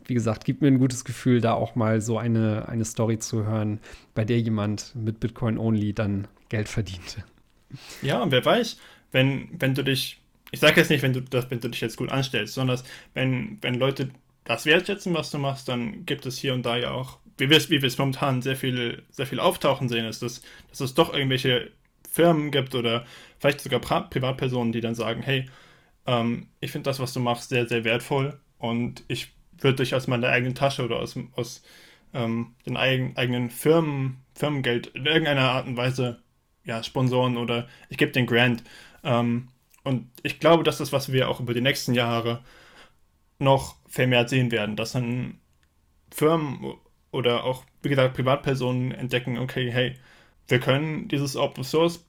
wie 0.05 0.13
gesagt, 0.13 0.43
gibt 0.45 0.61
mir 0.61 0.67
ein 0.67 0.79
gutes 0.79 1.05
Gefühl, 1.05 1.39
da 1.39 1.53
auch 1.53 1.75
mal 1.75 2.01
so 2.01 2.17
eine, 2.17 2.67
eine 2.67 2.83
Story 2.83 3.19
zu 3.19 3.45
hören, 3.45 3.79
bei 4.15 4.25
der 4.25 4.39
jemand 4.39 4.93
mit 4.95 5.19
Bitcoin 5.19 5.57
Only 5.57 5.93
dann 5.93 6.27
Geld 6.49 6.67
verdiente. 6.67 7.23
Ja, 8.01 8.29
wer 8.29 8.43
weiß, 8.43 8.77
wenn, 9.11 9.49
wenn 9.57 9.75
du 9.75 9.83
dich, 9.83 10.21
ich 10.53 10.59
sage 10.59 10.79
jetzt 10.79 10.89
nicht, 10.89 11.01
wenn 11.01 11.13
du, 11.13 11.21
das, 11.21 11.49
wenn 11.51 11.59
du 11.59 11.67
dich 11.67 11.81
jetzt 11.81 11.97
gut 11.97 12.11
anstellst, 12.11 12.53
sondern 12.53 12.79
wenn, 13.13 13.57
wenn 13.61 13.75
Leute 13.75 14.11
das 14.45 14.65
wertschätzen, 14.65 15.13
was 15.13 15.31
du 15.31 15.39
machst, 15.39 15.67
dann 15.67 16.05
gibt 16.05 16.25
es 16.25 16.37
hier 16.37 16.53
und 16.53 16.65
da 16.65 16.77
ja 16.77 16.91
auch 16.91 17.19
wie 17.37 17.49
wir 17.49 17.57
es, 17.57 17.69
wie 17.69 17.81
wir 17.81 17.87
es 17.87 17.97
momentan 17.97 18.41
sehr 18.41 18.55
viel, 18.55 19.03
sehr 19.09 19.25
viel 19.25 19.39
auftauchen 19.39 19.89
sehen, 19.89 20.05
ist, 20.05 20.21
dass, 20.21 20.41
dass 20.69 20.81
es 20.81 20.93
doch 20.93 21.13
irgendwelche 21.13 21.71
Firmen 22.09 22.51
gibt 22.51 22.75
oder 22.75 23.05
vielleicht 23.39 23.61
sogar 23.61 23.79
Pri 23.79 24.01
Privatpersonen, 24.09 24.71
die 24.71 24.81
dann 24.81 24.95
sagen, 24.95 25.21
hey, 25.23 25.49
ähm, 26.05 26.47
ich 26.59 26.71
finde 26.71 26.89
das, 26.89 26.99
was 26.99 27.13
du 27.13 27.19
machst, 27.19 27.49
sehr, 27.49 27.67
sehr 27.67 27.83
wertvoll 27.83 28.39
und 28.59 29.03
ich 29.07 29.33
würde 29.59 29.77
dich 29.77 29.95
aus 29.95 30.07
meiner 30.07 30.29
eigenen 30.29 30.55
Tasche 30.55 30.83
oder 30.83 30.99
aus, 30.99 31.17
aus 31.35 31.63
ähm, 32.13 32.55
den 32.65 32.77
eigen, 32.77 33.17
eigenen 33.17 33.49
Firmen, 33.49 34.17
Firmengeld 34.35 34.87
in 34.87 35.05
irgendeiner 35.05 35.51
Art 35.51 35.67
und 35.67 35.77
Weise 35.77 36.21
ja, 36.65 36.83
sponsoren 36.83 37.37
oder 37.37 37.67
ich 37.89 37.97
gebe 37.97 38.11
den 38.11 38.25
Grant. 38.27 38.63
Ähm, 39.03 39.49
und 39.83 40.09
ich 40.23 40.39
glaube, 40.39 40.63
das 40.63 40.79
ist, 40.79 40.93
was 40.93 41.11
wir 41.11 41.29
auch 41.29 41.39
über 41.39 41.53
die 41.53 41.61
nächsten 41.61 41.93
Jahre 41.93 42.43
noch 43.39 43.75
vermehrt 43.87 44.29
sehen 44.29 44.51
werden, 44.51 44.75
dass 44.75 44.93
dann 44.93 45.39
Firmen 46.11 46.75
oder 47.11 47.43
auch, 47.43 47.63
wie 47.81 47.89
gesagt, 47.89 48.15
Privatpersonen 48.15 48.91
entdecken, 48.91 49.37
okay, 49.37 49.71
hey, 49.71 49.95
wir 50.47 50.59
können 50.59 51.07
dieses 51.07 51.35
Open 51.35 51.63
Source, 51.63 52.05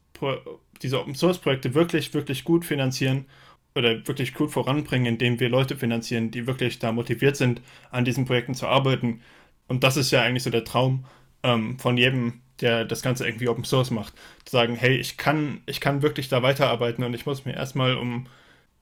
diese 0.82 1.00
Open 1.00 1.14
Source 1.14 1.38
Projekte 1.38 1.74
wirklich, 1.74 2.14
wirklich 2.14 2.44
gut 2.44 2.64
finanzieren 2.64 3.26
oder 3.74 4.06
wirklich 4.06 4.34
gut 4.34 4.50
voranbringen, 4.52 5.06
indem 5.06 5.40
wir 5.40 5.48
Leute 5.48 5.76
finanzieren, 5.76 6.30
die 6.30 6.46
wirklich 6.46 6.78
da 6.78 6.92
motiviert 6.92 7.36
sind, 7.36 7.60
an 7.90 8.04
diesen 8.04 8.24
Projekten 8.24 8.54
zu 8.54 8.66
arbeiten. 8.68 9.20
Und 9.68 9.84
das 9.84 9.96
ist 9.96 10.10
ja 10.10 10.22
eigentlich 10.22 10.42
so 10.44 10.50
der 10.50 10.64
Traum 10.64 11.06
ähm, 11.42 11.78
von 11.78 11.96
jedem, 11.96 12.40
der 12.64 12.84
das 12.86 13.02
Ganze 13.02 13.26
irgendwie 13.26 13.48
Open 13.48 13.64
Source 13.64 13.90
macht. 13.90 14.14
Zu 14.44 14.52
sagen, 14.52 14.74
hey, 14.74 14.96
ich 14.96 15.18
kann, 15.18 15.60
ich 15.66 15.80
kann 15.80 16.02
wirklich 16.02 16.28
da 16.28 16.42
weiterarbeiten 16.42 17.04
und 17.04 17.14
ich 17.14 17.26
muss 17.26 17.44
mir 17.44 17.54
erstmal 17.54 17.96
um 17.96 18.26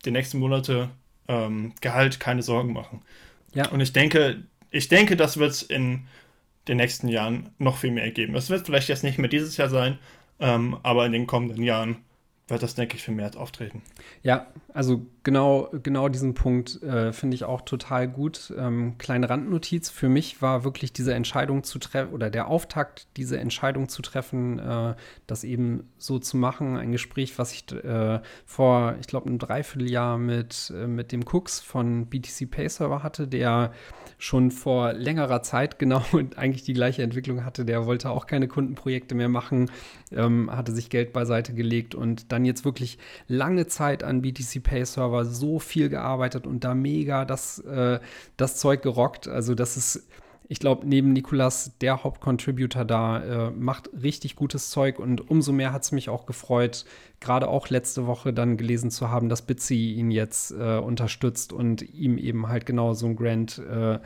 die 0.04 0.12
nächsten 0.12 0.38
Monate 0.38 0.88
ähm, 1.28 1.72
Gehalt 1.80 2.20
keine 2.20 2.42
Sorgen 2.42 2.72
machen. 2.72 3.02
Ja. 3.54 3.68
Und 3.68 3.80
ich 3.80 3.92
denke, 3.92 4.44
ich 4.70 4.88
denke, 4.88 5.16
das 5.16 5.36
wird 5.36 5.50
es 5.50 5.62
in 5.62 6.06
den 6.68 6.76
nächsten 6.76 7.08
Jahren 7.08 7.50
noch 7.58 7.76
viel 7.76 7.90
mehr 7.90 8.10
geben. 8.12 8.36
Es 8.36 8.50
wird 8.50 8.66
vielleicht 8.66 8.88
jetzt 8.88 9.02
nicht 9.02 9.18
mehr 9.18 9.28
dieses 9.28 9.56
Jahr 9.56 9.68
sein, 9.68 9.98
ähm, 10.38 10.78
aber 10.84 11.04
in 11.04 11.12
den 11.12 11.26
kommenden 11.26 11.64
Jahren 11.64 11.96
wird 12.46 12.62
das, 12.62 12.76
denke 12.76 12.96
ich, 12.96 13.02
vermehrt 13.02 13.36
auftreten. 13.36 13.82
Ja, 14.22 14.46
also 14.72 15.04
genau, 15.22 15.68
genau 15.82 16.08
diesen 16.08 16.34
Punkt 16.34 16.82
äh, 16.82 17.12
finde 17.12 17.34
ich 17.34 17.44
auch 17.44 17.62
total 17.62 18.08
gut. 18.08 18.52
Ähm, 18.56 18.96
kleine 18.98 19.28
Randnotiz, 19.28 19.90
für 19.90 20.08
mich 20.08 20.42
war 20.42 20.64
wirklich 20.64 20.92
diese 20.92 21.14
Entscheidung 21.14 21.64
zu 21.64 21.78
treffen 21.78 22.12
oder 22.12 22.30
der 22.30 22.48
Auftakt, 22.48 23.06
diese 23.16 23.38
Entscheidung 23.38 23.88
zu 23.88 24.02
treffen, 24.02 24.58
äh, 24.58 24.94
das 25.26 25.44
eben 25.44 25.90
so 25.98 26.18
zu 26.18 26.36
machen. 26.36 26.76
Ein 26.76 26.92
Gespräch, 26.92 27.38
was 27.38 27.52
ich 27.52 27.72
äh, 27.72 28.20
vor, 28.46 28.96
ich 29.00 29.06
glaube, 29.06 29.26
einem 29.26 29.38
Dreivierteljahr 29.38 30.18
mit, 30.18 30.72
äh, 30.76 30.86
mit 30.86 31.12
dem 31.12 31.24
Cooks 31.24 31.60
von 31.60 32.06
BTC 32.06 32.50
Pay 32.50 32.68
Server 32.68 33.02
hatte, 33.02 33.28
der 33.28 33.72
schon 34.18 34.50
vor 34.50 34.92
längerer 34.92 35.42
Zeit 35.42 35.78
genau 35.82 36.02
eigentlich 36.36 36.62
die 36.62 36.74
gleiche 36.74 37.02
Entwicklung 37.02 37.44
hatte. 37.44 37.64
Der 37.64 37.86
wollte 37.86 38.10
auch 38.10 38.26
keine 38.26 38.48
Kundenprojekte 38.48 39.14
mehr 39.14 39.28
machen, 39.28 39.70
ähm, 40.12 40.50
hatte 40.50 40.72
sich 40.72 40.90
Geld 40.90 41.12
beiseite 41.12 41.54
gelegt 41.54 41.94
und 41.94 42.30
dann 42.32 42.44
jetzt 42.44 42.64
wirklich 42.64 42.98
lange 43.26 43.66
Zeit 43.66 44.04
an 44.04 44.22
BTC 44.22 44.62
Pay 44.62 44.84
Server 44.84 45.11
so 45.24 45.58
viel 45.58 45.88
gearbeitet 45.88 46.46
und 46.46 46.64
da 46.64 46.74
mega 46.74 47.24
das, 47.24 47.58
äh, 47.60 48.00
das 48.36 48.56
Zeug 48.56 48.82
gerockt. 48.82 49.28
Also 49.28 49.54
das 49.54 49.76
ist 49.76 50.08
ich 50.52 50.58
glaube, 50.58 50.86
neben 50.86 51.14
Nikolas 51.14 51.78
der 51.80 52.04
Hauptcontributor 52.04 52.84
da, 52.84 53.48
äh, 53.48 53.50
macht 53.52 53.88
richtig 54.02 54.36
gutes 54.36 54.68
Zeug 54.68 54.98
und 54.98 55.30
umso 55.30 55.50
mehr 55.50 55.72
hat 55.72 55.82
es 55.82 55.92
mich 55.92 56.10
auch 56.10 56.26
gefreut, 56.26 56.84
gerade 57.20 57.48
auch 57.48 57.70
letzte 57.70 58.06
Woche 58.06 58.34
dann 58.34 58.58
gelesen 58.58 58.90
zu 58.90 59.08
haben, 59.08 59.30
dass 59.30 59.40
Bitsy 59.40 59.94
ihn 59.94 60.10
jetzt 60.10 60.50
äh, 60.50 60.76
unterstützt 60.76 61.54
und 61.54 61.80
ihm 61.94 62.18
eben 62.18 62.48
halt 62.48 62.66
genau 62.66 62.92
so 62.92 63.06
ein 63.06 63.16
Grant 63.16 63.58
äh, 63.58 63.98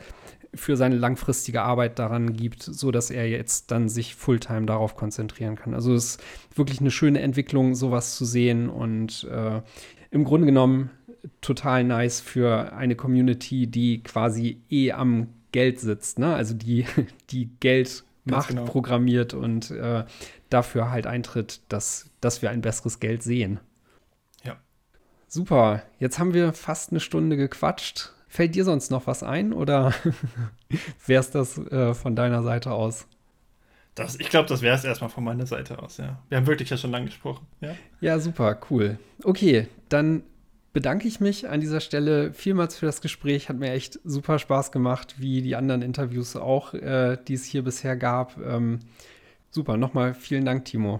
für 0.53 0.77
seine 0.77 0.95
langfristige 0.95 1.63
Arbeit 1.63 1.99
daran 1.99 2.31
gibt, 2.31 2.63
so 2.63 2.91
dass 2.91 3.11
er 3.11 3.27
jetzt 3.27 3.71
dann 3.71 3.89
sich 3.89 4.15
Fulltime 4.15 4.67
darauf 4.67 4.95
konzentrieren 4.95 5.57
kann. 5.57 5.73
Also 5.73 5.93
es 5.93 6.11
ist 6.11 6.23
wirklich 6.55 6.79
eine 6.79 6.91
schöne 6.91 7.19
Entwicklung, 7.19 7.75
sowas 7.75 8.15
zu 8.15 8.23
sehen 8.23 8.69
und 8.69 9.27
äh, 9.29 9.61
im 10.11 10.23
Grunde 10.23 10.45
genommen 10.45 10.91
total 11.41 11.83
nice 11.83 12.19
für 12.19 12.73
eine 12.73 12.95
Community, 12.95 13.67
die 13.67 14.03
quasi 14.03 14.61
eh 14.69 14.91
am 14.91 15.27
Geld 15.51 15.79
sitzt, 15.79 16.19
ne? 16.19 16.35
Also 16.35 16.53
die, 16.53 16.85
die 17.29 17.49
Geld 17.59 18.03
macht, 18.25 18.49
genau. 18.49 18.65
programmiert 18.65 19.33
und 19.33 19.71
äh, 19.71 20.05
dafür 20.49 20.91
halt 20.91 21.07
eintritt, 21.07 21.61
dass, 21.69 22.09
dass 22.21 22.41
wir 22.41 22.49
ein 22.49 22.61
besseres 22.61 22.99
Geld 22.99 23.23
sehen. 23.23 23.59
Ja. 24.43 24.57
Super. 25.27 25.83
Jetzt 25.99 26.19
haben 26.19 26.33
wir 26.33 26.53
fast 26.53 26.91
eine 26.91 26.99
Stunde 26.99 27.37
gequatscht. 27.37 28.11
Fällt 28.27 28.55
dir 28.55 28.65
sonst 28.65 28.91
noch 28.91 29.07
was 29.07 29.23
ein 29.23 29.53
oder 29.53 29.93
wäre 31.05 31.21
es 31.21 31.31
das 31.31 31.57
äh, 31.57 31.93
von 31.93 32.15
deiner 32.15 32.43
Seite 32.43 32.71
aus? 32.71 33.07
Das, 33.95 34.19
ich 34.19 34.29
glaube, 34.29 34.47
das 34.47 34.61
wäre 34.61 34.75
es 34.75 34.83
erstmal 34.83 35.09
von 35.09 35.23
meiner 35.23 35.47
Seite 35.47 35.79
aus, 35.79 35.97
ja. 35.97 36.19
Wir 36.29 36.37
haben 36.37 36.45
wirklich 36.45 36.69
ja 36.69 36.77
schon 36.77 36.91
lange 36.91 37.05
gesprochen, 37.05 37.47
ja. 37.61 37.73
Ja, 37.99 38.19
super, 38.19 38.59
cool. 38.69 38.99
Okay, 39.23 39.67
dann 39.89 40.21
bedanke 40.77 41.07
ich 41.07 41.19
mich 41.19 41.49
an 41.49 41.59
dieser 41.59 41.79
Stelle 41.79 42.31
vielmals 42.33 42.77
für 42.77 42.85
das 42.85 43.01
Gespräch. 43.01 43.49
Hat 43.49 43.57
mir 43.57 43.71
echt 43.71 43.99
super 44.03 44.37
Spaß 44.37 44.71
gemacht, 44.71 45.15
wie 45.17 45.41
die 45.41 45.55
anderen 45.55 45.81
Interviews 45.81 46.35
auch, 46.35 46.75
äh, 46.75 47.17
die 47.27 47.33
es 47.33 47.45
hier 47.45 47.63
bisher 47.63 47.95
gab. 47.95 48.37
Ähm, 48.37 48.81
super, 49.49 49.75
nochmal 49.75 50.13
vielen 50.13 50.45
Dank, 50.45 50.65
Timo. 50.65 50.99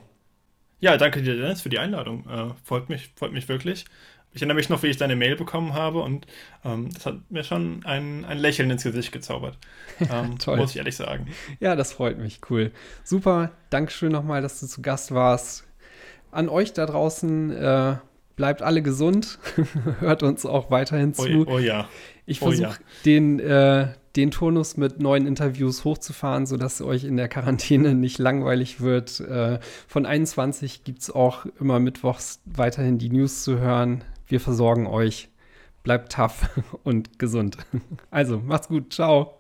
Ja, 0.80 0.98
danke 0.98 1.22
dir, 1.22 1.36
Dennis, 1.36 1.62
für 1.62 1.70
die 1.70 1.78
Einladung. 1.78 2.28
Äh, 2.28 2.56
freut 2.64 2.90
mich, 2.90 3.12
freut 3.14 3.34
mich 3.34 3.48
wirklich. 3.50 3.86
Ich 4.34 4.42
erinnere 4.42 4.56
mich 4.56 4.70
noch, 4.70 4.82
wie 4.82 4.88
ich 4.88 4.98
deine 4.98 5.16
Mail 5.16 5.36
bekommen 5.36 5.76
habe 5.76 6.00
und 6.00 6.26
ähm, 6.66 6.90
das 6.92 7.06
hat 7.06 7.30
mir 7.30 7.44
schon 7.44 7.86
ein, 7.86 8.26
ein 8.26 8.40
Lächeln 8.40 8.72
ins 8.72 8.82
Gesicht 8.82 9.12
gezaubert. 9.12 9.60
Ähm, 10.12 10.40
Toll. 10.40 10.58
Muss 10.58 10.72
ich 10.72 10.78
ehrlich 10.78 10.96
sagen. 10.96 11.28
Ja, 11.60 11.76
das 11.76 11.94
freut 11.94 12.18
mich. 12.18 12.42
Cool. 12.50 12.72
Super. 13.04 13.52
Dankeschön 13.70 14.12
nochmal, 14.12 14.42
dass 14.42 14.60
du 14.60 14.66
zu 14.66 14.82
Gast 14.82 15.12
warst. 15.12 15.68
An 16.32 16.50
euch 16.50 16.74
da 16.74 16.88
draußen, 16.88 17.52
äh, 17.52 17.98
Bleibt 18.38 18.62
alle 18.62 18.84
gesund. 18.84 19.40
Hört 20.00 20.24
uns 20.24 20.46
auch 20.46 20.72
weiterhin 20.72 21.14
zu. 21.14 21.46
Oh, 21.48 21.56
oh 21.56 21.60
ja. 21.60 21.90
Ich 22.28 22.40
versuche 22.40 22.68
oh 22.68 22.72
ja. 22.72 22.78
den, 23.04 23.40
äh, 23.40 23.88
den 24.16 24.32
Turnus 24.32 24.78
mit 24.78 25.00
neuen 25.00 25.26
Interviews 25.26 25.84
hochzufahren, 25.84 26.46
sodass 26.46 26.82
euch 26.82 27.04
in 27.04 27.18
der 27.18 27.30
Quarantäne 27.30 27.96
nicht 27.96 28.20
langweilig 28.20 28.80
wird. 28.80 29.20
Äh, 29.22 29.60
von 29.88 30.06
21 30.06 30.84
gibt 30.84 31.02
es 31.02 31.10
auch 31.10 31.48
immer 31.60 31.80
mittwochs 31.80 32.42
weiterhin 32.46 33.00
die 33.00 33.10
News 33.10 33.44
zu 33.44 33.58
hören. 33.60 34.04
Wir 34.28 34.40
versorgen 34.40 34.86
euch. 34.86 35.30
bleibt 35.82 36.12
tough 36.12 36.48
und 36.84 37.18
gesund. 37.18 37.58
Also, 38.12 38.38
macht's 38.40 38.68
gut. 38.68 38.94
Ciao. 38.94 39.38